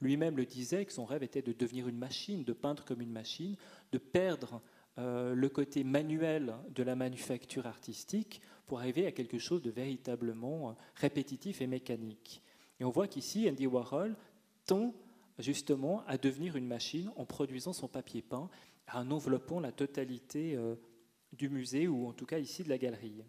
lui-même 0.00 0.36
le 0.36 0.46
disait 0.46 0.84
que 0.84 0.92
son 0.92 1.04
rêve 1.04 1.24
était 1.24 1.42
de 1.42 1.52
devenir 1.52 1.88
une 1.88 1.98
machine, 1.98 2.44
de 2.44 2.52
peindre 2.52 2.84
comme 2.84 3.00
une 3.00 3.10
machine, 3.10 3.56
de 3.90 3.98
perdre 3.98 4.62
euh, 4.98 5.34
le 5.34 5.48
côté 5.48 5.82
manuel 5.82 6.54
de 6.76 6.84
la 6.84 6.94
manufacture 6.94 7.66
artistique 7.66 8.40
pour 8.68 8.78
arriver 8.78 9.04
à 9.04 9.10
quelque 9.10 9.40
chose 9.40 9.62
de 9.62 9.70
véritablement 9.72 10.70
euh, 10.70 10.72
répétitif 10.94 11.60
et 11.60 11.66
mécanique. 11.66 12.40
Et 12.78 12.84
on 12.84 12.90
voit 12.90 13.08
qu'ici, 13.08 13.48
Andy 13.50 13.66
Warhol 13.66 14.14
tend 14.64 14.94
justement 15.40 16.04
à 16.06 16.18
devenir 16.18 16.54
une 16.54 16.68
machine 16.68 17.10
en 17.16 17.24
produisant 17.24 17.72
son 17.72 17.88
papier 17.88 18.22
peint, 18.22 18.48
en 18.94 19.10
enveloppant 19.10 19.58
la 19.58 19.72
totalité 19.72 20.54
euh, 20.54 20.76
du 21.32 21.48
musée 21.48 21.88
ou 21.88 22.06
en 22.06 22.12
tout 22.12 22.26
cas 22.26 22.38
ici 22.38 22.62
de 22.62 22.68
la 22.68 22.78
galerie. 22.78 23.24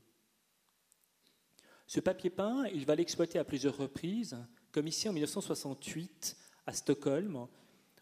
Ce 1.90 2.00
papier 2.00 2.30
peint, 2.30 2.68
il 2.68 2.86
va 2.86 2.94
l'exploiter 2.94 3.40
à 3.40 3.44
plusieurs 3.44 3.76
reprises, 3.76 4.38
comme 4.72 4.86
ici 4.86 5.10
en 5.10 5.12
1968 5.14 6.38
à 6.68 6.74
Stockholm, 6.74 7.48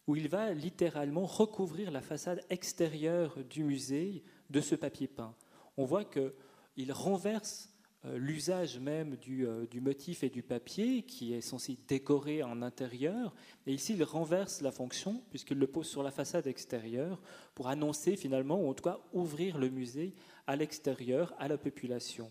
où 0.07 0.17
il 0.17 0.27
va 0.27 0.51
littéralement 0.51 1.25
recouvrir 1.25 1.89
la 1.89 2.01
façade 2.01 2.43
extérieure 2.49 3.37
du 3.49 3.63
musée 3.63 4.25
de 4.49 4.59
ce 4.59 4.75
papier 4.75 5.07
peint. 5.07 5.33
On 5.77 5.85
voit 5.85 6.03
qu'il 6.03 6.91
renverse 6.91 7.69
euh, 8.03 8.17
l'usage 8.17 8.77
même 8.77 9.15
euh, 9.29 9.65
du, 9.67 9.79
motif 9.79 10.21
et 10.21 10.29
du 10.29 10.43
papier, 10.43 11.03
qui 11.03 11.33
est 11.33 11.39
censé 11.39 11.77
décorer 11.87 12.43
en 12.43 12.61
intérieur, 12.61 13.33
et 13.67 13.73
ici 13.73 13.93
il 13.93 14.03
renverse 14.03 14.59
la 14.59 14.73
fonction, 14.73 15.23
puisqu'il 15.29 15.59
le 15.59 15.67
pose 15.67 15.87
sur 15.87 16.03
la 16.03 16.11
façade 16.11 16.47
extérieure, 16.47 17.21
pour 17.55 17.69
annoncer 17.69 18.17
finalement, 18.17 18.59
ou 18.59 18.69
en 18.69 18.73
tout 18.73 18.83
cas 18.83 18.99
ouvrir 19.13 19.57
le 19.57 19.69
musée 19.69 20.13
à 20.45 20.57
l'extérieur, 20.57 21.33
à 21.39 21.47
la 21.47 21.57
population. 21.57 22.29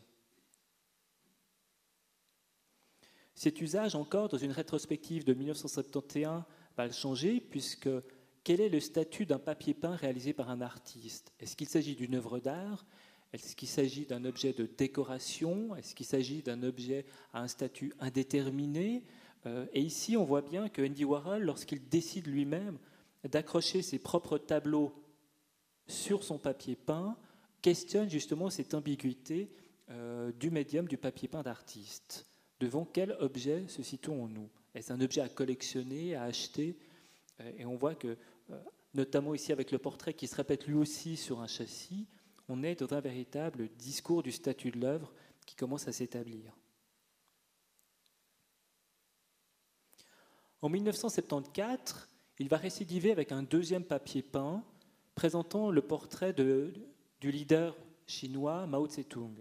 Cet 3.37 3.61
usage, 3.61 3.95
encore 3.95 4.29
dans 4.31 4.39
une 4.39 4.51
rétrospective 4.51 5.25
de 5.25 5.35
1971, 5.35 6.43
va 6.77 6.87
le 6.87 6.93
changer, 6.93 7.39
puisque 7.39 7.91
quel 8.43 8.63
est 8.63 8.71
le 8.71 8.81
statut 8.81 9.27
d'un 9.27 9.39
papier 9.39 9.75
peint 9.75 9.95
réalisé 9.95 10.33
par 10.33 10.49
un 10.51 10.63
artiste? 10.63 11.33
Est-ce 11.39 11.55
qu'il 11.55 11.69
s'agit 11.69 11.95
d'une 11.95 12.15
œuvre 12.15 12.39
d'art? 12.39 12.87
Est-ce 13.35 13.55
qu'il 13.55 13.69
s'agit 13.69 14.07
d'un 14.07 14.25
objet 14.25 14.55
de 14.55 14.65
décoration? 14.67 15.77
Est-ce 15.77 15.95
qu'il 15.95 16.07
s'agit 16.07 16.43
d'un 16.43 16.63
objet 16.63 17.05
à 17.35 17.43
un 17.43 17.49
statut 17.49 17.93
indéterminé? 18.01 19.05
Euh, 19.45 19.67
Et 19.75 19.83
ici, 19.83 20.17
on 20.17 20.25
voit 20.25 20.43
bien 20.43 20.71
que 20.71 20.81
Andy 20.81 21.05
Warhol, 21.05 21.43
lorsqu'il 21.43 21.87
décide 21.89 22.27
lui-même 22.27 22.79
d'accrocher 23.29 23.83
ses 23.83 23.99
propres 23.99 24.39
tableaux 24.39 24.95
sur 25.89 26.25
son 26.25 26.39
papier 26.39 26.75
peint, 26.75 27.19
questionne 27.61 28.09
justement 28.09 28.49
cette 28.49 28.73
ambiguïté 28.73 29.51
euh, 29.91 30.33
du 30.33 30.51
médium 30.51 30.89
du 30.89 30.97
papier 30.97 31.29
peint 31.29 31.43
d'artiste. 31.43 32.26
Devant 32.61 32.85
quel 32.85 33.13
objet 33.21 33.69
se 33.69 33.83
situons-nous? 33.83 34.49
Est-ce 34.75 34.93
un 34.93 35.01
objet 35.01 35.21
à 35.21 35.29
collectionner, 35.29 36.15
à 36.15 36.25
acheter? 36.25 36.77
Euh, 37.41 37.53
Et 37.59 37.67
on 37.67 37.77
voit 37.77 37.95
que, 37.95 38.17
notamment 38.95 39.35
ici 39.35 39.53
avec 39.53 39.71
le 39.71 39.79
portrait 39.79 40.15
qui 40.15 40.27
se 40.27 40.37
répète 40.37 40.67
lui 40.67 40.75
aussi 40.75 41.17
sur 41.17 41.41
un 41.41 41.47
châssis, 41.47 42.07
on 42.49 42.63
est 42.63 42.81
dans 42.81 42.95
un 42.95 43.01
véritable 43.01 43.69
discours 43.77 44.23
du 44.23 44.33
statut 44.33 44.71
de 44.71 44.81
l'œuvre 44.81 45.13
qui 45.45 45.57
commence 45.57 45.89
à 45.89 45.93
s'établir. 45.93 46.57
En 50.63 50.69
1974, 50.69 52.09
il 52.39 52.49
va 52.49 52.57
récidiver 52.57 53.13
avec 53.13 53.33
un 53.33 53.43
deuxième 53.43 53.85
papier 53.85 54.23
peint 54.23 54.65
présentant 55.15 55.71
le 55.71 55.83
portrait 55.83 56.33
du 56.33 57.31
leader 57.31 57.77
chinois 58.07 58.67
Mao 58.67 58.87
Tse-tung. 58.87 59.37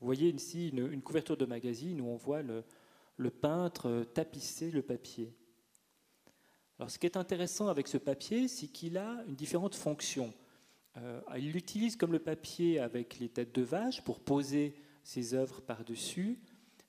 Vous 0.00 0.06
voyez 0.06 0.28
ici 0.28 0.68
une, 0.68 1.02
couverture 1.02 1.36
de 1.36 1.44
magazine 1.44 2.00
où 2.00 2.06
on 2.06 2.16
voit 2.16 2.42
le, 2.42 2.62
peintre 3.30 4.04
tapisser 4.14 4.70
le 4.70 4.82
papier. 4.82 5.34
Alors, 6.78 6.90
ce 6.90 6.98
qui 6.98 7.06
est 7.06 7.16
intéressant 7.16 7.66
avec 7.66 7.88
ce 7.88 7.98
papier, 7.98 8.46
c'est 8.46 8.68
qu'il 8.68 8.96
a 8.96 9.24
une 9.26 9.34
différente 9.34 9.74
fonction. 9.74 10.32
Euh, 10.96 11.20
il 11.36 11.50
l'utilise 11.50 11.96
comme 11.96 12.12
le 12.12 12.20
papier 12.20 12.78
avec 12.78 13.18
les 13.18 13.28
têtes 13.28 13.54
de 13.54 13.62
vache 13.62 14.02
pour 14.04 14.20
poser 14.20 14.74
ses 15.02 15.34
œuvres 15.34 15.60
par-dessus, 15.62 16.38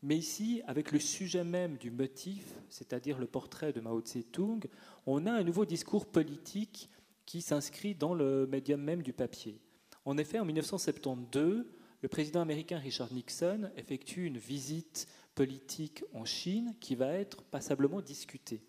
mais 0.01 0.17
ici, 0.17 0.61
avec 0.67 0.91
le 0.91 0.99
sujet 0.99 1.43
même 1.43 1.77
du 1.77 1.89
motif, 1.89 2.53
c'est-à-dire 2.69 3.17
le 3.17 3.25
portrait 3.25 3.73
de 3.73 3.81
Mao 3.81 4.01
Tse-tung, 4.01 4.65
on 5.05 5.25
a 5.25 5.31
un 5.31 5.43
nouveau 5.43 5.65
discours 5.65 6.05
politique 6.05 6.89
qui 7.25 7.41
s'inscrit 7.41 7.95
dans 7.95 8.13
le 8.13 8.47
médium 8.47 8.81
même 8.81 9.01
du 9.01 9.13
papier. 9.13 9.59
En 10.05 10.17
effet, 10.17 10.39
en 10.39 10.45
1972, 10.45 11.65
le 12.01 12.07
président 12.07 12.41
américain 12.41 12.77
Richard 12.77 13.11
Nixon 13.13 13.69
effectue 13.75 14.25
une 14.25 14.37
visite 14.37 15.07
politique 15.35 16.03
en 16.13 16.25
Chine 16.25 16.75
qui 16.79 16.95
va 16.95 17.13
être 17.13 17.43
passablement 17.43 18.01
discutée. 18.01 18.61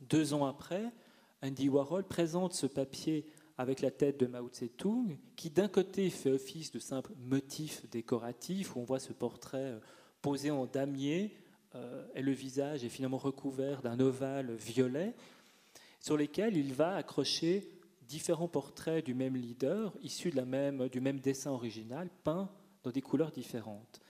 Deux 0.00 0.34
ans 0.34 0.46
après, 0.46 0.92
Andy 1.42 1.68
Warhol 1.68 2.04
présente 2.04 2.54
ce 2.54 2.66
papier 2.66 3.26
avec 3.56 3.80
la 3.80 3.90
tête 3.90 4.20
de 4.20 4.26
Mao 4.26 4.48
Tse-tung, 4.48 5.18
qui 5.36 5.50
d'un 5.50 5.68
côté 5.68 6.10
fait 6.10 6.30
office 6.30 6.70
de 6.70 6.78
simple 6.78 7.12
motif 7.18 7.88
décoratif, 7.90 8.76
où 8.76 8.80
on 8.80 8.84
voit 8.84 9.00
ce 9.00 9.12
portrait 9.12 9.58
euh, 9.58 9.80
posé 10.22 10.50
en 10.50 10.66
damier, 10.66 11.34
euh, 11.74 12.06
et 12.14 12.22
le 12.22 12.32
visage 12.32 12.84
est 12.84 12.88
finalement 12.88 13.18
recouvert 13.18 13.82
d'un 13.82 13.98
ovale 13.98 14.54
violet, 14.54 15.14
sur 16.00 16.16
lesquels 16.16 16.56
il 16.56 16.72
va 16.72 16.94
accrocher 16.94 17.68
différents 18.08 18.48
portraits 18.48 19.04
du 19.04 19.14
même 19.14 19.36
leader, 19.36 19.94
issus 20.02 20.30
de 20.30 20.36
la 20.36 20.46
même, 20.46 20.88
du 20.88 21.00
même 21.00 21.20
dessin 21.20 21.50
original, 21.50 22.08
peints 22.24 22.50
dans 22.82 22.90
des 22.90 23.02
couleurs 23.02 23.30
différentes. 23.30 24.00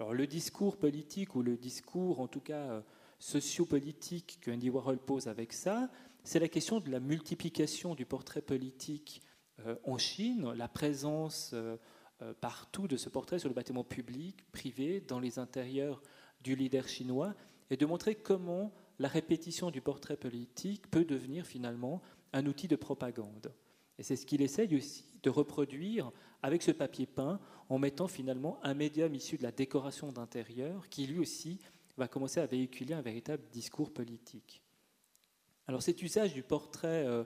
Alors 0.00 0.14
le 0.14 0.26
discours 0.26 0.78
politique, 0.78 1.36
ou 1.36 1.42
le 1.42 1.56
discours 1.56 2.20
en 2.20 2.26
tout 2.26 2.40
cas 2.40 2.70
euh, 2.70 2.80
sociopolitique 3.18 4.38
que 4.40 4.50
Andy 4.50 4.70
Warhol 4.70 4.98
pose 4.98 5.28
avec 5.28 5.52
ça, 5.52 5.90
c'est 6.24 6.38
la 6.38 6.48
question 6.48 6.80
de 6.80 6.90
la 6.90 6.98
multiplication 6.98 7.94
du 7.94 8.06
portrait 8.06 8.42
politique 8.42 9.22
euh, 9.66 9.76
en 9.84 9.98
Chine, 9.98 10.52
la 10.52 10.68
présence 10.68 11.50
euh, 11.52 11.76
partout 12.40 12.88
de 12.88 12.96
ce 12.96 13.08
portrait 13.08 13.38
sur 13.38 13.48
le 13.48 13.54
bâtiment 13.54 13.84
public, 13.84 14.50
privé, 14.52 15.00
dans 15.00 15.18
les 15.18 15.38
intérieurs 15.38 16.02
du 16.40 16.54
leader 16.54 16.88
chinois, 16.88 17.34
et 17.70 17.76
de 17.76 17.84
montrer 17.84 18.14
comment 18.14 18.72
la 18.98 19.08
répétition 19.08 19.70
du 19.70 19.80
portrait 19.80 20.16
politique 20.16 20.88
peut 20.90 21.04
devenir 21.04 21.46
finalement 21.46 22.00
un 22.32 22.46
outil 22.46 22.68
de 22.68 22.76
propagande. 22.76 23.52
Et 23.98 24.02
c'est 24.02 24.16
ce 24.16 24.26
qu'il 24.26 24.42
essaye 24.42 24.74
aussi 24.76 25.04
de 25.22 25.30
reproduire 25.30 26.10
avec 26.42 26.62
ce 26.62 26.70
papier 26.70 27.06
peint 27.06 27.40
en 27.68 27.78
mettant 27.78 28.08
finalement 28.08 28.58
un 28.62 28.74
médium 28.74 29.14
issu 29.14 29.38
de 29.38 29.42
la 29.42 29.52
décoration 29.52 30.12
d'intérieur 30.12 30.88
qui 30.88 31.06
lui 31.06 31.18
aussi 31.18 31.60
va 31.96 32.08
commencer 32.08 32.40
à 32.40 32.46
véhiculer 32.46 32.94
un 32.94 33.02
véritable 33.02 33.42
discours 33.52 33.92
politique. 33.92 34.62
Alors 35.66 35.82
cet 35.82 36.02
usage 36.02 36.34
du 36.34 36.42
portrait 36.42 37.06
euh, 37.06 37.24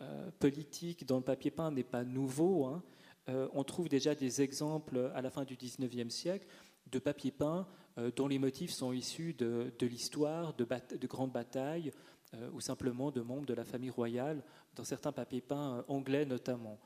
euh, 0.00 0.30
politique 0.38 1.06
dans 1.06 1.18
le 1.18 1.22
papier 1.22 1.50
peint 1.50 1.70
n'est 1.70 1.84
pas 1.84 2.04
nouveau. 2.04 2.66
Hein. 2.66 2.82
Euh, 3.28 3.48
on 3.52 3.64
trouve 3.64 3.88
déjà 3.88 4.14
des 4.14 4.42
exemples 4.42 5.10
à 5.14 5.22
la 5.22 5.30
fin 5.30 5.44
du 5.44 5.56
XIXe 5.56 6.12
siècle 6.12 6.46
de 6.90 6.98
papier 6.98 7.32
peint 7.32 7.66
dont 8.14 8.28
les 8.28 8.38
motifs 8.38 8.72
sont 8.72 8.92
issus 8.92 9.32
de, 9.32 9.72
l'histoire, 9.80 10.52
de, 10.52 10.68
de, 10.96 11.06
grandes 11.06 11.32
batailles 11.32 11.90
ou 12.52 12.60
simplement 12.60 13.10
de 13.10 13.20
membres 13.20 13.46
de 13.46 13.54
la 13.54 13.64
famille 13.64 13.90
royale, 13.90 14.42
dans 14.74 14.84
certains 14.84 15.12
papiers 15.12 15.40
peints 15.40 15.84
anglais 15.88 16.24
notamment. 16.24 16.78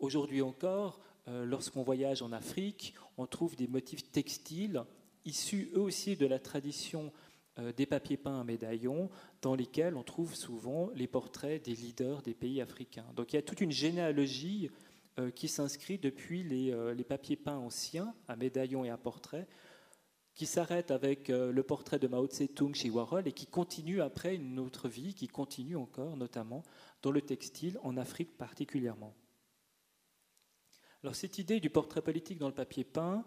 Aujourd'hui 0.00 0.42
encore, 0.42 1.00
lorsqu'on 1.26 1.82
voyage 1.82 2.22
en 2.22 2.32
Afrique, 2.32 2.94
on 3.16 3.26
trouve 3.26 3.56
des 3.56 3.68
motifs 3.68 4.10
textiles 4.10 4.84
issus 5.24 5.70
eux 5.74 5.80
aussi 5.80 6.16
de 6.16 6.26
la 6.26 6.38
tradition 6.38 7.12
euh, 7.58 7.72
des 7.72 7.84
papiers 7.84 8.16
peints 8.16 8.40
à 8.40 8.44
médaillons 8.44 9.10
dans 9.42 9.54
lesquels 9.54 9.94
on 9.94 10.02
trouve 10.02 10.34
souvent 10.34 10.90
les 10.94 11.06
portraits 11.06 11.62
des 11.62 11.74
leaders 11.74 12.22
des 12.22 12.32
pays 12.32 12.62
africains. 12.62 13.04
Donc 13.14 13.32
il 13.32 13.36
y 13.36 13.38
a 13.38 13.42
toute 13.42 13.60
une 13.60 13.70
généalogie 13.70 14.70
euh, 15.18 15.30
qui 15.30 15.48
s'inscrit 15.48 15.98
depuis 15.98 16.72
euh, 16.72 16.94
les, 16.94 17.04
papiers 17.04 17.36
peints 17.36 17.58
anciens 17.58 18.14
à 18.26 18.36
médaillons 18.36 18.86
et 18.86 18.90
à 18.90 18.96
portraits 18.96 19.46
qui 20.34 20.46
s'arrête 20.46 20.90
avec 20.90 21.28
le 21.28 21.62
portrait 21.62 21.98
de 21.98 22.08
Mao 22.08 22.26
Tse-tung 22.26 22.74
chez 22.74 22.90
Warhol 22.90 23.28
et 23.28 23.32
qui 23.32 23.46
continue 23.46 24.00
après 24.00 24.34
une 24.34 24.58
autre 24.58 24.88
vie, 24.88 25.14
qui 25.14 25.28
continue 25.28 25.76
encore 25.76 26.16
notamment 26.16 26.62
dans 27.02 27.10
le 27.10 27.20
textile, 27.20 27.78
en 27.82 27.96
Afrique 27.96 28.38
particulièrement. 28.38 29.14
Alors 31.02 31.14
cette 31.14 31.38
idée 31.38 31.60
du 31.60 31.68
portrait 31.68 32.00
politique 32.00 32.38
dans 32.38 32.48
le 32.48 32.54
papier 32.54 32.84
peint, 32.84 33.24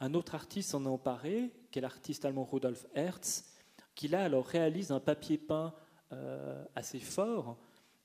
un 0.00 0.12
autre 0.14 0.34
artiste 0.34 0.70
s'en 0.70 0.84
est 0.84 0.88
emparé, 0.88 1.50
qui 1.70 1.78
est 1.78 1.82
l'artiste 1.82 2.24
allemand 2.24 2.44
Rudolf 2.44 2.86
Hertz, 2.94 3.54
qui 3.94 4.08
là 4.08 4.24
alors 4.24 4.46
réalise 4.46 4.92
un 4.92 5.00
papier 5.00 5.38
peint 5.38 5.72
euh, 6.12 6.64
assez 6.74 7.00
fort, 7.00 7.56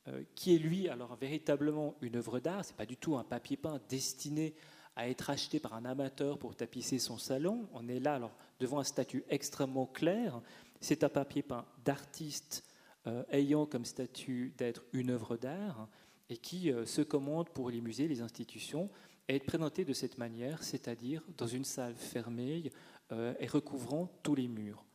euh, 0.07 0.23
qui 0.35 0.55
est 0.55 0.59
lui 0.59 0.87
alors 0.87 1.15
véritablement 1.15 1.95
une 2.01 2.15
œuvre 2.15 2.39
d'art. 2.39 2.63
C'est 2.63 2.77
pas 2.77 2.85
du 2.85 2.95
tout 2.95 3.17
un 3.17 3.23
papier 3.23 3.57
peint 3.57 3.81
destiné 3.89 4.55
à 4.99 5.07
être 5.07 5.29
acheté 5.29 5.59
par 5.59 5.73
un 5.73 5.85
amateur 5.85 6.37
pour 6.37 6.55
tapisser 6.55 6.99
son 6.99 7.17
salon. 7.17 7.67
On 7.73 7.87
est 7.87 7.99
là 7.99 8.15
alors 8.15 8.35
devant 8.59 8.79
un 8.79 8.83
statut 8.83 9.23
extrêmement 9.29 9.85
clair. 9.85 10.41
C'est 10.81 11.03
un 11.03 11.09
papier 11.09 11.41
peint 11.41 11.65
d'artiste 11.85 12.65
euh, 13.07 13.23
ayant 13.31 13.65
comme 13.65 13.85
statut 13.85 14.53
d'être 14.57 14.83
une 14.91 15.11
œuvre 15.11 15.37
d'art 15.37 15.87
et 16.29 16.37
qui 16.37 16.71
se 16.85 17.01
commande 17.01 17.49
pour 17.49 17.71
les 17.71 17.81
musées, 17.81 18.07
les 18.07 18.21
institutions, 18.21 18.87
et 19.27 19.37
être 19.37 19.47
présenté 19.47 19.83
de 19.83 19.93
cette 19.93 20.19
manière, 20.19 20.61
c'est-à-dire 20.61 21.23
dans 21.37 21.47
une 21.47 21.65
salle 21.65 21.95
fermée 21.95 22.71
et 23.11 23.47
recouvrant 23.47 24.11
tous 24.21 24.35
les 24.35 24.47
murs. 24.47 24.85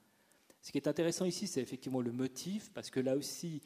Ce 0.64 0.72
qui 0.72 0.78
est 0.78 0.86
intéressant 0.88 1.26
ici, 1.26 1.46
c'est 1.46 1.60
effectivement 1.60 2.00
le 2.00 2.10
motif, 2.10 2.70
parce 2.72 2.88
que 2.88 2.98
là 2.98 3.16
aussi, 3.16 3.60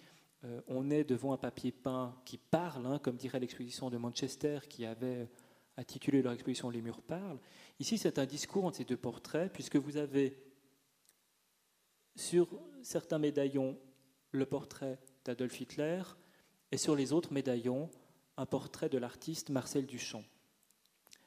euh, 0.44 0.60
on 0.66 0.90
est 0.90 1.04
devant 1.04 1.32
un 1.32 1.36
papier 1.36 1.70
peint 1.70 2.14
qui 2.24 2.38
parle, 2.38 2.86
hein, 2.86 2.98
comme 2.98 3.16
dirait 3.16 3.38
l'exposition 3.38 3.90
de 3.90 3.96
Manchester, 3.98 4.58
qui 4.68 4.84
avait 4.84 5.28
intitulé 5.78 6.20
leur 6.20 6.32
exposition 6.32 6.68
Les 6.68 6.82
murs 6.82 7.00
parlent. 7.00 7.38
Ici, 7.78 7.96
c'est 7.96 8.18
un 8.18 8.26
discours 8.26 8.66
entre 8.66 8.76
ces 8.76 8.84
deux 8.84 8.96
portraits, 8.96 9.50
puisque 9.52 9.76
vous 9.76 9.96
avez 9.96 10.36
sur 12.16 12.48
certains 12.82 13.18
médaillons 13.18 13.78
le 14.32 14.44
portrait 14.44 14.98
d'Adolf 15.24 15.60
Hitler, 15.60 16.02
et 16.72 16.76
sur 16.76 16.94
les 16.94 17.12
autres 17.12 17.32
médaillons, 17.32 17.88
un 18.36 18.44
portrait 18.44 18.90
de 18.90 18.98
l'artiste 18.98 19.48
Marcel 19.48 19.86
Duchamp. 19.86 20.24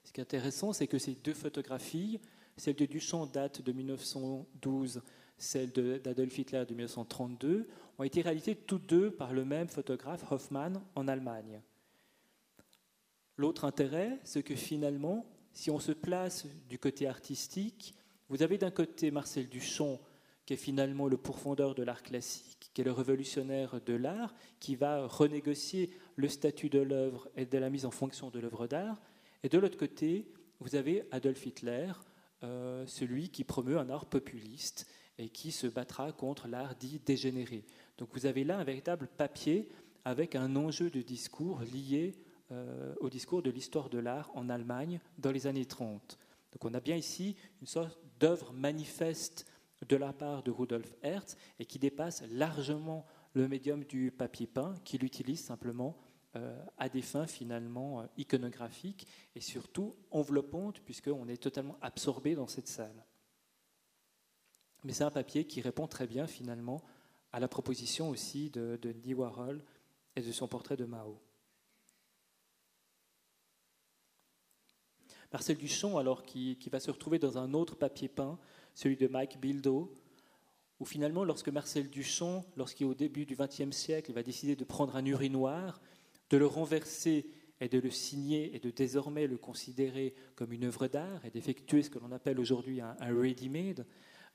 Ce 0.04 0.12
qui 0.12 0.20
est 0.20 0.24
intéressant, 0.24 0.74
c'est 0.74 0.88
que 0.88 1.00
ces 1.00 1.16
deux 1.16 1.34
photographies, 1.34 2.20
celle 2.58 2.76
de 2.76 2.86
Duchamp 2.86 3.26
date 3.26 3.62
de 3.62 3.72
1912 3.72 5.02
celle 5.42 5.72
d'Adolf 5.72 6.38
Hitler 6.38 6.66
de 6.68 6.74
1932, 6.74 7.68
ont 7.98 8.04
été 8.04 8.22
réalisées 8.22 8.56
toutes 8.56 8.86
deux 8.86 9.10
par 9.10 9.34
le 9.34 9.44
même 9.44 9.68
photographe 9.68 10.32
Hoffmann 10.32 10.82
en 10.96 11.08
Allemagne. 11.08 11.62
L'autre 13.42 13.66
intérêt, 13.66 14.20
c'est 14.24 14.44
que 14.44 14.56
finalement, 14.56 15.26
si 15.52 15.72
on 15.72 15.80
se 15.80 15.94
place 15.94 16.46
du 16.70 16.78
côté 16.78 17.08
artistique, 17.08 17.96
vous 18.30 18.44
avez 18.44 18.60
d'un 18.60 18.70
côté 18.70 19.10
Marcel 19.10 19.50
Duchamp, 19.50 20.00
qui 20.46 20.54
est 20.54 20.58
finalement 20.58 21.08
le 21.08 21.18
pourfondeur 21.18 21.74
de 21.74 21.82
l'art 21.82 22.04
classique, 22.04 22.70
qui 22.72 22.82
est 22.82 22.84
le 22.84 22.92
révolutionnaire 22.92 23.82
de 23.84 23.94
l'art, 23.94 24.36
qui 24.60 24.76
va 24.76 25.08
renégocier 25.08 25.90
le 26.18 26.30
statut 26.30 26.70
de 26.70 26.82
l'œuvre 26.82 27.30
et 27.36 27.48
de 27.48 27.58
la 27.58 27.72
mise 27.72 27.88
en 27.88 27.90
fonction 27.90 28.30
de 28.30 28.38
l'œuvre 28.38 28.68
d'art. 28.68 29.02
Et 29.42 29.50
de 29.50 29.58
l'autre 29.58 29.80
côté, 29.80 30.28
vous 30.60 30.76
avez 30.76 31.08
Adolf 31.10 31.44
Hitler, 31.44 31.92
euh, 32.44 32.86
celui 32.86 33.30
qui 33.30 33.44
promeut 33.44 33.80
un 33.80 33.90
art 33.90 34.06
populiste 34.06 34.88
et 35.18 35.30
qui 35.30 35.52
se 35.52 35.66
battra 35.66 36.12
contre 36.12 36.48
l'art 36.48 36.76
dit 36.76 37.02
dégénéré. 37.04 37.66
Donc 37.98 38.10
vous 38.14 38.28
avez 38.28 38.44
là 38.44 38.60
un 38.60 38.64
véritable 38.64 39.10
papier 39.18 39.68
avec 40.06 40.36
un 40.36 40.56
enjeu 40.56 40.92
de 40.92 41.02
discours 41.02 41.62
lié 41.62 42.14
euh, 42.52 42.94
au 43.00 43.10
discours 43.10 43.42
de 43.42 43.50
l'histoire 43.50 43.90
de 43.90 43.98
l'art 43.98 44.32
en 44.36 44.50
Allemagne 44.50 45.00
dans 45.18 45.32
les 45.32 45.48
années 45.48 45.66
30. 45.66 46.18
Donc 46.52 46.66
on 46.66 46.74
a 46.74 46.80
bien 46.80 46.96
ici 46.96 47.36
une 47.62 47.68
sorte 47.68 47.98
d'œuvre 48.20 48.52
manifeste 48.54 49.46
de 49.88 49.96
la 49.96 50.14
part 50.14 50.44
de 50.44 50.52
Rudolf 50.52 50.94
Hertz 51.02 51.38
et 51.60 51.66
qui 51.66 51.80
dépasse 51.80 52.24
largement 52.30 53.06
le 53.34 53.48
médium 53.48 53.84
du 53.86 54.12
papier 54.12 54.48
peint, 54.48 54.76
qu'il 54.84 55.04
utilise 55.04 55.42
simplement 55.42 55.98
euh, 56.36 56.64
à 56.78 56.90
des 56.90 57.02
fins 57.02 57.28
finalement 57.28 58.02
euh, 58.02 58.06
iconographiques 58.18 59.08
et 59.36 59.42
surtout 59.42 59.96
enveloppantes, 60.12 60.82
puisqu'on 60.82 61.28
est 61.28 61.42
totalement 61.42 61.78
absorbé 61.82 62.36
dans 62.36 62.48
cette 62.48 62.68
salle. 62.68 63.06
Mais 64.84 64.94
c'est 64.94 65.04
un 65.04 65.12
papier 65.12 65.46
qui 65.46 65.62
répond 65.62 65.88
très 65.88 66.08
bien 66.08 66.28
finalement 66.28 66.82
à 67.32 67.40
la 67.40 67.48
proposition 67.48 68.10
aussi 68.10 68.50
de, 68.50 68.80
de 68.82 69.14
Warhol 69.14 69.64
et 70.16 70.22
de 70.22 70.32
son 70.32 70.48
portrait 70.48 70.78
de 70.78 70.86
Mao. 70.86 71.20
Marcel 75.34 75.56
Duchamp, 75.56 75.98
alors, 75.98 76.24
qui, 76.24 76.58
va 76.72 76.80
se 76.80 76.92
retrouver 76.92 77.18
dans 77.18 77.38
un 77.38 77.54
autre 77.54 77.76
papier 77.76 78.10
peint, 78.10 78.38
celui 78.76 78.98
de 78.98 79.08
Mike 79.08 79.40
Bildo, 79.40 79.94
où 80.80 80.86
finalement, 80.86 81.24
lorsque 81.24 81.50
Marcel 81.50 81.90
Duchamp, 81.90 82.44
lorsqu'il 82.58 82.86
au 82.86 82.94
début 82.94 83.26
du 83.26 83.36
XXe 83.36 83.72
siècle, 83.72 84.12
va 84.12 84.24
décider 84.24 84.56
de 84.56 84.64
prendre 84.66 84.96
un 84.96 85.06
urinoir, 85.06 85.80
de 86.30 86.38
le 86.38 86.46
renverser 86.46 87.30
et 87.62 87.70
de 87.70 87.80
le 87.80 87.92
signer 87.92 88.56
et 88.56 88.60
de 88.60 88.72
désormais 88.72 89.28
le 89.28 89.38
considérer 89.38 90.16
comme 90.36 90.52
une 90.52 90.66
œuvre 90.66 90.88
d'art 90.88 91.24
et 91.24 91.30
d'effectuer 91.30 91.84
ce 91.84 91.90
que 91.90 92.00
l'on 92.00 92.12
appelle 92.12 92.40
aujourd'hui 92.40 92.82
un, 92.82 92.96
ready-made, 93.00 93.86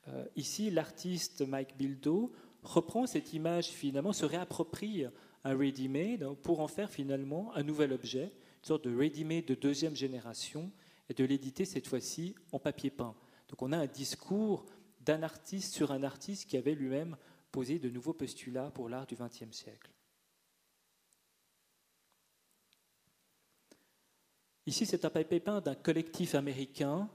euh, 0.09 0.24
ici, 0.36 0.70
l'artiste 0.70 1.42
Mike 1.47 1.76
Bildo 1.76 2.32
reprend 2.62 3.07
cette 3.07 3.34
image, 3.34 3.66
finalement, 3.66 4.12
se 4.12 4.24
réapproprie 4.24 5.05
un 5.44 5.57
ready-made 5.57 6.26
pour 6.42 6.61
en 6.61 6.68
faire 6.68 6.90
finalement 6.90 7.55
un 7.55 7.64
nouvel 7.64 7.92
objet, 7.92 8.24
une 8.62 8.64
sorte 8.64 8.84
de 8.84 8.97
ready-made 8.97 9.44
de 9.44 9.55
deuxième 9.55 9.97
génération, 9.97 10.70
et 11.09 11.14
de 11.14 11.24
l'éditer 11.24 11.64
cette 11.64 11.86
fois-ci 11.86 12.34
en 12.52 12.59
papier 12.59 12.90
peint. 12.90 13.14
Donc 13.48 13.62
on 13.62 13.72
a 13.72 13.78
un 13.78 13.86
discours 13.86 14.66
d'un 15.00 15.22
artiste 15.22 15.74
sur 15.74 15.92
un 15.92 16.02
artiste 16.02 16.48
qui 16.48 16.57
avait 16.57 16.74
lui-même 16.74 17.16
posé 17.52 17.78
de 17.78 17.88
nouveaux 17.88 18.12
postulats 18.12 18.70
pour 18.70 18.88
l'art 18.88 19.07
du 19.07 19.14
XXe 19.14 19.52
siècle. 19.52 19.90
Ici, 24.66 24.84
c'est 24.84 25.04
un 25.04 25.11
papier 25.11 25.38
peint 25.38 25.61
d'un 25.61 25.76
collectif 25.76 26.34
américain 26.34 27.09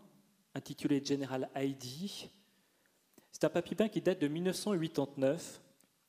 intitulé 0.55 1.03
General 1.03 1.49
ID. 1.55 2.09
C'est 3.31 3.43
un 3.43 3.49
papier 3.49 3.75
peint 3.75 3.89
qui 3.89 4.01
date 4.01 4.21
de 4.21 4.29
1989 4.29 5.61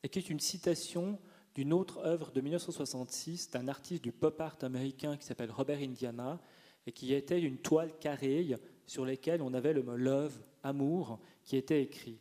et 0.05 0.09
qui 0.09 0.21
est 0.21 0.31
une 0.31 0.41
citation 0.41 1.19
d'une 1.55 1.73
autre 1.73 1.99
œuvre 1.99 2.31
de 2.31 2.41
1966 2.41 3.51
d'un 3.51 3.69
artiste 3.69 4.03
du 4.03 4.13
pop 4.13 4.41
art 4.41 4.59
américain 4.63 5.17
qui 5.17 5.27
s'appelle 5.27 5.51
Robert 5.51 5.81
Indiana 5.81 6.41
et 6.87 6.93
qui 6.93 7.15
était 7.15 7.41
une 7.41 7.59
toile 7.59 7.93
carrée 7.99 8.55
sur 8.87 9.07
laquelle 9.07 9.43
on 9.43 9.55
avait 9.55 9.73
le 9.73 9.83
mot 9.83 9.97
love, 9.97 10.39
amour, 10.63 11.19
qui 11.45 11.57
était 11.57 11.83
écrit. 11.83 12.19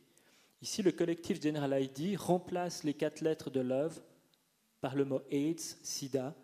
Ici, 0.61 0.83
le 0.83 0.91
collectif 0.91 1.41
General 1.41 1.81
ID 1.81 2.17
remplace 2.17 2.83
les 2.83 2.93
quatre 2.93 3.21
lettres 3.21 3.49
de 3.49 3.61
love 3.61 4.01
par 4.79 4.95
le 4.95 5.05
mot 5.05 5.21
AIDS, 5.31 5.77
sida, 5.81 6.35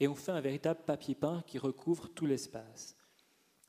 et 0.00 0.08
on 0.08 0.14
fait 0.14 0.32
un 0.32 0.40
véritable 0.40 0.80
papier 0.84 1.14
peint 1.14 1.42
qui 1.46 1.58
recouvre 1.58 2.08
tout 2.08 2.26
l'espace. 2.26 2.96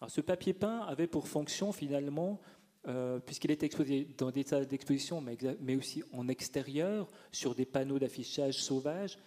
Ce 0.08 0.20
papier 0.20 0.54
peint 0.54 0.82
avait 0.82 1.08
pour 1.08 1.28
fonction 1.28 1.72
finalement, 1.72 2.42
euh, 2.88 3.20
puisqu'il 3.20 3.52
était 3.52 3.66
exposé 3.66 4.08
dans 4.18 4.32
des 4.32 4.44
salles 4.44 4.68
d'exposition, 4.68 5.22
mais 5.22 5.76
aussi 5.76 6.04
en 6.12 6.28
extérieur, 6.28 7.10
sur 7.32 7.56
des 7.56 7.66
panneaux 7.66 8.00
d'affichage 8.00 8.62
sauvages, 8.62 9.18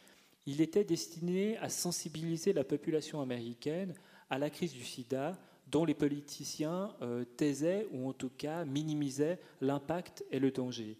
il 0.45 0.61
était 0.61 0.85
destiné 0.85 1.57
à 1.59 1.69
sensibiliser 1.69 2.53
la 2.53 2.65
population 2.65 3.21
américaine 3.21 3.95
à 4.31 4.39
la 4.39 4.51
crise 4.51 4.73
du 4.73 4.85
sida 4.85 5.39
dont 5.69 5.85
les 5.85 5.95
politiciens 5.95 6.95
euh, 7.03 7.25
taisaient 7.25 7.89
ou 7.93 8.09
en 8.09 8.13
tout 8.13 8.31
cas 8.31 8.65
minimisaient 8.65 9.39
l'impact 9.61 10.25
et 10.31 10.39
le 10.39 10.51
danger. 10.51 10.99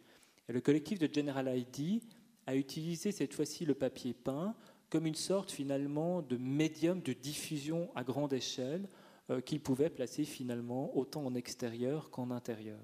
Le 0.49 0.61
collectif 0.61 0.99
de 0.99 1.09
General 1.13 1.57
ID 1.57 2.03
a 2.47 2.57
utilisé 2.57 3.13
cette 3.13 3.35
fois-ci 3.35 3.65
le 3.65 3.75
papier 3.75 4.15
peint 4.15 4.55
comme 4.91 5.07
une 5.07 5.15
sorte 5.17 5.51
finalement 5.51 6.23
de 6.23 6.37
médium 6.37 7.01
de 7.01 7.13
diffusion 7.13 7.91
à 7.95 8.05
grande 8.05 8.33
échelle 8.33 8.89
euh, 9.31 9.41
qu'il 9.41 9.61
pouvait 9.61 9.91
placer 9.91 10.25
finalement 10.25 10.97
autant 10.97 11.25
en 11.25 11.35
extérieur 11.35 12.11
qu'en 12.11 12.31
intérieur. 12.31 12.79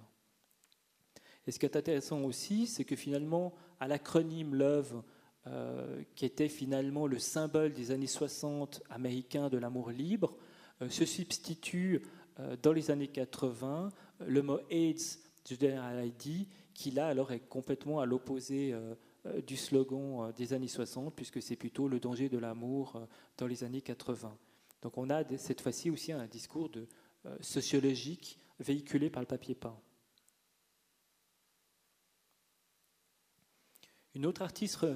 Et 1.46 1.52
ce 1.52 1.58
qui 1.58 1.66
est 1.66 1.76
intéressant 1.76 2.22
aussi, 2.22 2.66
c'est 2.66 2.84
que 2.84 2.96
finalement, 2.96 3.52
à 3.80 3.88
l'acronyme 3.88 4.54
Love, 4.54 5.02
euh, 5.48 6.04
qui 6.14 6.24
était 6.24 6.48
finalement 6.48 7.08
le 7.08 7.18
symbole 7.18 7.72
des 7.72 7.90
années 7.90 8.06
60 8.06 8.80
américains 8.90 9.48
de 9.48 9.58
l'amour 9.58 9.90
libre, 9.90 10.36
euh, 10.80 10.88
se 10.88 11.04
substitue 11.04 12.02
euh, 12.38 12.56
dans 12.62 12.72
les 12.72 12.92
années 12.92 13.08
80 13.08 13.88
le 14.24 14.42
mot 14.42 14.60
AIDS 14.70 15.18
du 15.44 15.56
General 15.56 16.06
ID, 16.06 16.46
qui 16.74 16.92
là 16.92 17.08
alors 17.08 17.32
est 17.32 17.40
complètement 17.40 17.98
à 17.98 18.06
l'opposé 18.06 18.72
du 19.44 19.56
slogan 19.56 20.32
des 20.36 20.52
années 20.52 20.68
60, 20.68 21.12
puisque 21.12 21.42
c'est 21.42 21.56
plutôt 21.56 21.88
le 21.88 21.98
danger 21.98 22.28
de 22.28 22.38
l'amour 22.38 23.02
dans 23.36 23.48
les 23.48 23.64
années 23.64 23.80
80. 23.80 24.38
Donc 24.80 24.96
on 24.96 25.10
a 25.10 25.24
cette 25.36 25.60
fois-ci 25.60 25.90
aussi 25.90 26.12
un 26.12 26.28
discours 26.28 26.70
de, 26.70 26.86
sociologique 27.40 28.38
véhiculé 28.60 29.10
par 29.10 29.22
le 29.22 29.26
papier 29.26 29.56
peint. 29.56 29.76
Une 34.14 34.24
autre 34.24 34.42
artiste 34.42 34.86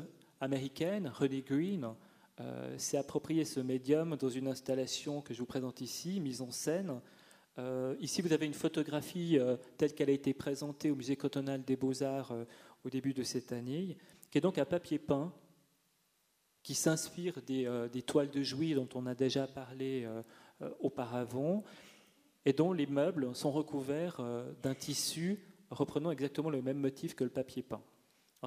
américaine, 0.41 1.09
Renée 1.09 1.43
Green, 1.43 1.95
euh, 2.41 2.77
s'est 2.77 2.99
approprié 2.99 3.47
ce 3.47 3.61
médium 3.61 4.17
dans 4.17 4.29
une 4.29 4.49
installation 4.49 5.23
que 5.23 5.33
je 5.33 5.39
vous 5.39 5.47
présente 5.47 5.81
ici, 5.81 6.21
mise 6.21 6.43
en 6.43 6.51
scène. 6.51 7.01
Euh, 7.59 7.97
ici, 8.01 8.21
vous 8.21 8.35
avez 8.35 8.45
une 8.45 8.53
photographie 8.53 9.39
euh, 9.39 9.57
telle 9.79 9.95
qu'elle 9.95 10.11
a 10.11 10.13
été 10.13 10.35
présentée 10.35 10.91
au 10.91 10.97
Musée 10.97 11.17
cantonal 11.17 11.65
des 11.65 11.77
Beaux-Arts 11.77 12.35
au 12.85 12.91
début 12.91 13.15
de 13.15 13.23
cette 13.23 13.53
année, 13.53 13.97
qui 14.31 14.37
est 14.39 14.43
donc 14.43 14.59
un 14.59 14.67
papier 14.67 14.99
peint 14.99 15.33
qui 16.63 16.75
s'inspire 16.75 17.41
des, 17.47 17.89
des, 17.93 18.03
toiles 18.03 18.29
de 18.29 18.43
Jouy 18.43 18.75
dont 18.75 18.89
on 18.95 19.07
a 19.07 19.15
déjà 19.15 19.47
parlé 19.47 20.07
auparavant, 20.81 21.63
et 22.45 22.53
dont 22.53 22.73
les 22.73 22.87
meubles 22.87 23.35
sont 23.37 23.53
recouverts 23.53 24.21
d'un 24.63 24.75
tissu 24.75 25.39
reprenant 25.71 26.11
exactement 26.11 26.51
le 26.51 26.63
même 26.63 26.79
motif 26.79 27.15
que 27.15 27.23
le 27.23 27.31
papier 27.31 27.63
peint 27.63 27.83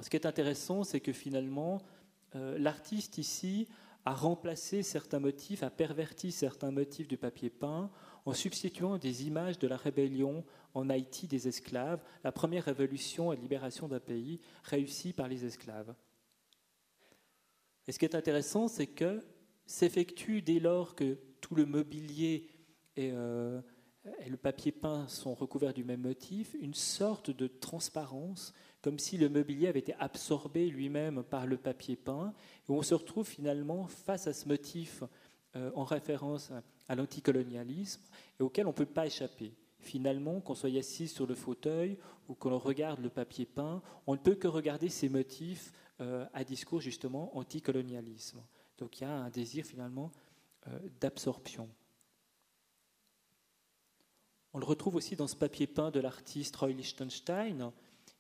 ce 0.02 0.10
qui 0.10 0.16
est 0.16 0.26
intéressant, 0.26 0.84
c'est 0.84 1.00
que 1.00 1.14
finalement, 1.14 1.82
euh, 2.36 2.58
l'artiste 2.58 3.18
ici 3.18 3.68
a 4.06 4.14
remplacé 4.14 4.84
certains 4.84 5.20
motifs, 5.20 5.64
a 5.64 5.70
perverti 5.70 6.32
certains 6.32 6.72
motifs 6.72 7.08
du 7.08 7.18
papier 7.18 7.50
peint 7.50 7.90
en 8.26 8.34
substituant 8.34 8.98
des 8.98 9.28
images 9.28 9.60
de 9.60 9.68
la 9.68 9.78
rébellion 9.78 10.44
en 10.74 10.90
Haïti 10.90 11.28
des 11.28 11.48
esclaves, 11.48 12.02
la 12.24 12.32
première 12.32 12.66
révolution 12.66 13.34
et 13.34 13.38
libération 13.38 13.88
d'un 13.88 14.00
pays 14.00 14.40
réussie 14.64 15.14
par 15.14 15.28
les 15.28 15.46
esclaves. 15.46 15.94
Et 17.88 17.92
ce 17.92 18.00
qui 18.00 18.06
est 18.06 18.16
intéressant, 18.16 18.68
c'est 18.68 18.88
que 18.88 19.24
s'effectue 19.66 20.42
dès 20.42 20.60
lors 20.60 20.96
que 20.96 21.18
tout 21.42 21.56
le 21.56 21.66
mobilier 21.66 22.48
et, 22.96 23.12
euh, 23.12 23.62
et 24.20 24.30
le 24.30 24.38
papier 24.38 24.72
peint 24.72 25.08
sont 25.08 25.34
recouverts 25.34 25.74
du 25.74 25.84
même 25.84 26.02
motif, 26.02 26.56
une 26.60 26.74
sorte 26.74 27.32
de 27.32 27.48
transparence, 27.48 28.54
comme 28.82 29.00
si 29.00 29.18
le 29.18 29.30
mobilier 29.30 29.68
avait 29.68 29.80
été 29.80 29.94
absorbé 30.00 30.68
lui-même 30.70 31.24
par 31.24 31.46
le 31.46 31.58
papier 31.58 31.96
peint, 31.96 32.34
et 32.68 32.72
on 32.72 32.82
se 32.82 32.94
retrouve 32.94 33.28
finalement 33.28 33.88
face 33.88 34.28
à 34.28 34.34
ce 34.34 34.48
motif 34.48 35.04
euh, 35.56 35.72
en 35.76 35.84
référence 35.84 36.52
à 36.88 36.96
l'anticolonialisme, 36.96 38.02
et 38.40 38.44
auquel 38.44 38.66
on 38.66 38.70
ne 38.70 38.76
peut 38.76 38.86
pas 38.86 39.06
échapper. 39.06 39.54
Finalement, 39.80 40.42
qu'on 40.42 40.56
soit 40.56 40.78
assis 40.78 41.08
sur 41.08 41.26
le 41.26 41.36
fauteuil 41.36 41.98
ou 42.28 42.36
qu'on 42.36 42.58
regarde 42.58 43.00
le 43.00 43.10
papier 43.10 43.46
peint, 43.46 43.82
on 44.08 44.14
ne 44.14 44.20
peut 44.20 44.36
que 44.36 44.48
regarder 44.48 44.90
ces 44.90 45.10
motifs 45.10 45.72
euh, 46.02 46.26
à 46.34 46.44
discours 46.44 46.82
justement 46.82 47.36
anticolonialisme. 47.38 48.42
Donc 48.78 49.00
il 49.00 49.04
y 49.04 49.08
a 49.08 49.12
un 49.12 49.30
désir 49.30 49.66
finalement 49.66 50.12
euh, 50.68 50.80
d'absorption. 51.00 51.70
On 54.54 54.60
le 54.60 54.66
retrouve 54.66 54.96
aussi 54.96 55.16
dans 55.16 55.28
ce 55.28 55.36
papier 55.36 55.68
peint 55.68 55.92
de 55.92 56.00
l'artiste 56.00 56.56
Roy 56.56 56.70
Lichtenstein, 56.70 57.72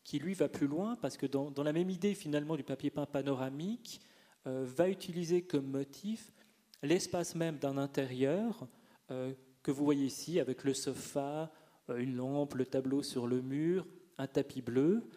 qui 0.03 0.19
lui 0.19 0.36
va 0.36 0.47
plus 0.47 0.67
loin 0.67 0.95
parce 0.95 1.17
que 1.17 1.25
dans, 1.25 1.51
la 1.63 1.73
même 1.73 1.89
idée 1.89 2.13
finalement 2.13 2.55
du 2.55 2.63
papier 2.63 2.91
peint 2.91 3.07
panoramique, 3.07 4.01
euh, 4.47 4.63
va 4.65 4.89
utiliser 4.89 5.41
comme 5.41 5.67
motif 5.67 6.32
l'espace 6.84 7.36
même 7.36 7.57
d'un 7.57 7.77
intérieur 7.77 8.67
euh, 9.11 9.34
que 9.63 9.71
vous 9.71 9.84
voyez 9.84 10.05
ici 10.05 10.39
avec 10.39 10.63
le 10.63 10.73
sofa, 10.73 11.51
euh, 11.89 11.97
une 11.97 12.15
lampe, 12.15 12.53
le 12.53 12.65
tableau 12.65 13.01
sur 13.03 13.27
le 13.27 13.41
mur, 13.41 13.88
un 14.17 14.27
tapis 14.27 14.61
bleu. 14.61 15.09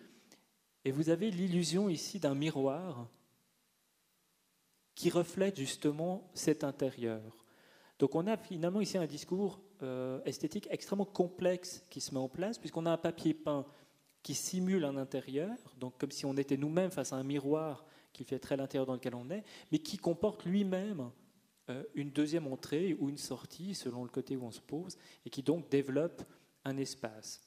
Et 0.84 0.92
vous 0.92 1.10
avez 1.10 1.30
l'illusion 1.30 1.88
ici 1.88 2.18
d'un 2.18 2.34
miroir 2.34 3.08
qui 4.94 5.10
reflète 5.10 5.58
justement 5.58 6.30
cet 6.34 6.64
intérieur. 6.64 7.44
Donc 7.98 8.14
on 8.14 8.26
a 8.26 8.36
finalement 8.36 8.80
ici 8.80 8.98
un 8.98 9.06
discours 9.06 9.60
esthétique 10.24 10.68
extrêmement 10.70 11.05
complexe 11.05 11.85
qui 11.91 12.01
se 12.01 12.14
met 12.14 12.20
en 12.20 12.28
place, 12.28 12.59
puisqu'on 12.59 12.87
a 12.87 12.91
un 12.91 12.97
papier 12.97 13.35
peint 13.35 13.66
qui 14.22 14.35
simule 14.35 14.85
un 14.85 14.97
intérieur, 14.97 15.57
donc 15.78 15.99
comme 15.99 16.11
si 16.11 16.24
on 16.24 16.37
était 16.37 16.57
nous-mêmes 16.57 16.91
face 16.91 17.12
à 17.12 17.16
un 17.16 17.24
miroir 17.24 17.85
qui 18.12 18.24
fait 18.24 18.39
très 18.39 18.57
l'intérieur 18.57 18.87
dans 18.87 18.95
lequel 18.95 19.14
on 19.14 19.30
est, 19.30 19.45
mais 19.70 19.78
qui 19.78 19.97
comporte 19.97 20.45
lui-même 20.45 21.11
euh, 21.70 21.83
une 21.95 22.11
deuxième 22.11 22.47
entrée 22.47 22.97
ou 22.99 23.09
une 23.09 23.18
sortie 23.18 23.74
selon 23.74 24.05
le 24.05 24.11
côté 24.11 24.37
où 24.37 24.45
on 24.45 24.51
se 24.51 24.61
pose 24.61 24.97
et 25.24 25.30
qui 25.30 25.43
donc 25.43 25.68
développe 25.70 26.22
un 26.64 26.76
espace. 26.76 27.41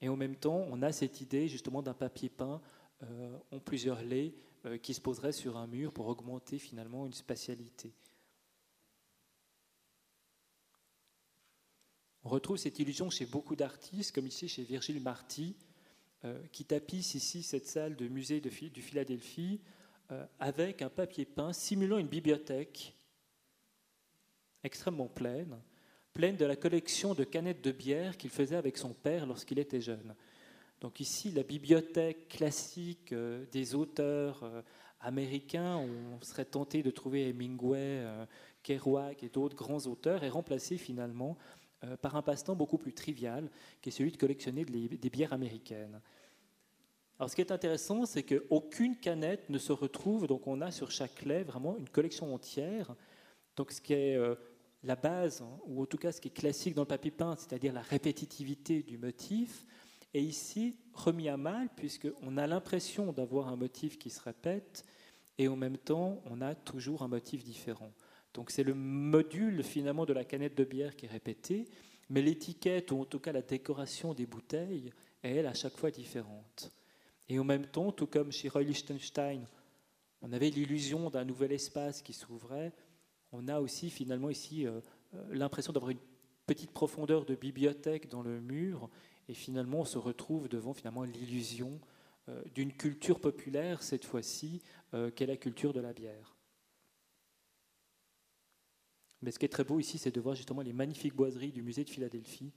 Et 0.00 0.08
en 0.08 0.16
même 0.16 0.36
temps, 0.36 0.66
on 0.70 0.82
a 0.82 0.92
cette 0.92 1.20
idée 1.20 1.48
justement 1.48 1.82
d'un 1.82 1.94
papier 1.94 2.28
peint 2.28 2.60
euh, 3.02 3.38
en 3.50 3.58
plusieurs 3.58 4.02
laits 4.02 4.34
euh, 4.66 4.78
qui 4.78 4.94
se 4.94 5.00
poserait 5.00 5.32
sur 5.32 5.56
un 5.56 5.66
mur 5.66 5.92
pour 5.92 6.06
augmenter 6.06 6.58
finalement 6.58 7.06
une 7.06 7.12
spatialité. 7.12 7.92
On 12.24 12.28
retrouve 12.28 12.56
cette 12.56 12.78
illusion 12.78 13.10
chez 13.10 13.26
beaucoup 13.26 13.56
d'artistes, 13.56 14.14
comme 14.14 14.26
ici 14.26 14.48
chez 14.48 14.62
Virgile 14.62 15.00
Marty, 15.00 15.56
euh, 16.24 16.38
qui 16.52 16.64
tapisse 16.64 17.14
ici 17.14 17.42
cette 17.42 17.66
salle 17.66 17.96
de 17.96 18.08
musée 18.08 18.40
de, 18.40 18.50
du 18.68 18.82
Philadelphie 18.82 19.60
avec 20.40 20.82
un 20.82 20.88
papier 20.88 21.24
peint 21.24 21.52
simulant 21.52 21.96
une 21.96 22.08
bibliothèque 22.08 22.96
extrêmement 24.64 25.06
pleine, 25.06 25.60
pleine 26.12 26.36
de 26.36 26.44
la 26.44 26.56
collection 26.56 27.14
de 27.14 27.24
canettes 27.24 27.62
de 27.62 27.72
bière 27.72 28.16
qu'il 28.16 28.30
faisait 28.30 28.56
avec 28.56 28.76
son 28.76 28.92
père 28.92 29.26
lorsqu'il 29.26 29.58
était 29.58 29.80
jeune. 29.80 30.14
Donc 30.80 31.00
ici, 31.00 31.30
la 31.30 31.42
bibliothèque 31.42 32.28
classique 32.28 33.12
euh, 33.12 33.44
des 33.52 33.74
auteurs 33.74 34.42
euh, 34.42 34.62
américains, 35.00 35.76
on 35.76 36.20
serait 36.22 36.46
tenté 36.46 36.82
de 36.82 36.90
trouver 36.90 37.28
Hemingway, 37.28 37.78
euh, 37.78 38.26
Kerouac 38.62 39.22
et 39.22 39.28
d'autres 39.28 39.56
grands 39.56 39.86
auteurs, 39.86 40.24
est 40.24 40.30
remplacée 40.30 40.78
finalement 40.78 41.36
par 42.00 42.16
un 42.16 42.22
passe-temps 42.22 42.54
beaucoup 42.54 42.78
plus 42.78 42.92
trivial, 42.92 43.50
qui 43.80 43.88
est 43.88 43.92
celui 43.92 44.12
de 44.12 44.16
collectionner 44.16 44.64
des 44.64 45.10
bières 45.10 45.32
américaines. 45.32 46.00
Alors 47.18 47.28
ce 47.30 47.34
qui 47.34 47.42
est 47.42 47.52
intéressant, 47.52 48.06
c'est 48.06 48.22
qu'aucune 48.22 48.96
canette 48.96 49.50
ne 49.50 49.58
se 49.58 49.72
retrouve, 49.72 50.26
donc 50.26 50.46
on 50.46 50.60
a 50.60 50.70
sur 50.70 50.90
chaque 50.90 51.22
lait 51.22 51.42
vraiment 51.42 51.76
une 51.76 51.88
collection 51.88 52.32
entière. 52.34 52.94
Donc 53.56 53.72
ce 53.72 53.80
qui 53.80 53.92
est 53.92 54.18
la 54.82 54.96
base, 54.96 55.42
hein, 55.42 55.58
ou 55.66 55.82
en 55.82 55.86
tout 55.86 55.98
cas 55.98 56.12
ce 56.12 56.20
qui 56.20 56.28
est 56.28 56.32
classique 56.32 56.74
dans 56.74 56.82
le 56.82 56.88
papier 56.88 57.10
peint, 57.10 57.36
c'est-à-dire 57.36 57.72
la 57.72 57.82
répétitivité 57.82 58.82
du 58.82 58.96
motif, 58.96 59.66
est 60.14 60.22
ici 60.22 60.78
remis 60.94 61.28
à 61.28 61.36
mal, 61.36 61.68
puisqu'on 61.76 62.36
a 62.36 62.46
l'impression 62.46 63.12
d'avoir 63.12 63.48
un 63.48 63.56
motif 63.56 63.98
qui 63.98 64.10
se 64.10 64.20
répète, 64.20 64.84
et 65.38 65.46
en 65.48 65.56
même 65.56 65.78
temps, 65.78 66.22
on 66.24 66.40
a 66.40 66.54
toujours 66.54 67.02
un 67.02 67.08
motif 67.08 67.44
différent. 67.44 67.92
Donc 68.34 68.50
c'est 68.50 68.62
le 68.62 68.74
module 68.74 69.62
finalement 69.62 70.06
de 70.06 70.12
la 70.12 70.24
canette 70.24 70.56
de 70.56 70.64
bière 70.64 70.96
qui 70.96 71.06
est 71.06 71.10
répété, 71.10 71.66
mais 72.08 72.22
l'étiquette, 72.22 72.92
ou 72.92 73.00
en 73.00 73.04
tout 73.04 73.20
cas 73.20 73.32
la 73.32 73.42
décoration 73.42 74.14
des 74.14 74.26
bouteilles, 74.26 74.92
est 75.22 75.36
elle 75.36 75.46
à 75.46 75.54
chaque 75.54 75.76
fois 75.76 75.90
différente. 75.90 76.72
Et 77.28 77.38
en 77.38 77.44
même 77.44 77.66
temps, 77.66 77.92
tout 77.92 78.06
comme 78.06 78.32
chez 78.32 78.48
Roy 78.48 78.62
Lichtenstein, 78.62 79.46
on 80.22 80.32
avait 80.32 80.50
l'illusion 80.50 81.10
d'un 81.10 81.24
nouvel 81.24 81.52
espace 81.52 82.02
qui 82.02 82.12
s'ouvrait, 82.12 82.72
on 83.32 83.48
a 83.48 83.60
aussi 83.60 83.90
finalement 83.90 84.30
ici 84.30 84.66
euh, 84.66 84.80
euh, 85.14 85.24
l'impression 85.30 85.72
d'avoir 85.72 85.90
une 85.90 85.98
petite 86.46 86.72
profondeur 86.72 87.24
de 87.24 87.34
bibliothèque 87.34 88.08
dans 88.08 88.22
le 88.22 88.40
mur 88.40 88.90
et 89.28 89.34
finalement, 89.34 89.80
on 89.80 89.84
se 89.84 89.98
retrouve 89.98 90.48
devant 90.48 90.74
finalement 90.74 91.04
l'illusion 91.04 91.80
euh, 92.28 92.42
d'une 92.54 92.72
culture 92.72 93.20
populaire, 93.20 93.82
cette 93.82 94.04
fois-ci, 94.04 94.62
qu'est 95.14 95.26
la 95.26 95.36
culture 95.36 95.72
de 95.72 95.78
la 95.78 95.92
bière. 95.92 96.34
Mais 99.22 99.30
ce 99.30 99.38
qui 99.38 99.44
est 99.44 99.50
très 99.50 99.64
beau 99.64 99.78
ici, 99.78 99.98
c'est 99.98 100.14
de 100.14 100.20
voir 100.20 100.34
justement 100.34 100.62
les 100.62 100.72
magnifiques 100.72 101.14
boiseries 101.14 101.52
du 101.52 101.62
musée 101.62 101.84
de 101.84 101.90
Philadelphie, 101.90 102.52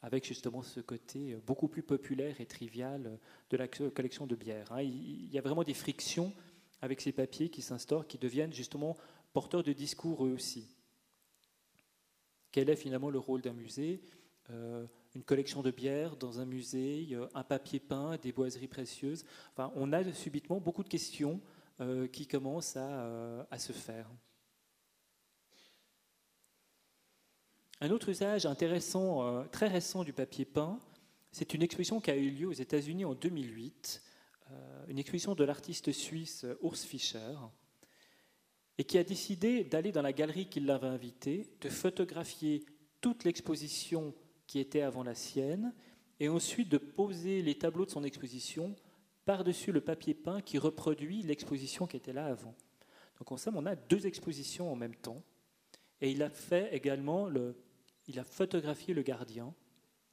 avec 0.00 0.26
justement 0.26 0.62
ce 0.62 0.80
côté 0.80 1.32
euh, 1.32 1.40
beaucoup 1.46 1.68
plus 1.68 1.82
populaire 1.82 2.40
et 2.40 2.46
trivial 2.46 3.18
de 3.50 3.56
la 3.56 3.68
collection 3.68 4.26
de 4.26 4.34
bière. 4.34 4.72
Hein. 4.72 4.82
Il 4.82 5.30
y 5.30 5.38
a 5.38 5.42
vraiment 5.42 5.64
des 5.64 5.74
frictions 5.74 6.32
avec 6.80 7.00
ces 7.00 7.12
papiers 7.12 7.48
qui 7.48 7.62
s'instaurent, 7.62 8.06
qui 8.06 8.18
deviennent 8.18 8.52
justement 8.52 8.96
porteurs 9.32 9.62
de 9.62 9.72
discours 9.72 10.26
eux 10.26 10.32
aussi. 10.32 10.66
Quel 12.50 12.68
est 12.68 12.76
finalement 12.76 13.10
le 13.10 13.18
rôle 13.18 13.40
d'un 13.40 13.52
musée? 13.52 14.02
Une 15.14 15.22
collection 15.24 15.62
de 15.62 15.70
bières 15.70 16.16
dans 16.16 16.40
un 16.40 16.44
musée, 16.44 17.16
un 17.32 17.44
papier 17.44 17.80
peint, 17.80 18.18
des 18.18 18.32
boiseries 18.32 18.66
précieuses? 18.66 19.24
Enfin, 19.52 19.72
on 19.76 19.92
a 19.92 20.12
subitement 20.12 20.60
beaucoup 20.60 20.82
de 20.82 20.88
questions 20.88 21.40
euh, 21.80 22.06
qui 22.06 22.26
commencent 22.26 22.74
euh, 22.76 23.42
à, 23.50 23.58
se 23.58 23.72
faire. 23.72 24.08
Un 27.84 27.90
autre 27.90 28.10
usage 28.10 28.46
intéressant, 28.46 29.26
euh, 29.26 29.42
très 29.50 29.66
récent 29.66 30.04
du 30.04 30.12
papier 30.12 30.44
peint, 30.44 30.78
c'est 31.32 31.52
une 31.52 31.62
exposition 31.62 32.00
qui 32.00 32.12
a 32.12 32.16
eu 32.16 32.30
lieu 32.30 32.46
aux 32.46 32.52
États-Unis 32.52 33.04
en 33.04 33.14
2008, 33.14 34.04
une 34.86 35.00
exposition 35.00 35.34
de 35.34 35.42
l'artiste 35.42 35.90
suisse 35.90 36.46
Urs 36.62 36.76
Fischer, 36.76 37.34
et 38.78 38.84
qui 38.84 38.98
a 38.98 39.02
décidé 39.02 39.64
d'aller 39.64 39.90
dans 39.90 40.00
la 40.02 40.12
galerie 40.12 40.46
qui 40.46 40.60
l'avait 40.60 40.86
invité, 40.86 41.50
de 41.60 41.68
photographier 41.68 42.64
toute 43.00 43.24
l'exposition 43.24 44.14
qui 44.46 44.60
était 44.60 44.82
avant 44.82 45.02
la 45.02 45.16
sienne, 45.16 45.74
et 46.20 46.28
ensuite 46.28 46.68
de 46.68 46.78
poser 46.78 47.42
les 47.42 47.58
tableaux 47.58 47.86
de 47.86 47.90
son 47.90 48.04
exposition 48.04 48.76
par-dessus 49.24 49.72
le 49.72 49.80
papier 49.80 50.14
peint 50.14 50.40
qui 50.40 50.56
reproduit 50.56 51.22
l'exposition 51.22 51.88
qui 51.88 51.96
était 51.96 52.12
là 52.12 52.26
avant. 52.26 52.54
Donc 53.18 53.32
en 53.32 53.36
somme, 53.36 53.56
on 53.56 53.66
a 53.66 53.74
deux 53.74 54.06
expositions 54.06 54.70
en 54.70 54.76
même 54.76 54.94
temps. 54.94 55.24
Et 56.00 56.12
il 56.12 56.22
a 56.22 56.30
fait 56.30 56.72
également, 56.74 57.26
le, 57.26 57.56
il 58.08 58.18
a 58.18 58.24
photographié 58.24 58.94
le 58.94 59.02
gardien, 59.02 59.54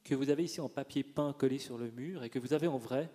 que 0.04 0.14
vous 0.14 0.30
avez 0.30 0.44
ici 0.44 0.60
en 0.60 0.68
papier 0.68 1.04
peint 1.04 1.32
collé 1.32 1.58
sur 1.58 1.76
le 1.76 1.90
mur 1.90 2.24
et 2.24 2.30
que 2.30 2.38
vous 2.38 2.52
avez 2.52 2.66
en 2.66 2.78
vrai 2.78 3.10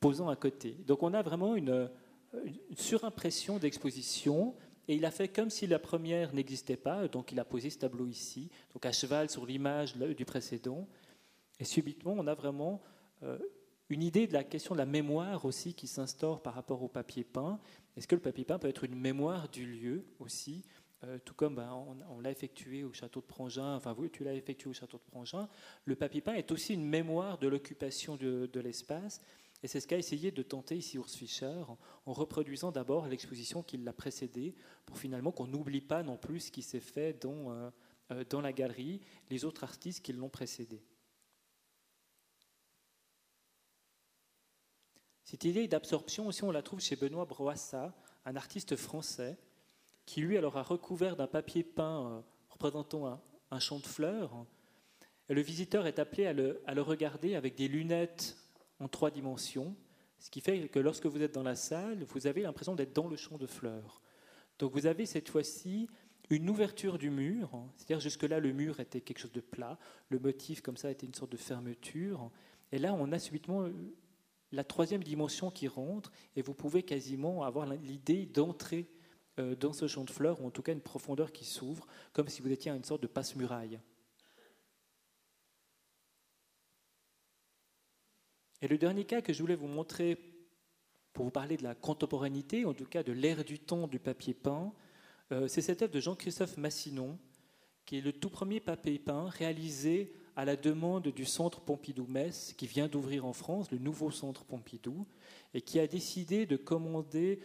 posant 0.00 0.28
à 0.28 0.36
côté. 0.36 0.72
Donc 0.86 1.02
on 1.02 1.14
a 1.14 1.22
vraiment 1.22 1.54
une, 1.54 1.90
une 2.34 2.76
surimpression 2.76 3.58
d'exposition 3.58 4.54
et 4.88 4.94
il 4.94 5.04
a 5.04 5.10
fait 5.10 5.28
comme 5.28 5.50
si 5.50 5.66
la 5.66 5.78
première 5.78 6.32
n'existait 6.32 6.76
pas, 6.76 7.08
donc 7.08 7.30
il 7.32 7.38
a 7.38 7.44
posé 7.44 7.68
ce 7.68 7.78
tableau 7.78 8.06
ici, 8.06 8.48
donc 8.72 8.86
à 8.86 8.92
cheval 8.92 9.28
sur 9.28 9.44
l'image 9.44 9.96
du 9.96 10.24
précédent. 10.24 10.88
Et 11.60 11.64
subitement, 11.64 12.14
on 12.16 12.26
a 12.26 12.34
vraiment 12.34 12.80
euh, 13.22 13.38
une 13.90 14.02
idée 14.02 14.26
de 14.26 14.32
la 14.32 14.44
question 14.44 14.74
de 14.74 14.78
la 14.78 14.86
mémoire 14.86 15.44
aussi 15.44 15.74
qui 15.74 15.86
s'instaure 15.86 16.40
par 16.42 16.54
rapport 16.54 16.82
au 16.82 16.88
papier 16.88 17.22
peint. 17.22 17.60
Est-ce 17.96 18.06
que 18.06 18.14
le 18.14 18.22
papier 18.22 18.44
peint 18.44 18.58
peut 18.58 18.68
être 18.68 18.84
une 18.84 18.94
mémoire 18.94 19.48
du 19.50 19.66
lieu 19.66 20.04
aussi? 20.20 20.64
Euh, 21.04 21.18
tout 21.24 21.34
comme 21.34 21.56
ben, 21.56 21.72
on, 22.10 22.20
l'a 22.20 22.30
effectué 22.30 22.84
au 22.84 22.92
château 22.92 23.20
de 23.20 23.26
Prangin, 23.26 23.76
enfin 23.76 23.92
vous, 23.92 24.08
tu 24.08 24.24
l'as 24.24 24.34
effectué 24.34 24.68
au 24.68 24.72
château 24.72 24.98
de 24.98 25.10
Prangin, 25.10 25.48
le 25.84 25.96
papier 25.96 26.20
peint 26.20 26.34
est 26.34 26.50
aussi 26.50 26.74
une 26.74 26.84
mémoire 26.84 27.38
de 27.38 27.48
l'occupation 27.48 28.16
de, 28.16 28.48
de 28.52 28.60
l'espace 28.60 29.20
et 29.62 29.68
c'est 29.68 29.80
ce 29.80 29.88
qu'a 29.88 29.98
essayé 29.98 30.30
de 30.30 30.42
tenter 30.42 30.76
ici 30.76 30.96
Urs 30.96 31.10
Fischer 31.10 31.62
en 32.06 32.12
reproduisant 32.12 32.70
d'abord 32.70 33.08
l'exposition 33.08 33.62
qui 33.62 33.76
l'a 33.76 33.92
précédée 33.92 34.54
pour 34.86 34.98
finalement 34.98 35.32
qu'on 35.32 35.48
n'oublie 35.48 35.80
pas 35.80 36.02
non 36.02 36.16
plus 36.16 36.40
ce 36.40 36.52
qui 36.52 36.62
s'est 36.62 36.80
fait 36.80 37.20
dans, 37.20 37.50
euh, 37.50 37.70
euh, 38.12 38.24
dans 38.30 38.40
la 38.40 38.52
galerie, 38.52 39.00
les 39.30 39.44
autres 39.44 39.64
artistes 39.64 40.04
qui 40.04 40.12
l'ont 40.12 40.28
précédé. 40.28 40.80
Cette 45.24 45.44
idée 45.44 45.66
d'absorption 45.68 46.28
aussi, 46.28 46.44
on 46.44 46.52
la 46.52 46.62
trouve 46.62 46.80
chez 46.80 46.96
Benoît 46.96 47.26
Broassa, 47.26 47.94
un 48.24 48.36
artiste 48.36 48.76
français, 48.76 49.36
qui 50.08 50.22
lui 50.22 50.38
alors 50.38 50.56
a 50.56 50.62
recouvert 50.62 51.16
d'un 51.16 51.26
papier 51.26 51.62
peint 51.62 52.06
euh, 52.06 52.20
représentant 52.48 53.20
un, 53.50 53.58
champ 53.60 53.78
de 53.78 53.84
fleurs. 53.84 54.46
Et 55.28 55.34
le 55.34 55.42
visiteur 55.42 55.86
est 55.86 55.98
appelé 55.98 56.24
à 56.24 56.32
le, 56.32 56.62
à 56.64 56.72
le 56.72 56.80
regarder 56.80 57.34
avec 57.34 57.56
des 57.56 57.68
lunettes 57.68 58.38
en 58.80 58.88
trois 58.88 59.10
dimensions, 59.10 59.76
ce 60.18 60.30
qui 60.30 60.40
fait 60.40 60.70
que 60.70 60.78
lorsque 60.78 61.04
vous 61.04 61.20
êtes 61.20 61.34
dans 61.34 61.42
la 61.42 61.56
salle, 61.56 62.04
vous 62.04 62.26
avez 62.26 62.40
l'impression 62.40 62.74
d'être 62.74 62.94
dans 62.94 63.06
le 63.06 63.16
champ 63.16 63.36
de 63.36 63.46
fleurs. 63.46 64.00
Donc 64.58 64.72
vous 64.72 64.86
avez 64.86 65.04
cette 65.04 65.28
fois-ci 65.28 65.90
une 66.30 66.48
ouverture 66.48 66.96
du 66.96 67.10
mur, 67.10 67.50
c'est-à-dire 67.76 68.00
jusque-là 68.00 68.40
le 68.40 68.54
mur 68.54 68.80
était 68.80 69.02
quelque 69.02 69.18
chose 69.18 69.32
de 69.32 69.42
plat, 69.42 69.78
le 70.08 70.18
motif 70.18 70.62
comme 70.62 70.78
ça 70.78 70.90
était 70.90 71.06
une 71.06 71.14
sorte 71.14 71.32
de 71.32 71.36
fermeture, 71.36 72.30
et 72.72 72.78
là 72.78 72.94
on 72.94 73.12
a 73.12 73.18
subitement 73.18 73.64
euh, 73.64 73.74
la 74.52 74.64
troisième 74.64 75.04
dimension 75.04 75.50
qui 75.50 75.68
rentre, 75.68 76.12
et 76.34 76.40
vous 76.40 76.54
pouvez 76.54 76.82
quasiment 76.82 77.42
avoir 77.42 77.66
l'idée 77.66 78.24
d'entrer 78.24 78.88
euh, 79.38 79.54
dans 79.54 79.72
ce 79.72 79.86
champ 79.86 80.04
de 80.04 80.10
fleurs, 80.10 80.40
ou 80.40 80.46
en 80.46 80.50
tout 80.50 80.62
cas 80.62 80.72
une 80.72 80.80
profondeur 80.80 81.32
qui 81.32 81.44
s'ouvre, 81.44 81.86
comme 82.12 82.28
si 82.28 82.42
vous 82.42 82.50
étiez 82.50 82.70
à 82.70 82.74
une 82.74 82.84
sorte 82.84 83.02
de 83.02 83.06
passe-muraille. 83.06 83.80
Et 88.60 88.68
le 88.68 88.78
dernier 88.78 89.04
cas 89.04 89.22
que 89.22 89.32
je 89.32 89.40
voulais 89.40 89.54
vous 89.54 89.68
montrer 89.68 90.18
pour 91.12 91.24
vous 91.24 91.30
parler 91.30 91.56
de 91.56 91.62
la 91.62 91.74
contemporanéité, 91.74 92.64
en 92.64 92.74
tout 92.74 92.86
cas 92.86 93.02
de 93.02 93.12
l'ère 93.12 93.44
du 93.44 93.58
temps 93.58 93.86
du 93.86 93.98
papier 93.98 94.34
peint, 94.34 94.72
euh, 95.30 95.46
c'est 95.46 95.60
cette 95.60 95.82
œuvre 95.82 95.92
de 95.92 96.00
Jean-Christophe 96.00 96.56
Massinon, 96.56 97.18
qui 97.86 97.98
est 97.98 98.00
le 98.02 98.12
tout 98.12 98.30
premier 98.30 98.60
papier 98.60 98.98
peint 98.98 99.28
réalisé 99.28 100.12
à 100.36 100.44
la 100.44 100.56
demande 100.56 101.08
du 101.08 101.24
Centre 101.24 101.60
Pompidou-Metz, 101.60 102.54
qui 102.56 102.66
vient 102.66 102.86
d'ouvrir 102.86 103.26
en 103.26 103.32
France, 103.32 103.70
le 103.72 103.78
nouveau 103.78 104.10
Centre 104.10 104.44
Pompidou, 104.44 105.06
et 105.54 105.60
qui 105.60 105.80
a 105.80 105.86
décidé 105.86 106.46
de 106.46 106.56
commander 106.56 107.40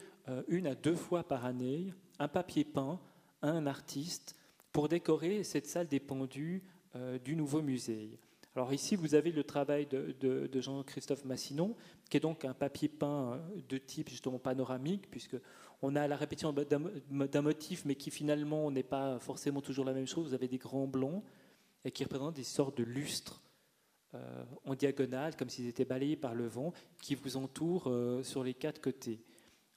une 0.47 0.67
à 0.67 0.75
deux 0.75 0.95
fois 0.95 1.23
par 1.23 1.45
année 1.45 1.93
un 2.19 2.27
papier 2.27 2.63
peint 2.63 2.99
à 3.41 3.49
un 3.49 3.67
artiste 3.67 4.35
pour 4.71 4.89
décorer 4.89 5.43
cette 5.43 5.67
salle 5.67 5.87
des 5.87 5.99
pendus 5.99 6.63
euh, 6.95 7.19
du 7.19 7.35
nouveau 7.35 7.61
musée. 7.61 8.19
Alors 8.55 8.73
ici, 8.73 8.95
vous 8.95 9.15
avez 9.15 9.31
le 9.31 9.43
travail 9.43 9.87
de, 9.87 10.61
Jean-Christophe 10.61 11.25
Massinon, 11.25 11.75
qui 12.09 12.17
est 12.17 12.19
donc 12.19 12.45
un 12.45 12.53
papier 12.53 12.87
peint 12.87 13.41
de 13.67 13.77
type 13.79 14.09
justement 14.09 14.37
panoramique, 14.37 15.09
puisque 15.09 15.37
on 15.81 15.95
a 15.95 16.07
la 16.07 16.15
répétition 16.15 16.53
d'un 16.53 17.41
motif, 17.41 17.83
mais 17.85 17.95
qui 17.95 18.11
finalement 18.11 18.69
n'est 18.69 18.83
pas 18.83 19.17
forcément 19.17 19.61
toujours 19.61 19.85
la 19.85 19.93
même 19.93 20.05
chose. 20.05 20.27
Vous 20.27 20.33
avez 20.35 20.47
des 20.47 20.59
grands 20.59 20.87
blancs 20.87 21.23
et 21.83 21.91
qui 21.91 22.03
représentent 22.03 22.35
des 22.35 22.43
sortes 22.43 22.77
de 22.77 22.83
lustres 22.83 23.41
euh, 24.13 24.43
en 24.65 24.75
diagonale, 24.75 25.35
comme 25.35 25.49
s'ils 25.49 25.67
étaient 25.67 25.83
balayés 25.83 26.15
par 26.15 26.35
le 26.35 26.45
vent, 26.45 26.73
qui 27.01 27.15
vous 27.15 27.37
entourent 27.37 27.87
euh, 27.87 28.21
sur 28.21 28.43
les 28.43 28.53
quatre 28.53 28.79
côtés. 28.79 29.19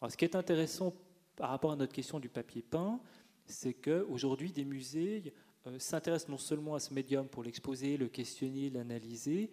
Alors, 0.01 0.13
ce 0.13 0.17
qui 0.17 0.25
est 0.25 0.37
intéressant 0.37 0.95
par 1.37 1.51
rapport 1.51 1.73
à 1.73 1.77
notre 1.77 1.93
question 1.93 2.21
du 2.21 2.29
papier 2.29 2.63
peint, 2.63 3.01
c'est 3.47 3.75
qu'aujourd'hui, 3.75 4.53
des 4.53 4.65
musées 4.65 5.33
euh, 5.67 5.79
s'intéressent 5.79 6.31
non 6.31 6.39
seulement 6.39 6.75
à 6.75 6.81
ce 6.81 6.93
médium 6.93 7.29
pour 7.29 7.43
l'exposer, 7.43 7.97
le 7.97 8.09
questionner, 8.09 8.71
l'analyser, 8.71 9.51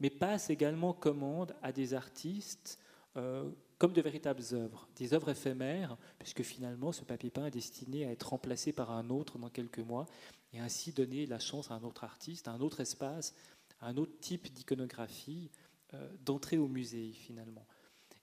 mais 0.00 0.10
passent 0.10 0.50
également 0.50 0.92
commande 0.92 1.54
à 1.62 1.72
des 1.72 1.94
artistes 1.94 2.78
comme 3.82 3.92
de 3.92 4.00
véritables 4.00 4.44
œuvres, 4.52 4.86
des 4.94 5.12
œuvres 5.12 5.30
éphémères, 5.30 5.96
puisque 6.20 6.42
finalement 6.42 6.92
ce 6.92 7.02
papier 7.02 7.30
peint 7.30 7.46
est 7.46 7.50
destiné 7.50 8.06
à 8.06 8.12
être 8.12 8.28
remplacé 8.28 8.72
par 8.72 8.92
un 8.92 9.10
autre 9.10 9.38
dans 9.38 9.48
quelques 9.48 9.80
mois, 9.80 10.06
et 10.52 10.60
ainsi 10.60 10.92
donner 10.92 11.26
la 11.26 11.40
chance 11.40 11.68
à 11.72 11.74
un 11.74 11.82
autre 11.82 12.04
artiste, 12.04 12.46
à 12.46 12.52
un 12.52 12.60
autre 12.60 12.78
espace, 12.78 13.34
un 13.80 13.96
autre 13.96 14.12
type 14.20 14.52
d'iconographie 14.52 15.50
euh, 15.94 16.08
d'entrer 16.24 16.58
au 16.58 16.68
musée 16.68 17.10
finalement. 17.10 17.66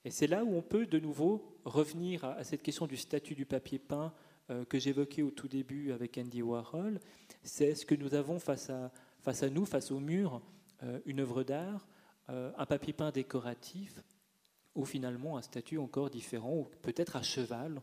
C'est 0.10 0.28
là 0.28 0.44
où 0.44 0.56
on 0.56 0.62
peut 0.62 0.86
de 0.86 1.00
nouveau 1.00 1.44
revenir 1.66 2.24
à, 2.24 2.44
cette 2.44 2.64
question 2.64 2.88
du 2.88 2.98
statut 2.98 3.36
du 3.36 3.46
papier 3.46 3.80
peint 3.80 4.14
euh, 4.50 4.66
que 4.66 4.80
j'évoquais 4.80 5.22
au 5.22 5.32
tout 5.32 5.48
début 5.48 5.92
avec 5.92 6.18
Andy 6.18 6.42
Warhol. 6.42 7.00
C'est 7.44 7.76
ce 7.76 7.86
que 7.86 7.96
nous 7.96 8.14
avons 8.16 8.40
face 8.40 8.70
à, 8.70 9.50
nous, 9.50 9.66
face 9.66 9.92
au 9.92 10.00
mur, 10.00 10.42
euh, 10.84 11.00
une 11.06 11.20
œuvre 11.20 11.44
d'art, 11.44 11.88
un 12.28 12.66
papier 12.68 12.94
peint 12.94 13.10
décoratif, 13.10 14.04
ou 14.76 14.86
finalement 14.86 15.38
un 15.38 15.42
statut 15.42 15.80
encore 15.80 16.12
différent, 16.12 16.54
ou 16.58 16.68
peut-être 16.84 17.16
à 17.16 17.24
cheval 17.24 17.82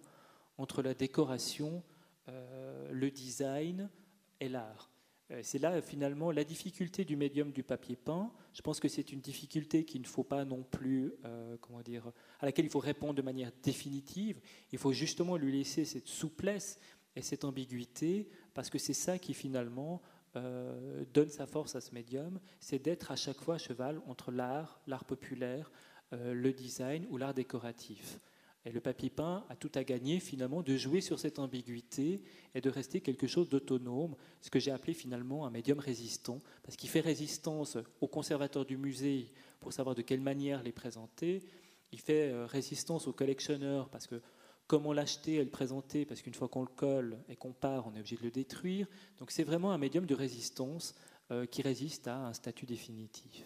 entre 0.57 0.83
la 0.83 0.95
décoration, 0.95 1.83
le 2.29 3.11
design 3.11 3.91
et 4.39 4.49
l'art. 4.49 4.89
Euh, 5.33 5.41
c'est 5.43 5.59
là 5.59 5.81
finalement 5.83 6.31
la 6.31 6.45
difficulté 6.45 7.05
du 7.05 7.17
médium 7.17 7.51
du 7.51 7.63
papier 7.63 7.97
peint. 7.97 8.31
Je 8.53 8.63
pense 8.63 8.81
que 8.81 8.89
c'est 8.89 9.13
une 9.13 9.21
difficulté 9.21 9.85
qu'il 9.85 10.01
ne 10.01 10.07
faut 10.07 10.25
pas 10.25 10.45
non 10.45 10.63
plus, 10.63 11.13
euh, 11.25 11.57
comment 11.61 11.83
dire, 11.83 12.13
à 12.41 12.47
laquelle 12.47 12.65
il 12.65 12.71
faut 12.71 12.79
répondre 12.79 13.15
de 13.15 13.23
manière 13.23 13.51
définitive. 13.63 14.41
Il 14.73 14.79
faut 14.79 14.93
justement 14.93 15.37
lui 15.37 15.53
laisser 15.53 15.85
cette 15.85 16.09
souplesse 16.09 16.79
et 17.17 17.23
cette 17.23 17.45
ambiguïté, 17.45 18.29
parce 18.55 18.71
que 18.71 18.79
c'est 18.79 18.93
ça 18.93 19.19
qui 19.19 19.35
finalement 19.35 20.03
euh, 20.37 21.05
donne 21.13 21.31
sa 21.31 21.47
force 21.47 21.75
à 21.75 21.81
ce 21.81 21.95
médium, 21.95 22.39
c'est 22.61 22.79
d'être 22.79 23.11
à 23.11 23.17
chaque 23.17 23.41
fois 23.41 23.55
à 23.55 23.59
cheval 23.59 24.01
entre 24.07 24.31
l'art, 24.31 24.81
l'art 24.87 25.05
populaire, 25.05 25.71
le 26.13 26.53
design 26.53 27.05
ou 27.11 27.17
l'art 27.17 27.35
décoratif. 27.35 28.21
Et 28.67 28.73
le 28.73 28.81
papier 28.81 29.11
peint 29.11 29.45
a 29.49 29.55
tout 29.55 29.71
à 29.77 29.85
gagner 29.85 30.19
finalement 30.19 30.61
de 30.61 30.77
jouer 30.77 31.01
sur 31.01 31.21
cette 31.21 31.39
ambiguïté 31.39 32.21
et 32.53 32.61
de 32.61 32.69
rester 32.69 33.01
quelque 33.01 33.29
chose 33.29 33.49
d'autonome, 33.49 34.17
ce 34.41 34.51
que 34.51 34.59
j'ai 34.59 34.73
appelé 34.73 34.93
finalement 34.93 35.47
un 35.47 35.51
médium 35.51 35.79
résistant, 35.79 36.43
parce 36.65 36.77
qu'il 36.77 36.91
fait 36.91 37.01
résistance 37.01 37.79
au 38.01 38.09
conservateur 38.09 38.67
du 38.67 38.77
musée 38.77 39.29
pour 39.61 39.73
savoir 39.73 39.95
de 39.95 40.03
quelle 40.03 40.21
manière 40.21 40.65
les 40.65 40.73
présenter, 40.73 41.45
il 41.93 42.01
fait 42.01 42.33
euh, 42.33 42.45
résistance 42.45 43.07
au 43.07 43.13
collectionneur 43.13 43.89
parce 43.89 44.09
que 44.09 44.21
comment 44.67 44.93
l'acheter 44.93 45.35
et 45.35 45.45
le 45.45 45.51
présenter, 45.51 46.05
parce 46.05 46.21
qu'une 46.21 46.35
fois 46.35 46.49
qu'on 46.49 46.63
le 46.63 46.67
colle 46.67 47.19
et 47.29 47.37
qu'on 47.37 47.53
part, 47.53 47.87
on 47.87 47.95
est 47.95 48.01
obligé 48.01 48.17
de 48.17 48.23
le 48.23 48.33
détruire. 48.33 48.89
Donc 49.19 49.31
c'est 49.31 49.45
vraiment 49.45 49.71
un 49.71 49.79
médium 49.79 50.07
de 50.07 50.15
résistance 50.15 50.97
euh, 51.31 51.47
qui 51.47 51.63
résiste 51.63 52.09
à 52.09 52.27
un 52.27 52.33
statut 52.33 52.67
définitif. 52.67 53.45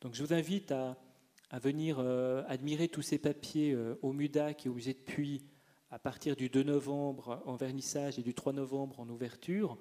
Donc 0.00 0.14
je 0.14 0.24
vous 0.24 0.32
invite 0.32 0.72
à 0.72 0.96
à 1.50 1.58
venir 1.58 1.96
euh, 1.98 2.42
admirer 2.46 2.88
tous 2.88 3.02
ces 3.02 3.18
papiers 3.18 3.72
euh, 3.72 3.98
au 4.02 4.12
MUDAC 4.12 4.66
et 4.66 4.68
au 4.68 4.74
musée 4.74 4.94
de 4.94 4.98
Puy 4.98 5.42
à 5.90 5.98
partir 5.98 6.36
du 6.36 6.48
2 6.48 6.62
novembre 6.62 7.42
en 7.44 7.56
vernissage 7.56 8.18
et 8.18 8.22
du 8.22 8.34
3 8.34 8.52
novembre 8.52 9.00
en 9.00 9.08
ouverture. 9.08 9.76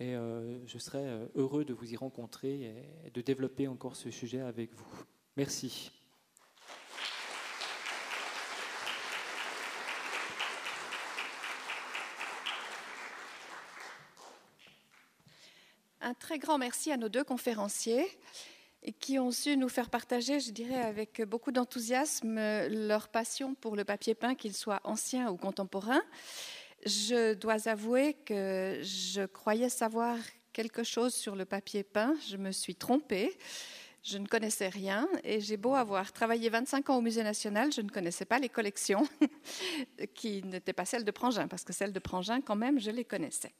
Et 0.00 0.16
euh, 0.16 0.58
je 0.66 0.78
serai 0.78 1.28
heureux 1.36 1.64
de 1.64 1.72
vous 1.72 1.92
y 1.92 1.96
rencontrer 1.96 2.74
et 3.04 3.10
de 3.10 3.20
développer 3.20 3.68
encore 3.68 3.94
ce 3.94 4.10
sujet 4.10 4.40
avec 4.40 4.74
vous. 4.74 5.04
Merci. 5.36 5.92
Un 16.00 16.14
très 16.14 16.40
grand 16.40 16.58
merci 16.58 16.90
à 16.90 16.96
nos 16.96 17.08
deux 17.08 17.22
conférenciers 17.22 18.08
et 18.82 18.92
qui 18.92 19.18
ont 19.18 19.30
su 19.30 19.56
nous 19.56 19.68
faire 19.68 19.90
partager, 19.90 20.40
je 20.40 20.50
dirais, 20.50 20.80
avec 20.80 21.22
beaucoup 21.22 21.52
d'enthousiasme, 21.52 22.34
leur 22.68 23.08
passion 23.08 23.54
pour 23.54 23.76
le 23.76 23.84
papier 23.84 24.14
peint, 24.14 24.34
qu'il 24.34 24.54
soit 24.54 24.80
ancien 24.84 25.30
ou 25.30 25.36
contemporain. 25.36 26.02
Je 26.84 27.34
dois 27.34 27.68
avouer 27.68 28.14
que 28.24 28.80
je 28.82 29.24
croyais 29.26 29.68
savoir 29.68 30.16
quelque 30.52 30.82
chose 30.82 31.14
sur 31.14 31.36
le 31.36 31.44
papier 31.44 31.84
peint. 31.84 32.14
Je 32.28 32.36
me 32.36 32.50
suis 32.50 32.74
trompée. 32.74 33.36
Je 34.02 34.18
ne 34.18 34.26
connaissais 34.26 34.68
rien 34.68 35.08
et 35.22 35.40
j'ai 35.40 35.56
beau 35.56 35.76
avoir 35.76 36.12
travaillé 36.12 36.48
25 36.48 36.90
ans 36.90 36.96
au 36.96 37.00
Musée 37.00 37.22
national, 37.22 37.72
je 37.72 37.82
ne 37.82 37.88
connaissais 37.88 38.24
pas 38.24 38.40
les 38.40 38.48
collections 38.48 39.06
qui 40.14 40.42
n'étaient 40.42 40.72
pas 40.72 40.84
celles 40.84 41.04
de 41.04 41.10
Prangin, 41.12 41.46
parce 41.46 41.62
que 41.62 41.72
celles 41.72 41.92
de 41.92 42.00
Prangin, 42.00 42.40
quand 42.40 42.56
même, 42.56 42.80
je 42.80 42.90
les 42.90 43.04
connaissais. 43.04 43.52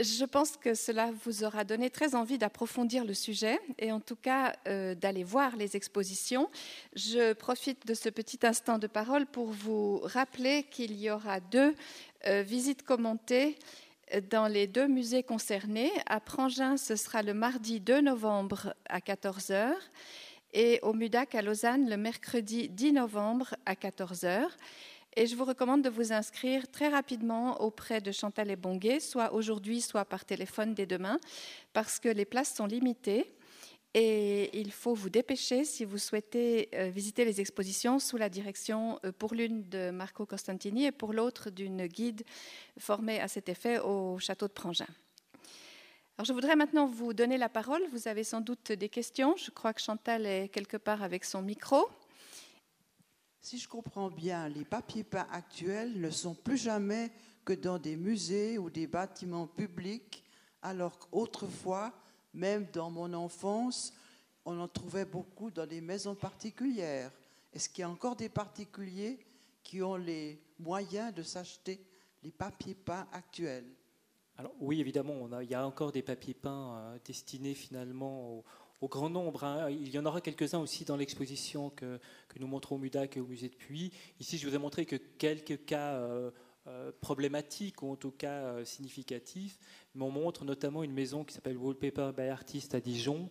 Je 0.00 0.24
pense 0.24 0.56
que 0.56 0.74
cela 0.74 1.12
vous 1.24 1.44
aura 1.44 1.62
donné 1.62 1.88
très 1.88 2.16
envie 2.16 2.36
d'approfondir 2.36 3.04
le 3.04 3.14
sujet 3.14 3.60
et 3.78 3.92
en 3.92 4.00
tout 4.00 4.16
cas 4.16 4.56
euh, 4.66 4.96
d'aller 4.96 5.22
voir 5.22 5.54
les 5.54 5.76
expositions. 5.76 6.50
Je 6.96 7.32
profite 7.32 7.86
de 7.86 7.94
ce 7.94 8.08
petit 8.08 8.40
instant 8.44 8.78
de 8.78 8.88
parole 8.88 9.24
pour 9.24 9.52
vous 9.52 10.00
rappeler 10.02 10.64
qu'il 10.64 11.00
y 11.00 11.12
aura 11.12 11.38
deux 11.38 11.76
euh, 12.26 12.42
visites 12.42 12.82
commentées 12.82 13.56
euh, 14.14 14.20
dans 14.20 14.48
les 14.48 14.66
deux 14.66 14.88
musées 14.88 15.22
concernés. 15.22 15.92
À 16.06 16.18
Prangin, 16.18 16.76
ce 16.76 16.96
sera 16.96 17.22
le 17.22 17.32
mardi 17.32 17.78
2 17.78 18.00
novembre 18.00 18.74
à 18.88 18.98
14h 18.98 19.74
et 20.54 20.80
au 20.82 20.92
MUDAC 20.92 21.36
à 21.36 21.42
Lausanne 21.42 21.88
le 21.88 21.96
mercredi 21.96 22.68
10 22.68 22.94
novembre 22.94 23.54
à 23.64 23.74
14h. 23.74 24.48
Et 25.16 25.28
je 25.28 25.36
vous 25.36 25.44
recommande 25.44 25.82
de 25.82 25.88
vous 25.88 26.12
inscrire 26.12 26.68
très 26.68 26.88
rapidement 26.88 27.60
auprès 27.60 28.00
de 28.00 28.10
Chantal 28.10 28.50
et 28.50 28.56
Bonguet, 28.56 28.98
soit 28.98 29.32
aujourd'hui, 29.32 29.80
soit 29.80 30.04
par 30.04 30.24
téléphone 30.24 30.74
dès 30.74 30.86
demain, 30.86 31.20
parce 31.72 32.00
que 32.00 32.08
les 32.08 32.24
places 32.24 32.52
sont 32.52 32.66
limitées. 32.66 33.32
Et 33.96 34.58
il 34.58 34.72
faut 34.72 34.92
vous 34.92 35.10
dépêcher 35.10 35.64
si 35.64 35.84
vous 35.84 35.98
souhaitez 35.98 36.68
euh, 36.74 36.88
visiter 36.88 37.24
les 37.24 37.40
expositions 37.40 38.00
sous 38.00 38.16
la 38.16 38.28
direction 38.28 38.98
euh, 39.04 39.12
pour 39.12 39.34
l'une 39.34 39.62
de 39.68 39.92
Marco 39.92 40.26
Costantini 40.26 40.86
et 40.86 40.92
pour 40.92 41.12
l'autre 41.12 41.48
d'une 41.50 41.86
guide 41.86 42.24
formée 42.76 43.20
à 43.20 43.28
cet 43.28 43.48
effet 43.48 43.78
au 43.78 44.18
château 44.18 44.48
de 44.48 44.52
Prangin. 44.52 44.88
Alors 46.18 46.24
je 46.24 46.32
voudrais 46.32 46.56
maintenant 46.56 46.88
vous 46.88 47.12
donner 47.12 47.38
la 47.38 47.48
parole. 47.48 47.82
Vous 47.92 48.08
avez 48.08 48.24
sans 48.24 48.40
doute 48.40 48.72
des 48.72 48.88
questions. 48.88 49.36
Je 49.36 49.52
crois 49.52 49.72
que 49.72 49.80
Chantal 49.80 50.26
est 50.26 50.48
quelque 50.48 50.76
part 50.76 51.04
avec 51.04 51.24
son 51.24 51.42
micro. 51.42 51.88
Si 53.44 53.58
je 53.58 53.68
comprends 53.68 54.08
bien, 54.08 54.48
les 54.48 54.64
papiers 54.64 55.04
peints 55.04 55.28
actuels 55.30 56.00
ne 56.00 56.08
sont 56.08 56.34
plus 56.34 56.56
jamais 56.56 57.10
que 57.44 57.52
dans 57.52 57.78
des 57.78 57.94
musées 57.94 58.56
ou 58.56 58.70
des 58.70 58.86
bâtiments 58.86 59.46
publics, 59.46 60.24
alors 60.62 60.98
qu'autrefois, 60.98 61.92
même 62.32 62.66
dans 62.72 62.90
mon 62.90 63.12
enfance, 63.12 63.92
on 64.46 64.58
en 64.58 64.66
trouvait 64.66 65.04
beaucoup 65.04 65.50
dans 65.50 65.66
des 65.66 65.82
maisons 65.82 66.14
particulières. 66.14 67.10
Est-ce 67.52 67.68
qu'il 67.68 67.80
y 67.80 67.84
a 67.84 67.90
encore 67.90 68.16
des 68.16 68.30
particuliers 68.30 69.18
qui 69.62 69.82
ont 69.82 69.96
les 69.96 70.40
moyens 70.58 71.12
de 71.12 71.22
s'acheter 71.22 71.84
les 72.22 72.30
papiers 72.30 72.74
peints 72.74 73.06
actuels? 73.12 73.68
Alors 74.38 74.54
oui, 74.58 74.80
évidemment, 74.80 75.28
il 75.42 75.50
y 75.50 75.54
a 75.54 75.66
encore 75.66 75.92
des 75.92 76.02
papiers 76.02 76.32
peints 76.32 76.78
euh, 76.78 76.98
destinés 77.04 77.54
finalement 77.54 78.38
aux, 78.38 78.44
au 78.84 78.88
grand 78.88 79.08
nombre. 79.08 79.44
Hein. 79.44 79.70
Il 79.70 79.88
y 79.88 79.98
en 79.98 80.04
aura 80.04 80.20
quelques-uns 80.20 80.58
aussi 80.58 80.84
dans 80.84 80.96
l'exposition 80.96 81.70
que, 81.70 81.98
nous 82.38 82.46
montrons 82.46 82.76
au 82.76 82.78
MUDAC 82.78 83.16
et 83.16 83.20
au 83.20 83.26
musée 83.26 83.48
de 83.48 83.54
Puy. 83.54 83.90
Ici, 84.20 84.36
je 84.36 84.46
vous 84.46 84.54
ai 84.54 84.58
montré 84.58 84.84
que 84.84 84.96
quelques 84.96 85.64
cas 85.64 85.94
euh, 85.94 86.30
euh, 86.66 86.92
problématiques, 87.00 87.82
ou 87.82 87.90
en 87.90 87.96
tout 87.96 88.10
cas 88.10 88.44
euh, 88.44 88.64
significatifs, 88.64 89.58
on 89.98 90.10
montre 90.10 90.44
notamment 90.44 90.82
une 90.82 90.92
maison 90.92 91.24
qui 91.24 91.34
s'appelle 91.34 91.56
Wallpaper 91.56 92.10
by 92.14 92.24
Artist 92.24 92.74
à 92.74 92.80
Dijon, 92.80 93.30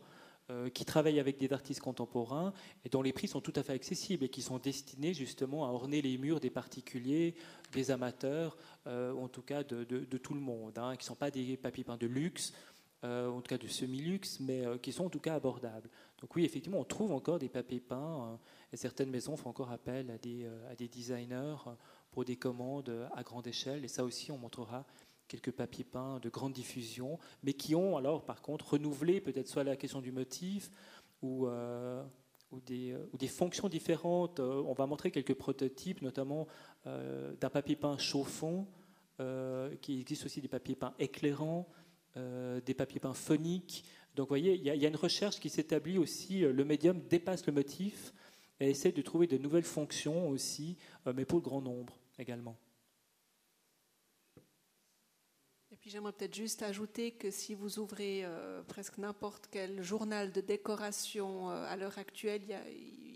qui 0.74 0.84
travaille 0.84 1.22
avec 1.22 1.38
des 1.38 1.54
artistes 1.54 1.80
contemporains 1.80 2.54
et 2.84 2.90
dont 2.90 3.02
les 3.02 3.14
prix 3.14 3.30
sont 3.30 3.40
tout 3.40 3.54
à 3.56 3.64
fait 3.64 3.72
accessibles 3.72 4.26
et 4.26 4.30
qui 4.30 4.42
sont 4.42 4.60
destinés 4.60 5.14
justement 5.14 5.66
à 5.66 5.70
orner 5.70 6.02
les 6.02 6.18
murs 6.18 6.42
des 6.42 6.50
particuliers, 6.50 7.36
des 7.72 7.92
amateurs, 7.92 8.58
en 8.86 9.30
tout 9.30 9.42
cas 9.42 9.64
de, 9.64 10.18
tout 10.18 10.34
le 10.34 10.42
monde, 10.42 10.78
hein, 10.78 10.96
qui 10.98 11.06
ne 11.06 11.08
sont 11.08 11.16
pas 11.16 11.32
des 11.32 11.56
papiers 11.56 11.86
peints 11.86 11.98
de 11.98 12.08
luxe, 12.08 12.54
euh, 13.04 13.28
en 13.28 13.42
tout 13.42 13.50
cas 13.50 13.58
de 13.58 13.68
semi-luxe, 13.68 14.40
mais 14.40 14.66
euh, 14.66 14.78
qui 14.78 14.94
sont 14.94 15.06
en 15.06 15.10
tout 15.10 15.20
cas 15.20 15.36
abordables. 15.36 15.90
Donc 16.22 16.34
oui, 16.38 16.46
effectivement, 16.46 16.80
on 16.80 16.86
trouve 16.86 17.12
encore 17.12 17.38
des 17.38 17.50
papiers 17.50 17.82
peints, 17.82 18.30
euh, 18.32 18.36
et 18.72 18.78
certaines 18.78 19.10
maisons 19.10 19.36
font 19.36 19.50
encore 19.50 19.72
appel 19.72 20.10
à 20.10 20.18
des, 20.18 20.88
designers 20.88 21.58
pour 22.12 22.24
des 22.24 22.38
commandes 22.38 23.10
à 23.14 23.22
grande 23.24 23.46
échelle, 23.46 23.84
et 23.84 23.90
ça 23.90 24.06
aussi, 24.06 24.32
on 24.32 24.38
montrera 24.38 24.86
quelques 25.28 25.52
papiers 25.52 25.84
peints 25.84 26.20
de 26.20 26.30
grande 26.30 26.54
diffusion, 26.54 27.20
mais 27.44 27.54
qui 27.54 27.76
ont 27.76 27.98
alors 27.98 28.24
par 28.24 28.42
contre 28.42 28.74
renouvelé 28.74 29.20
peut-être 29.20 29.50
soit 29.50 29.66
la 29.66 29.76
question 29.76 30.00
du 30.00 30.14
motif 30.14 30.72
ou, 31.22 31.48
des, 32.66 33.28
fonctions 33.28 33.68
différentes. 33.68 34.40
on 34.40 34.74
va 34.74 34.86
montrer 34.86 35.12
quelques 35.12 35.34
prototypes, 35.34 36.02
notamment 36.02 36.48
d'un 36.86 37.50
papier 37.50 37.76
peint 37.76 37.98
chauffant, 37.98 38.68
qui 39.82 40.02
existe 40.02 40.26
aussi 40.26 40.40
des 40.40 40.48
papiers 40.48 40.76
peints 40.76 40.94
éclairants, 41.00 41.68
des 42.16 42.74
papiers 42.74 43.00
peints 43.00 43.14
phoniques. 43.14 43.86
Donc 44.16 44.26
vous 44.26 44.30
voyez, 44.30 44.54
il 44.54 44.64
y, 44.64 44.86
a 44.86 44.88
une 44.88 44.96
recherche 44.96 45.40
qui 45.40 45.50
s'établit 45.50 45.98
aussi, 45.98 46.42
le 46.42 46.66
médium 46.66 47.00
dépasse 47.10 47.46
le 47.48 47.54
motif 47.54 48.14
et 48.60 48.70
essaie 48.70 48.92
de 48.92 49.02
trouver 49.02 49.26
de 49.26 49.38
nouvelles 49.38 49.64
fonctions 49.64 50.30
aussi, 50.30 50.78
mais 51.16 51.26
pour 51.26 51.40
le 51.40 51.44
grand 51.44 51.62
nombre 51.62 51.98
également. 52.20 52.58
Et 55.74 55.76
puis 55.76 55.90
j'aimerais 55.90 56.12
peut-être 56.12 56.36
juste 56.36 56.62
ajouter 56.62 57.14
que 57.14 57.32
si 57.32 57.56
vous 57.56 57.80
ouvrez 57.80 58.24
euh, 58.24 58.62
presque 58.62 59.00
n'importe 59.00 59.48
quel 59.50 59.82
journal 59.82 60.32
de 60.32 60.40
décoration 60.40 61.50
euh, 61.50 61.66
à 61.68 61.76
l'heure 61.76 61.98
actuelle, 61.98 62.44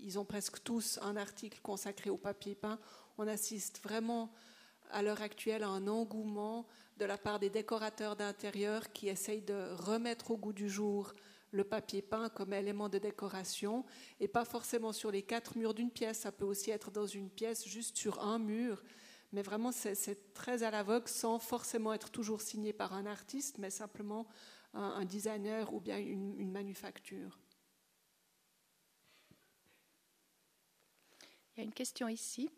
ils 0.04 0.18
ont 0.18 0.26
presque 0.26 0.64
tous 0.64 0.98
un 1.04 1.18
article 1.18 1.60
consacré 1.62 2.10
au 2.10 2.18
papier 2.18 2.56
peint. 2.56 2.80
On 3.20 3.28
assiste 3.28 3.80
vraiment 3.84 4.34
à 4.90 5.04
l'heure 5.04 5.22
actuelle 5.22 5.62
à 5.62 5.68
un 5.68 5.88
engouement 5.88 6.66
de 6.98 7.06
la 7.06 7.18
part 7.18 7.40
des 7.40 7.50
décorateurs 7.50 8.16
d'intérieur 8.16 8.92
qui 8.92 9.08
essayent 9.08 9.42
de 9.42 9.74
remettre 9.74 10.32
au 10.32 10.38
goût 10.38 10.54
du 10.54 10.70
jour 10.70 11.14
le 11.52 11.64
papier 11.64 12.02
peint 12.02 12.30
comme 12.30 12.54
élément 12.54 12.90
de 12.90 12.98
décoration 12.98 13.86
et 14.20 14.28
pas 14.28 14.46
forcément 14.46 14.92
sur 14.92 15.12
les 15.12 15.22
quatre 15.22 15.58
murs 15.58 15.74
d'une 15.74 15.92
pièce. 15.92 16.20
Ça 16.20 16.32
peut 16.32 16.46
aussi 16.46 16.72
être 16.72 16.92
dans 16.92 17.06
une 17.06 17.30
pièce 17.30 17.66
juste 17.68 17.98
sur 17.98 18.24
un 18.24 18.40
mur. 18.40 18.84
Mais 19.32 19.42
vraiment, 19.42 19.72
c'est 19.72 20.34
très 20.34 20.64
à 20.64 20.72
la 20.72 20.84
vogue 20.84 21.08
sans 21.08 21.40
forcément 21.40 21.94
être 21.94 22.10
toujours 22.10 22.42
signé 22.42 22.74
par 22.74 22.94
un 22.94 23.06
artiste, 23.06 23.58
mais 23.58 23.70
simplement 23.70 24.28
un, 24.74 25.06
designer 25.06 25.74
ou 25.74 25.80
bien 25.80 25.98
une 25.98 26.52
manufacture. 26.52 27.40
Il 31.58 31.62
y 31.62 31.64
a 31.64 31.64
une 31.64 31.74
question 31.74 32.08
ici. 32.08 32.52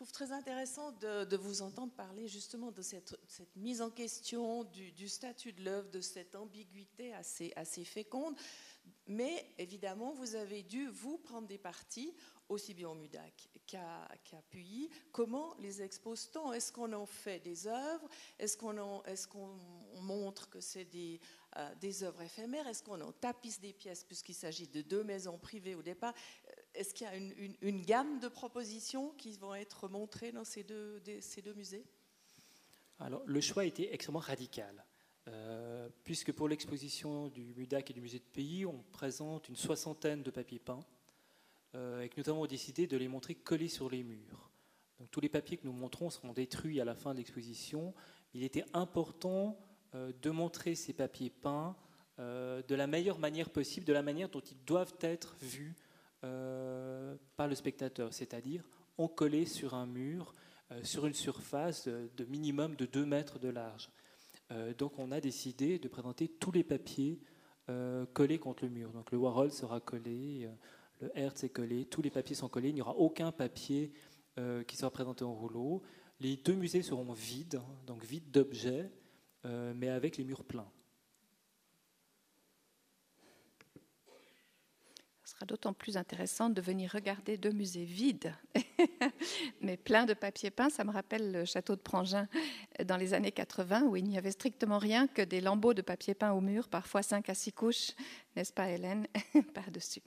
Trouve 0.00 0.12
très 0.12 0.32
intéressant 0.32 0.92
de, 0.92 1.36
vous 1.36 1.60
entendre 1.60 1.92
parler 1.92 2.26
justement 2.26 2.72
de 2.72 2.80
cette, 2.80 3.14
mise 3.54 3.82
en 3.82 3.90
question 3.90 4.64
du, 4.64 5.08
statut 5.10 5.52
de 5.52 5.62
l'œuvre, 5.62 5.90
de 5.90 6.00
cette 6.00 6.34
ambiguïté 6.34 7.12
assez, 7.12 7.52
assez 7.54 7.84
féconde. 7.84 8.34
Mais 9.06 9.44
évidemment, 9.58 10.14
vous 10.14 10.36
avez 10.36 10.62
dû, 10.62 10.88
vous, 10.88 11.18
prendre 11.18 11.46
des 11.46 11.58
parties, 11.58 12.14
aussi 12.48 12.72
bien 12.72 12.88
au 12.88 12.94
MUDAC 12.94 13.50
qu'à 13.66 14.42
Puyi. 14.48 14.90
Comment 15.12 15.54
les 15.58 15.82
expose-t-on 15.82 16.52
Est-ce 16.52 16.72
qu'on 16.72 16.92
en 16.92 17.06
fait 17.06 17.38
des 17.38 17.66
œuvres? 17.66 18.08
Est-ce 18.38 18.56
qu'on 18.56 19.02
est 19.04 19.26
qu'on 19.28 19.54
montre 20.00 20.48
que 20.48 20.60
c'est 20.60 20.88
euh, 21.56 21.74
des 21.76 22.02
œuvres 22.02 22.22
éphémères? 22.22 22.66
Est-ce 22.66 22.82
qu'on 22.82 23.00
en 23.00 23.12
tapisse 23.12 23.60
des 23.60 23.72
pièces 23.72 24.02
puisqu'il 24.02 24.34
s'agit 24.34 24.66
de 24.66 24.82
deux 24.82 25.04
maisons 25.04 25.38
privées 25.38 25.74
au 25.74 25.82
départ? 25.82 26.14
Est-ce 26.74 26.94
qu'il 26.94 27.06
y 27.06 27.10
a 27.10 27.16
une, 27.16 27.82
gamme 27.82 28.20
de 28.20 28.28
propositions 28.28 29.10
qui 29.16 29.36
vont 29.36 29.54
être 29.54 29.88
montrées 29.88 30.32
dans 30.32 30.44
ces 30.44 30.62
deux, 30.62 31.00
musées? 31.56 31.84
Alors, 32.98 33.22
le 33.26 33.40
choix 33.40 33.62
a 33.62 33.66
été 33.66 33.92
extrêmement 33.92 34.20
radical. 34.20 34.84
Euh, 35.28 35.88
puisque 36.04 36.32
pour 36.32 36.48
l'exposition 36.48 37.28
du 37.28 37.54
MUDAC 37.56 37.90
et 37.90 37.94
du 37.94 38.00
musée 38.00 38.18
de 38.18 38.24
pays, 38.24 38.66
on 38.66 38.82
présente 38.92 39.48
une 39.48 39.56
soixantaine 39.56 40.22
de 40.22 40.30
papiers 40.30 40.58
peints, 40.58 40.84
euh, 41.74 42.02
et 42.02 42.08
que 42.08 42.20
nous 42.20 42.28
avons 42.28 42.46
décidé 42.46 42.86
de 42.86 42.96
les 42.96 43.08
montrer 43.08 43.34
collés 43.34 43.68
sur 43.68 43.90
les 43.90 44.02
murs. 44.02 44.50
Donc, 44.98 45.10
tous 45.10 45.20
les 45.20 45.28
papiers 45.28 45.56
que 45.56 45.66
nous 45.66 45.72
montrons 45.72 46.10
seront 46.10 46.32
détruits 46.32 46.80
à 46.80 46.84
la 46.84 46.94
fin 46.94 47.12
de 47.12 47.18
l'exposition. 47.18 47.94
Il 48.34 48.42
était 48.42 48.64
important 48.74 49.58
euh, 49.94 50.12
de 50.22 50.30
montrer 50.30 50.74
ces 50.74 50.92
papiers 50.92 51.30
peints 51.30 51.76
de 52.18 52.74
la 52.74 52.86
meilleure 52.86 53.18
manière 53.18 53.48
possible, 53.48 53.86
de 53.86 53.94
la 53.94 54.02
manière 54.02 54.28
dont 54.28 54.42
ils 54.42 54.62
doivent 54.66 54.92
être 55.00 55.36
vus 55.40 55.74
euh, 56.22 57.16
par 57.36 57.48
le 57.48 57.54
spectateur, 57.54 58.12
c'est-à-dire 58.12 58.68
encollé 58.98 59.46
sur 59.46 59.72
un 59.72 59.86
mur, 59.86 60.34
euh, 60.70 60.84
sur 60.84 61.06
une 61.06 61.14
surface 61.14 61.88
de 61.88 62.24
minimum 62.26 62.76
de 62.76 62.84
2 62.84 63.06
mètres 63.06 63.38
de 63.38 63.48
large. 63.48 63.90
Euh, 64.50 64.74
donc 64.74 64.98
on 64.98 65.12
a 65.12 65.20
décidé 65.20 65.78
de 65.78 65.88
présenter 65.88 66.28
tous 66.28 66.52
les 66.52 66.64
papiers 66.64 67.20
collés 68.14 68.40
contre 68.40 68.64
le 68.64 68.70
mur. 68.70 68.90
Donc 68.90 69.12
le 69.12 69.18
Warhol 69.18 69.52
sera 69.52 69.78
collé, 69.78 70.50
le 71.00 71.16
Hertz 71.16 71.44
est 71.44 71.50
collé, 71.50 71.84
tous 71.84 72.02
les 72.02 72.10
papiers 72.10 72.34
sont 72.34 72.48
collés, 72.48 72.70
il 72.70 72.74
n'y 72.74 72.80
aura 72.80 72.96
aucun 72.96 73.30
papier 73.30 73.92
qui 74.66 74.76
sera 74.76 74.90
présenté 74.90 75.22
en 75.22 75.32
rouleau. 75.32 75.80
Les 76.18 76.36
deux 76.36 76.56
musées 76.56 76.82
seront 76.82 77.12
vides, 77.12 77.60
donc 77.86 78.04
vides 78.04 78.28
d'objets, 78.32 78.90
mais 79.44 79.88
avec 79.88 80.16
les 80.16 80.24
murs 80.24 80.42
pleins. 80.42 80.68
D'autant 85.46 85.72
plus 85.72 85.96
intéressant 85.96 86.50
de 86.50 86.60
venir 86.60 86.92
regarder 86.92 87.36
deux 87.36 87.52
musées 87.52 87.84
vides, 87.84 88.34
mais 89.60 89.76
pleins 89.76 90.06
de 90.06 90.14
papier 90.14 90.50
peint. 90.50 90.70
Ça 90.70 90.84
me 90.84 90.90
rappelle 90.90 91.32
le 91.32 91.44
château 91.44 91.76
de 91.76 91.80
Prangin 91.80 92.28
dans 92.84 92.96
les 92.96 93.14
années 93.14 93.32
80, 93.32 93.82
où 93.82 93.96
il 93.96 94.04
n'y 94.04 94.18
avait 94.18 94.30
strictement 94.30 94.78
rien 94.78 95.06
que 95.06 95.22
des 95.22 95.40
lambeaux 95.40 95.74
de 95.74 95.82
papier 95.82 96.14
peint 96.14 96.32
au 96.32 96.40
mur, 96.40 96.68
parfois 96.68 97.02
cinq 97.02 97.28
à 97.28 97.34
six 97.34 97.52
couches, 97.52 97.92
n'est-ce 98.36 98.52
pas 98.52 98.70
Hélène, 98.70 99.06
par-dessus. 99.54 100.02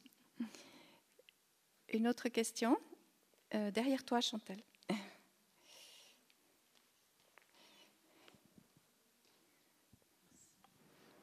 Une 1.91 2.07
autre 2.07 2.29
question 2.29 2.77
euh, 3.53 3.71
Derrière 3.71 4.03
toi, 4.03 4.21
Chantal. 4.21 4.57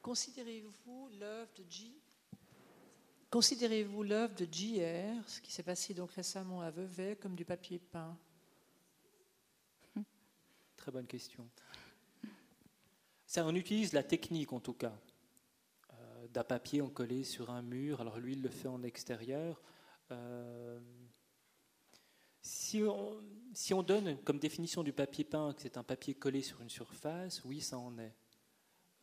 Considérez-vous 0.01 1.09
l'œuvre 1.19 1.51
de 1.55 1.63
G 1.69 1.91
Considérez-vous 3.31 4.03
l'œuvre 4.03 4.35
de 4.35 4.43
JR, 4.43 5.25
ce 5.25 5.39
qui 5.39 5.53
s'est 5.53 5.63
passé 5.63 5.93
donc 5.93 6.11
récemment 6.11 6.59
à 6.59 6.69
Vevey, 6.69 7.15
comme 7.15 7.33
du 7.33 7.45
papier 7.45 7.79
peint? 7.79 8.17
Très 10.75 10.91
bonne 10.91 11.07
question. 11.07 11.47
Ça, 13.25 13.45
on 13.45 13.55
utilise 13.55 13.93
la 13.93 14.03
technique 14.03 14.51
en 14.51 14.59
tout 14.59 14.73
cas, 14.73 14.93
euh, 15.93 16.27
d'un 16.27 16.43
papier 16.43 16.81
encollé 16.81 17.23
sur 17.23 17.51
un 17.51 17.61
mur. 17.61 18.01
Alors 18.01 18.19
lui, 18.19 18.33
il 18.33 18.41
le 18.41 18.49
fait 18.49 18.67
en 18.67 18.83
extérieur. 18.83 19.61
Euh, 20.11 20.77
si, 22.41 22.83
on, 22.83 23.17
si, 23.53 23.73
on, 23.73 23.81
donne 23.81 24.21
comme 24.23 24.39
définition 24.39 24.83
du 24.83 24.91
papier 24.91 25.23
peint 25.23 25.53
que 25.53 25.61
c'est 25.61 25.77
un 25.77 25.83
papier 25.83 26.15
collé 26.15 26.41
sur 26.41 26.59
une 26.59 26.69
surface, 26.69 27.45
oui, 27.45 27.61
ça 27.61 27.77
en 27.77 27.97
est. 27.97 28.13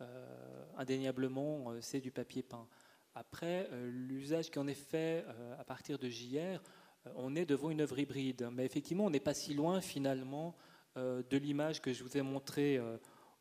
Euh, 0.02 0.66
indéniablement, 0.76 1.80
c'est 1.80 2.02
du 2.02 2.10
papier 2.10 2.42
peint. 2.42 2.68
Après, 3.14 3.68
euh, 3.72 3.90
l'usage 3.90 4.50
qui 4.50 4.58
en 4.58 4.66
est 4.66 4.74
fait 4.74 5.24
euh, 5.26 5.60
à 5.60 5.64
partir 5.64 5.98
de 5.98 6.08
JR, 6.08 6.36
euh, 6.36 7.12
on 7.16 7.34
est 7.34 7.46
devant 7.46 7.70
une 7.70 7.80
œuvre 7.80 7.98
hybride. 7.98 8.48
Mais 8.52 8.64
effectivement, 8.64 9.06
on 9.06 9.10
n'est 9.10 9.20
pas 9.20 9.34
si 9.34 9.54
loin 9.54 9.80
finalement 9.80 10.56
de 10.96 11.36
l'image 11.36 11.80
que 11.80 11.92
je 11.92 12.02
vous 12.02 12.16
ai 12.16 12.22
montrée 12.22 12.80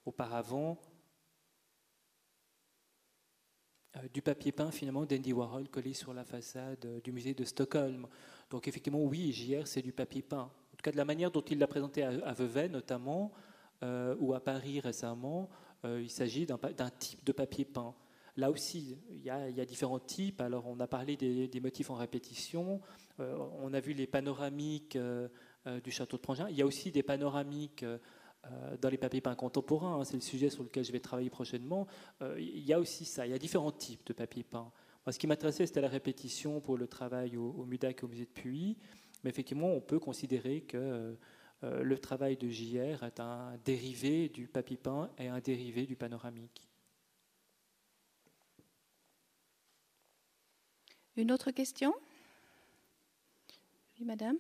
auparavant 0.06 0.78
du 4.14 4.22
papier 4.22 4.52
peint 4.52 4.70
finalement 4.70 5.08
d'Andy 5.08 5.34
Warhol 5.34 5.68
collé 5.68 5.94
sur 5.94 6.14
la 6.14 6.24
façade 6.24 7.02
du 7.04 7.12
musée 7.12 7.34
de 7.34 7.44
Stockholm. 7.44 8.06
Donc 8.52 8.68
effectivement, 8.68 9.02
oui, 9.02 9.32
JR, 9.32 9.66
c'est 9.66 9.82
du 9.82 9.92
papier 9.92 10.22
peint. 10.22 10.52
En 10.52 10.76
tout 10.78 10.84
cas, 10.84 10.92
de 10.92 10.98
la 10.98 11.06
manière 11.06 11.32
dont 11.32 11.42
il 11.42 11.58
l'a 11.58 11.66
présenté 11.66 12.04
à, 12.04 12.34
Vevey 12.34 12.70
notamment, 12.70 13.32
ou 13.82 14.36
à 14.36 14.40
Paris 14.40 14.80
récemment, 14.80 15.50
il 15.84 16.12
s'agit 16.12 16.46
d'un 16.46 16.90
type 16.92 17.24
de 17.24 17.32
papier 17.32 17.66
peint. 17.66 17.96
Là 18.38 18.52
aussi, 18.52 18.96
il 19.10 19.24
y, 19.24 19.32
a, 19.32 19.66
différents 19.66 20.00
types. 20.00 20.42
Alors, 20.42 20.68
on 20.68 20.80
a 20.80 20.86
parlé 20.86 21.18
des, 21.18 21.60
motifs 21.60 21.90
en 21.90 21.96
répétition. 21.96 22.82
Euh, 23.20 23.36
on 23.60 23.74
a 23.74 23.80
vu 23.80 23.94
les 23.94 24.06
panoramiques 24.06 24.96
euh, 24.96 25.28
euh, 25.66 25.82
du 25.82 25.90
château 25.90 26.18
de 26.18 26.22
Prangin. 26.22 26.48
Il 26.52 26.56
y 26.56 26.62
a 26.62 26.66
aussi 26.66 26.92
des 26.92 27.02
panoramiques 27.02 27.84
dans 28.80 28.90
les 28.90 28.98
papiers 28.98 29.22
peints 29.22 29.36
contemporains. 29.36 30.00
Hein. 30.00 30.04
C'est 30.06 30.16
le 30.16 30.22
sujet 30.22 30.52
sur 30.52 30.64
lequel 30.64 30.86
je 30.86 30.92
vais 30.92 31.00
travailler 31.00 31.32
prochainement. 31.32 31.88
il 32.38 32.64
y 32.64 32.74
a 32.74 32.80
aussi 32.80 33.06
ça. 33.06 33.26
Il 33.26 33.32
y 33.32 33.34
a 33.34 33.40
différents 33.40 33.72
types 33.72 34.06
de 34.06 34.14
papiers 34.14 34.44
peints. 34.44 34.72
Ce 35.10 35.18
qui 35.18 35.26
m'intéressait, 35.26 35.66
c'était 35.66 35.82
la 35.82 35.90
répétition 35.90 36.62
pour 36.62 36.78
le 36.78 36.88
travail 36.88 37.38
au, 37.38 37.50
au, 37.50 37.66
MUDAC 37.66 38.02
et 38.02 38.06
au 38.06 38.08
musée 38.08 38.26
de 38.26 38.30
Puy. 38.30 38.78
Mais 39.24 39.32
effectivement, 39.32 39.72
on 39.74 39.82
peut 39.82 40.00
considérer 40.00 40.62
que 40.62 41.18
le 41.64 41.98
travail 41.98 42.38
de 42.38 42.48
JR 42.50 43.04
est 43.04 43.20
un 43.20 43.58
dérivé 43.66 44.30
du 44.30 44.48
papier 44.48 44.78
peint 44.78 45.10
et 45.18 45.28
un 45.28 45.40
dérivé 45.40 45.88
du 45.88 45.96
panoramique. 45.96 46.67
Une 51.18 51.32
autre 51.32 51.50
question? 51.50 51.96
Oui, 53.98 54.06
madame. 54.06 54.38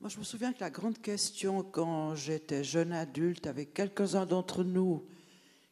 Moi, 0.00 0.08
je 0.08 0.18
me 0.18 0.24
souviens 0.24 0.54
que 0.54 0.60
la 0.60 0.70
grande 0.70 0.98
question, 1.02 1.62
quand 1.62 2.14
j'étais 2.14 2.64
jeune 2.64 2.92
adulte, 2.92 3.46
avec 3.46 3.74
quelques-uns 3.74 4.24
d'entre 4.24 4.64
nous 4.64 5.06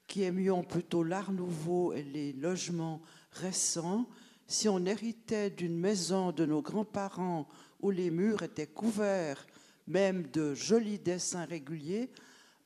qui 0.06 0.24
aimions 0.24 0.62
plutôt 0.62 1.02
l'art 1.02 1.32
nouveau 1.32 1.94
et 1.94 2.02
les 2.02 2.34
logements 2.34 3.00
récents, 3.30 4.06
si 4.46 4.68
on 4.68 4.84
héritait 4.84 5.48
d'une 5.48 5.78
maison 5.78 6.32
de 6.32 6.44
nos 6.44 6.60
grands-parents 6.60 7.48
où 7.80 7.90
les 7.90 8.10
murs 8.10 8.42
étaient 8.42 8.66
couverts 8.66 9.46
même 9.86 10.26
de 10.30 10.52
jolis 10.52 10.98
dessins 10.98 11.46
réguliers, 11.46 12.10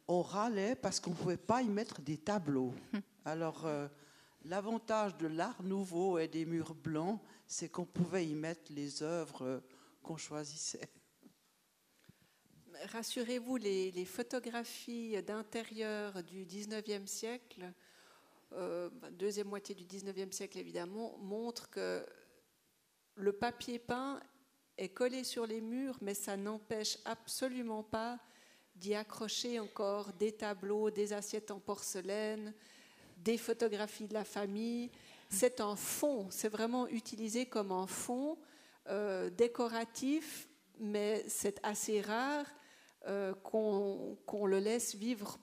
on 0.08 0.22
râlait 0.22 0.76
parce 0.76 1.00
qu'on 1.00 1.10
ne 1.10 1.16
pouvait 1.16 1.36
pas 1.36 1.62
y 1.62 1.68
mettre 1.68 2.00
des 2.00 2.18
tableaux. 2.18 2.74
Alors, 3.24 3.66
euh, 3.66 3.88
l'avantage 4.44 5.16
de 5.16 5.26
l'art 5.26 5.62
nouveau 5.62 6.18
et 6.18 6.28
des 6.28 6.44
murs 6.44 6.74
blancs, 6.74 7.20
c'est 7.46 7.68
qu'on 7.68 7.84
pouvait 7.84 8.26
y 8.26 8.34
mettre 8.34 8.72
les 8.72 9.02
œuvres 9.02 9.42
euh, 9.42 9.60
qu'on 10.02 10.16
choisissait. 10.16 10.88
Rassurez-vous, 12.92 13.56
les, 13.56 14.04
photographies 14.04 15.20
d'intérieur 15.22 16.22
du 16.22 16.44
19e 16.44 17.06
siècle, 17.06 17.72
euh, 18.52 18.90
deuxième 19.12 19.48
moitié 19.48 19.74
du 19.74 19.84
19e 19.84 20.30
siècle 20.30 20.58
évidemment, 20.58 21.16
montrent 21.18 21.70
que 21.70 22.06
le 23.16 23.32
papier 23.32 23.78
peint 23.78 24.20
est 24.76 24.90
collé 24.90 25.24
sur 25.24 25.46
les 25.46 25.62
murs, 25.62 25.96
mais 26.02 26.14
ça 26.14 26.36
n'empêche 26.36 26.98
absolument 27.06 27.82
pas 27.82 28.20
d'y 28.76 28.94
accrocher 28.94 29.58
encore 29.58 30.12
des 30.12 30.32
tableaux, 30.32 30.90
des 30.90 31.12
assiettes 31.12 31.50
en 31.50 31.58
porcelaine, 31.58 32.52
des 33.18 33.38
photographies 33.38 34.06
de 34.06 34.14
la 34.14 34.24
famille. 34.24 34.90
C'est 35.28 35.60
un 35.60 35.76
fond, 35.76 36.28
c'est 36.30 36.48
vraiment 36.48 36.86
utilisé 36.88 37.46
comme 37.46 37.72
un 37.72 37.86
fond 37.86 38.38
euh, 38.88 39.30
décoratif, 39.30 40.48
mais 40.78 41.24
c'est 41.28 41.58
assez 41.62 42.00
rare 42.00 42.46
euh, 43.06 43.34
qu'on 43.42 44.46
le 44.46 44.58
laisse 44.58 44.94
vivre 44.94 45.38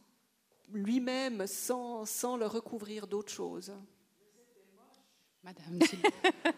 lui-même 0.71 1.45
sans, 1.47 2.05
sans 2.05 2.37
le 2.37 2.45
recouvrir 2.45 3.07
d'autre 3.07 3.31
chose. 3.31 3.73
Madame. 5.43 5.79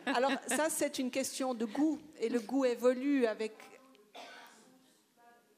Alors 0.05 0.31
ça, 0.47 0.69
c'est 0.69 0.99
une 0.99 1.09
question 1.09 1.55
de 1.55 1.65
goût, 1.65 1.99
et 2.19 2.29
le 2.29 2.39
goût 2.39 2.65
évolue 2.65 3.25
avec... 3.25 3.53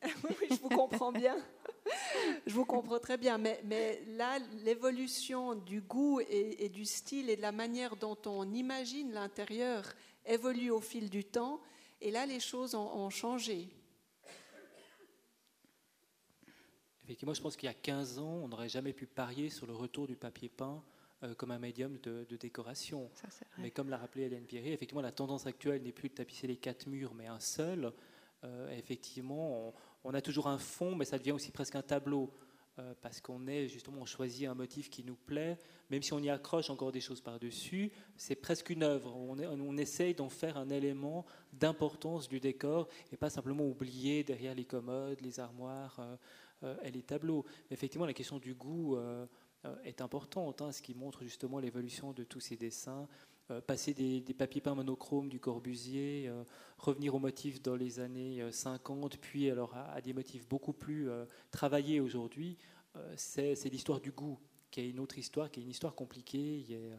oui, 0.03 0.47
je 0.49 0.61
vous 0.61 0.69
comprends 0.69 1.11
bien. 1.11 1.35
Je 2.45 2.53
vous 2.53 2.65
comprends 2.65 2.99
très 2.99 3.17
bien, 3.17 3.37
mais, 3.37 3.61
mais 3.63 4.03
là, 4.09 4.39
l'évolution 4.63 5.55
du 5.55 5.81
goût 5.81 6.19
et, 6.19 6.65
et, 6.65 6.69
du 6.69 6.85
style 6.85 7.29
et 7.29 7.37
de 7.37 7.41
la 7.41 7.51
manière 7.51 7.95
dont 7.95 8.17
on 8.25 8.51
imagine 8.53 9.13
l'intérieur 9.13 9.85
évolue 10.25 10.69
au 10.69 10.81
fil 10.81 11.09
du 11.09 11.23
temps, 11.23 11.61
et 12.01 12.11
là, 12.11 12.25
les 12.25 12.39
choses 12.39 12.75
ont, 12.75 12.93
ont 12.93 13.09
changé. 13.09 13.69
Effectivement, 17.03 17.33
je 17.33 17.41
pense 17.41 17.55
qu'il 17.55 17.67
y 17.67 17.69
a 17.69 17.73
15 17.73 18.19
ans, 18.19 18.41
on 18.43 18.49
n'aurait 18.49 18.67
jamais 18.67 18.91
pu 18.91 19.07
parier 19.07 19.49
sur 19.49 19.65
le 19.65 19.73
retour 19.73 20.07
du 20.07 20.17
papier 20.17 20.49
peint 20.49 20.83
euh, 21.23 21.33
comme 21.33 21.51
un 21.51 21.57
médium 21.57 21.97
de, 21.99 22.25
décoration. 22.35 23.09
mais 23.57 23.71
comme 23.71 23.89
l'a 23.89 23.97
rappelé 23.97 24.25
Hélène 24.25 24.45
Pierry, 24.45 24.71
effectivement, 24.71 25.01
la 25.01 25.11
tendance 25.11 25.47
actuelle 25.47 25.81
n'est 25.81 25.93
plus 25.93 26.09
de 26.09 26.15
tapisser 26.15 26.47
les 26.47 26.57
quatre 26.57 26.85
murs, 26.87 27.13
mais 27.15 27.27
un 27.27 27.39
seul. 27.39 27.91
Euh, 28.43 28.69
effectivement, 28.77 29.69
on, 29.69 29.73
a 30.05 30.21
toujours 30.21 30.47
un 30.47 30.57
fond, 30.57 30.95
mais 30.95 31.05
ça 31.05 31.17
devient 31.17 31.31
aussi 31.31 31.51
presque 31.51 31.75
un 31.75 31.81
tableau. 31.81 32.31
Euh, 32.79 32.93
parce 33.01 33.21
qu'on 33.21 33.47
est 33.47 33.67
justement, 33.67 34.01
on 34.01 34.05
choisit 34.05 34.47
un 34.47 34.53
motif 34.53 34.91
qui 34.91 35.03
nous 35.03 35.15
plaît, 35.15 35.57
même 35.89 36.03
si 36.03 36.13
on 36.13 36.19
y 36.19 36.29
accroche 36.29 36.69
encore 36.69 36.91
des 36.91 37.01
choses 37.01 37.21
par-dessus, 37.21 37.91
c'est 38.17 38.35
presque 38.35 38.69
une 38.69 38.83
œuvre. 38.83 39.15
On, 39.15 39.39
on 39.39 39.77
essaye 39.77 40.13
d'en 40.13 40.29
faire 40.29 40.57
un 40.57 40.69
élément 40.69 41.25
d'importance 41.53 42.29
du 42.29 42.39
décor 42.39 42.87
et 43.11 43.17
pas 43.17 43.31
simplement 43.31 43.65
oublier 43.65 44.23
derrière 44.23 44.53
les 44.53 44.65
commodes, 44.65 45.19
les 45.21 45.39
armoires 45.39 45.99
et 46.83 46.91
les 46.91 47.01
tableaux. 47.01 47.45
effectivement, 47.71 48.05
la 48.05 48.13
question 48.13 48.37
du 48.37 48.53
goût 48.53 48.97
euh, 49.65 49.75
est 49.83 50.01
importante, 50.01 50.61
hein, 50.61 50.71
ce 50.71 50.81
qui 50.81 50.93
montre 50.93 51.23
justement 51.23 51.59
l'évolution 51.59 52.13
de 52.13 52.23
tous 52.23 52.39
ces 52.39 52.55
dessins. 52.55 53.07
Euh, 53.49 53.61
passer 53.61 53.93
des, 53.93 54.21
papiers 54.33 54.59
peints 54.59 54.75
monochromes 54.75 55.29
du 55.29 55.39
Corbusier, 55.39 56.25
euh, 56.27 56.43
revenir 56.77 57.15
aux 57.15 57.19
motifs 57.19 57.61
dans 57.61 57.77
les 57.77 58.01
années 58.01 58.43
50, 58.51 59.17
puis 59.17 59.49
alors 59.49 59.73
à, 59.75 60.01
des 60.01 60.11
motifs 60.11 60.47
beaucoup 60.47 60.73
plus 60.73 61.09
travaillés 61.49 61.99
aujourd'hui, 62.01 62.57
c'est 63.15 63.69
l'histoire 63.69 64.01
du 64.01 64.11
goût, 64.11 64.37
qui 64.69 64.81
est 64.81 64.89
une 64.89 64.99
autre 64.99 65.17
histoire, 65.17 65.49
qui 65.49 65.61
est 65.61 65.63
une 65.63 65.69
histoire 65.69 65.95
compliquée 65.95 66.65
et, 66.69 66.91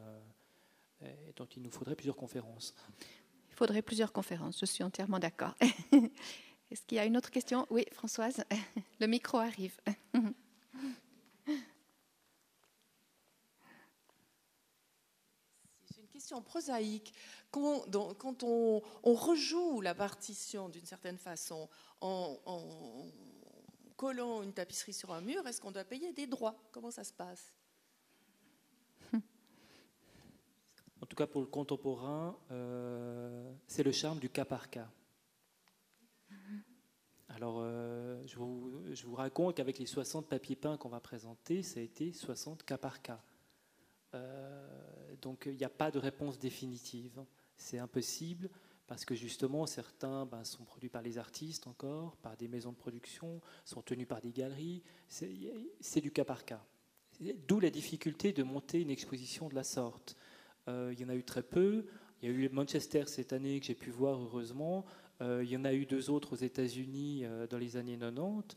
dont 1.36 1.46
il 1.54 1.62
nous 1.62 1.70
faudrait 1.70 1.96
plusieurs 1.96 2.16
conférences. 2.16 2.74
Il 3.50 3.54
faudrait 3.54 3.82
plusieurs 3.82 4.12
conférences, 4.12 4.58
je 4.58 4.66
suis 4.66 4.82
entièrement 4.82 5.18
d'accord. 5.18 5.54
Est-ce 6.70 6.82
qu'il 6.86 6.96
y 6.96 6.98
a 6.98 7.04
une 7.04 7.16
autre 7.16 7.30
question? 7.30 7.66
Oui, 7.70 7.84
Françoise, 7.92 8.42
le 9.00 9.06
micro 9.06 9.38
arrive. 9.38 9.76
prosaïque. 16.42 17.12
Quand, 17.50 18.42
on, 18.42 18.82
rejoue 19.05 19.80
la 19.80 19.94
partition 19.94 20.68
d'une 20.68 20.86
certaine 20.86 21.18
façon 21.18 21.68
en, 22.00 22.36
collant 23.96 24.42
une 24.42 24.52
tapisserie 24.52 24.92
sur 24.92 25.12
un 25.12 25.20
mur, 25.20 25.46
est-ce 25.46 25.60
qu'on 25.60 25.72
doit 25.72 25.84
payer 25.84 26.12
des 26.12 26.26
droits? 26.26 26.55
Comment 26.72 26.90
ça 26.90 27.05
se 27.05 27.12
passe? 27.12 27.52
En 31.00 31.06
tout 31.06 31.16
cas, 31.16 31.26
pour 31.26 31.40
le 31.40 31.46
contemporain, 31.46 32.36
euh, 32.50 33.52
c'est 33.66 33.82
le 33.82 33.92
charme 33.92 34.18
du 34.18 34.28
cas 34.28 34.44
par 34.44 34.68
cas. 34.68 34.90
Alors, 37.28 37.59
euh, 37.60 38.20
je, 38.26 38.36
vous, 38.36 38.82
je, 38.92 39.06
vous, 39.06 39.14
raconte 39.14 39.56
qu'avec 39.56 39.78
les 39.78 39.86
60 39.86 40.26
papiers 40.28 40.56
peints 40.56 40.76
qu'on 40.76 40.88
va 40.88 40.98
présenter, 40.98 41.62
ça 41.62 41.78
a 41.78 41.82
été 41.82 42.12
60 42.12 42.64
cas 42.64 42.78
par 42.78 43.00
cas. 43.00 43.20
Euh, 44.14 44.57
donc 45.28 45.44
il 45.44 45.56
n'y 45.56 45.64
a 45.64 45.68
pas 45.68 45.90
de 45.90 45.98
réponse 45.98 46.38
définitive. 46.38 47.22
C'est 47.55 47.76
impossible 47.76 48.48
parce 48.86 49.05
que 49.05 49.14
justement 49.14 49.66
certains 49.66 50.24
ben, 50.24 50.42
sont 50.42 50.64
produits 50.64 50.88
par 50.88 51.02
les 51.02 51.18
artistes 51.18 51.66
encore, 51.66 52.16
par 52.16 52.34
des 52.38 52.48
maisons 52.48 52.72
de 52.72 52.78
production, 52.78 53.42
sont 53.66 53.82
tenus 53.82 54.09
par 54.09 54.22
des 54.22 54.32
galeries. 54.32 54.82
C'est 55.06 56.00
du 56.00 56.10
cas 56.12 56.24
par 56.24 56.46
cas. 56.46 56.64
D'où 57.46 57.60
la 57.60 57.68
difficulté 57.68 58.32
de 58.32 58.42
monter 58.42 58.80
une 58.80 58.88
exposition 58.88 59.50
de 59.50 59.55
la 59.55 59.64
sorte. 59.64 60.16
Euh, 60.66 60.94
il 60.94 61.00
y 61.00 61.05
en 61.05 61.10
a 61.10 61.14
eu 61.14 61.24
très 61.24 61.42
peu. 61.42 61.84
Il 62.22 62.30
y 62.30 62.32
a 62.32 62.34
eu 62.34 62.48
Manchester 62.48 63.05
cette 63.06 63.34
année 63.34 63.60
que 63.60 63.66
j'ai 63.66 63.74
pu 63.74 63.90
voir 63.90 64.18
heureusement. 64.18 64.86
Euh, 65.20 65.44
il 65.44 65.50
y 65.50 65.59
en 65.59 65.66
a 65.66 65.74
eu 65.74 65.84
deux 65.84 66.09
autres 66.09 66.32
aux 66.32 66.42
États-Unis 66.42 67.24
dans 67.50 67.59
les 67.59 67.76
années 67.76 67.98
90. 67.98 68.56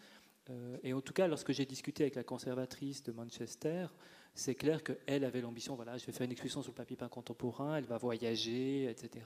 et 0.83 0.93
en 0.93 1.01
tout 1.01 1.11
cas, 1.11 1.27
lorsque 1.27 1.51
j'ai 1.51 1.65
discuté 1.65 2.03
avec 2.03 2.15
la 2.15 2.23
conservatrice 2.23 3.03
de 3.03 3.11
Manchester, 3.11 3.87
c'est 4.33 4.55
clair 4.55 4.81
qu'elle 4.83 5.23
avait 5.23 5.41
l'ambition, 5.41 5.75
voilà, 5.75 5.97
je 5.97 6.05
vais 6.05 6.11
faire 6.11 6.25
une 6.25 6.31
exposition 6.31 6.61
sur 6.61 6.71
le 6.71 6.75
papier 6.75 6.95
peint 6.95 7.09
contemporain, 7.09 7.75
elle 7.75 7.83
va 7.83 7.97
voyager, 7.97 8.89
etc. 8.89 9.25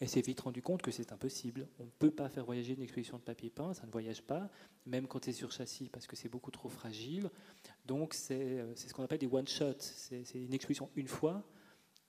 Elle 0.00 0.08
s'est 0.08 0.20
vite 0.20 0.40
rendu 0.40 0.60
compte 0.60 0.82
que 0.82 0.90
c'est 0.90 1.12
impossible. 1.12 1.66
On 1.78 1.84
ne 1.84 1.90
peut 1.98 2.10
pas 2.10 2.28
faire 2.28 2.44
voyager 2.44 2.74
une 2.74 2.82
exposition 2.82 3.16
de 3.16 3.22
papier 3.22 3.50
peint, 3.50 3.72
ça 3.72 3.86
ne 3.86 3.90
voyage 3.90 4.22
pas, 4.22 4.50
même 4.86 5.06
quand 5.06 5.24
c'est 5.24 5.32
sur 5.32 5.50
châssis, 5.50 5.88
parce 5.88 6.06
que 6.06 6.14
c'est 6.14 6.28
beaucoup 6.28 6.50
trop 6.50 6.68
fragile. 6.68 7.30
Donc 7.86 8.12
c'est 8.12 8.58
euh, 8.60 8.76
ce 8.76 8.92
qu'on 8.92 9.04
appelle 9.04 9.18
des 9.18 9.26
one-shots. 9.26 9.80
C'est 9.80 10.24
une 10.34 10.52
exposition 10.52 10.90
une 10.94 11.08
fois, 11.08 11.42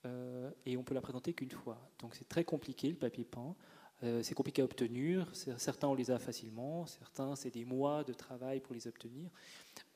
euh, 0.05 0.51
et 0.65 0.75
on 0.77 0.83
peut 0.83 0.93
la 0.93 1.01
présenter 1.01 1.33
qu'une 1.33 1.51
fois. 1.51 1.89
Donc 1.99 2.15
c'est 2.15 2.27
très 2.27 2.43
compliqué 2.43 2.89
le 2.89 2.97
papier 2.97 3.23
peint. 3.23 3.55
Euh, 4.03 4.21
c'est 4.23 4.35
compliqué 4.35 4.61
à 4.61 4.65
obtenir. 4.65 5.27
Certains, 5.57 5.87
on 5.87 5.95
les 5.95 6.11
a 6.11 6.19
facilement. 6.19 6.85
Certains, 6.85 7.35
c'est 7.35 7.49
des 7.49 7.63
mois 7.63 8.03
de 8.03 8.13
travail 8.13 8.59
pour 8.59 8.73
les 8.73 8.87
obtenir. 8.87 9.29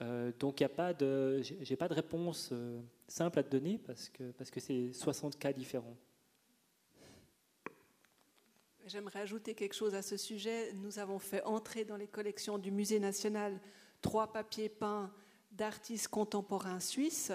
Euh, 0.02 0.32
donc, 0.40 0.62
il 0.62 0.64
a 0.64 0.70
pas 0.70 0.94
de, 0.94 1.42
j'ai 1.42 1.76
pas 1.76 1.90
de 1.90 1.94
réponse 1.94 2.50
euh, 2.52 2.80
simple 3.08 3.40
à 3.40 3.44
te 3.44 3.50
donner 3.50 3.78
parce 3.78 4.08
que 4.10 4.32
parce 4.32 4.50
que 4.50 4.60
c'est 4.60 4.94
60 4.94 5.38
cas 5.38 5.52
différents. 5.52 5.98
J'aimerais 8.86 9.20
ajouter 9.20 9.54
quelque 9.54 9.76
chose 9.76 9.94
à 9.94 10.02
ce 10.02 10.18
sujet. 10.18 10.74
Nous 10.74 10.98
avons 10.98 11.20
fait 11.20 11.44
entrer 11.44 11.84
dans 11.84 11.98
les 11.98 12.08
collections 12.08 12.58
du 12.58 12.72
Musée 12.72 13.00
national 13.00 13.60
trois 14.02 14.32
papiers 14.32 14.70
peints 14.70 15.12
d'artistes 15.52 16.08
contemporains 16.08 16.80
suisses 16.80 17.34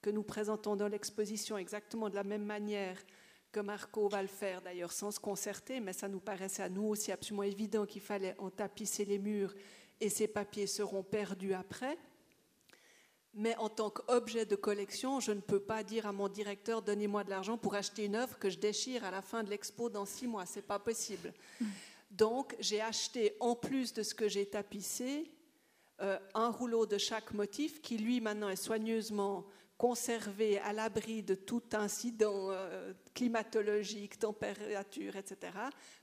que 0.00 0.10
nous 0.10 0.22
présentons 0.22 0.76
dans 0.76 0.88
l'exposition 0.88 1.58
exactement 1.58 2.08
de 2.08 2.14
la 2.14 2.24
même 2.24 2.44
manière 2.44 2.96
que 3.56 3.60
Marco 3.62 4.06
va 4.06 4.20
le 4.20 4.28
faire 4.28 4.60
d'ailleurs 4.60 4.92
sans 4.92 5.10
se 5.10 5.18
concerter, 5.18 5.80
mais 5.80 5.94
ça 5.94 6.08
nous 6.08 6.20
paraissait 6.20 6.62
à 6.62 6.68
nous 6.68 6.88
aussi 6.88 7.10
absolument 7.10 7.42
évident 7.42 7.86
qu'il 7.86 8.02
fallait 8.02 8.34
en 8.36 8.50
tapisser 8.50 9.06
les 9.06 9.18
murs 9.18 9.54
et 9.98 10.10
ces 10.10 10.28
papiers 10.28 10.66
seront 10.66 11.02
perdus 11.02 11.54
après. 11.54 11.96
Mais 13.32 13.56
en 13.56 13.70
tant 13.70 13.88
qu'objet 13.88 14.44
de 14.44 14.56
collection, 14.56 15.20
je 15.20 15.32
ne 15.32 15.40
peux 15.40 15.58
pas 15.58 15.82
dire 15.84 16.06
à 16.06 16.12
mon 16.12 16.28
directeur 16.28 16.82
donnez-moi 16.82 17.24
de 17.24 17.30
l'argent 17.30 17.56
pour 17.56 17.74
acheter 17.74 18.04
une 18.04 18.16
œuvre 18.16 18.38
que 18.38 18.50
je 18.50 18.58
déchire 18.58 19.04
à 19.04 19.10
la 19.10 19.22
fin 19.22 19.42
de 19.42 19.48
l'expo 19.48 19.88
dans 19.88 20.04
six 20.04 20.26
mois. 20.26 20.44
C'est 20.44 20.60
pas 20.60 20.78
possible. 20.78 21.32
Donc 22.10 22.54
j'ai 22.60 22.82
acheté 22.82 23.38
en 23.40 23.54
plus 23.54 23.94
de 23.94 24.02
ce 24.02 24.14
que 24.14 24.28
j'ai 24.28 24.44
tapissé 24.44 25.32
euh, 26.02 26.18
un 26.34 26.50
rouleau 26.50 26.84
de 26.84 26.98
chaque 26.98 27.32
motif 27.32 27.80
qui 27.80 27.96
lui 27.96 28.20
maintenant 28.20 28.50
est 28.50 28.56
soigneusement 28.56 29.46
conservés 29.78 30.58
à 30.60 30.72
l'abri 30.72 31.22
de 31.22 31.34
tout 31.34 31.62
incident 31.72 32.50
euh, 32.50 32.92
climatologique, 33.14 34.18
température, 34.18 35.16
etc., 35.16 35.52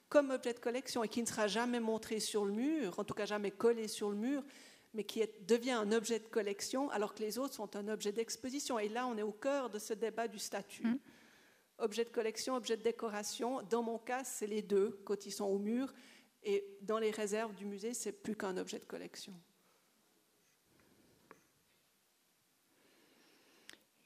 comme 0.09 0.29
objet 0.29 0.53
de 0.53 0.59
collection 0.59 1.03
et 1.03 1.07
qui 1.07 1.21
ne 1.21 1.27
sera 1.27 1.47
jamais 1.47 1.79
montré 1.79 2.19
sur 2.19 2.45
le 2.45 2.51
mur, 2.51 2.99
en 2.99 3.03
tout 3.03 3.15
cas 3.15 3.25
jamais 3.25 3.49
collé 3.49 3.87
sur 3.87 4.11
le 4.11 4.15
mur, 4.15 4.43
mais 4.93 5.03
qui 5.03 5.23
devient 5.47 5.71
un 5.71 5.91
objet 5.91 6.19
de 6.19 6.27
collection 6.27 6.89
alors 6.91 7.15
que 7.15 7.23
les 7.23 7.39
autres 7.39 7.55
sont 7.55 7.75
un 7.75 7.87
objet 7.87 8.11
d'exposition. 8.11 8.77
Et 8.77 8.89
là, 8.89 9.07
on 9.07 9.17
est 9.17 9.23
au 9.23 9.31
cœur 9.31 9.71
de 9.71 9.79
ce 9.79 9.93
débat 9.93 10.27
du 10.27 10.37
statut. 10.37 10.85
Mm. 10.85 10.99
Objet 11.79 12.05
de 12.05 12.09
collection, 12.09 12.55
objet 12.55 12.77
de 12.77 12.83
décoration. 12.83 13.63
Dans 13.63 13.81
mon 13.81 13.97
cas, 13.97 14.23
c'est 14.23 14.45
les 14.45 14.61
deux 14.61 15.01
quand 15.03 15.25
ils 15.25 15.31
sont 15.31 15.45
au 15.45 15.57
mur. 15.57 15.91
Et 16.43 16.63
dans 16.81 16.99
les 16.99 17.09
réserves 17.09 17.55
du 17.55 17.65
musée, 17.65 17.95
c'est 17.95 18.11
plus 18.11 18.35
qu'un 18.35 18.55
objet 18.57 18.77
de 18.77 18.85
collection. 18.85 19.33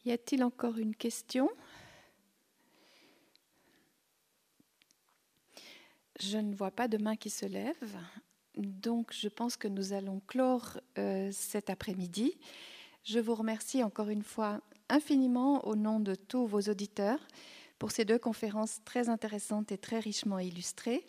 Y 0.08 0.14
a-t-il 0.14 0.42
encore 0.42 0.78
une 0.78 0.96
question? 0.96 1.50
Je 6.18 6.38
ne 6.38 6.56
vois 6.56 6.72
pas 6.72 6.88
de 6.88 6.98
main 6.98 7.18
qui 7.18 7.30
se 7.30 7.46
lève. 7.46 7.98
Donc, 8.56 9.12
je 9.12 9.28
pense 9.28 9.58
que 9.58 9.68
nous 9.68 9.92
allons 9.92 10.22
clore 10.26 10.80
euh, 10.98 11.30
cet 11.34 11.70
après-midi. 11.70 12.38
Je 13.04 13.20
vous 13.20 13.36
remercie 13.36 13.84
encore 13.84 14.08
une 14.08 14.24
fois 14.24 14.62
infiniment 14.88 15.68
au 15.68 15.76
nom 15.76 16.00
de 16.00 16.16
tous 16.16 16.48
vos 16.48 16.62
auditeurs 16.62 17.20
pour 17.78 17.92
ces 17.92 18.06
deux 18.06 18.18
conférences 18.18 18.80
très 18.86 19.10
intéressantes 19.10 19.74
et 19.74 19.78
très 19.78 20.00
richement 20.00 20.40
illustrées. 20.40 21.06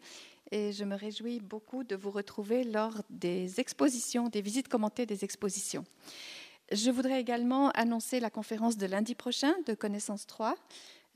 Et 0.51 0.73
je 0.73 0.83
me 0.83 0.97
réjouis 0.97 1.39
beaucoup 1.39 1.85
de 1.85 1.95
vous 1.95 2.11
retrouver 2.11 2.65
lors 2.65 3.01
des 3.11 3.61
expositions, 3.61 4.29
des 4.29 4.41
visites 4.41 4.67
commentées 4.67 5.07
des 5.07 5.23
expositions. 5.23 5.85
Je 6.71 6.91
voudrais 6.91 7.19
également 7.19 7.71
annoncer 7.71 8.21
la 8.21 8.29
conférence 8.29 8.77
de 8.77 8.87
lundi 8.87 9.15
prochain 9.15 9.55
de 9.67 9.73
Connaissance 9.73 10.27
3, 10.27 10.55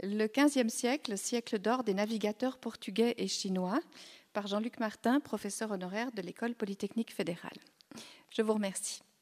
le 0.03 0.25
15e 0.27 0.71
siècle, 0.71 1.19
siècle 1.19 1.59
d'or 1.59 1.85
des 1.85 1.93
navigateurs 1.93 2.57
portugais 2.57 3.15
et 3.19 3.29
chinois, 3.29 3.81
par 4.33 4.47
Jean-Luc 4.47 4.81
Martin, 4.81 5.21
professeur 5.21 5.71
honoraire 5.71 6.11
de 6.13 6.23
l'École 6.23 6.55
polytechnique 6.55 7.15
fédérale. 7.15 7.59
Je 8.31 8.41
vous 8.41 8.55
remercie. 8.55 9.03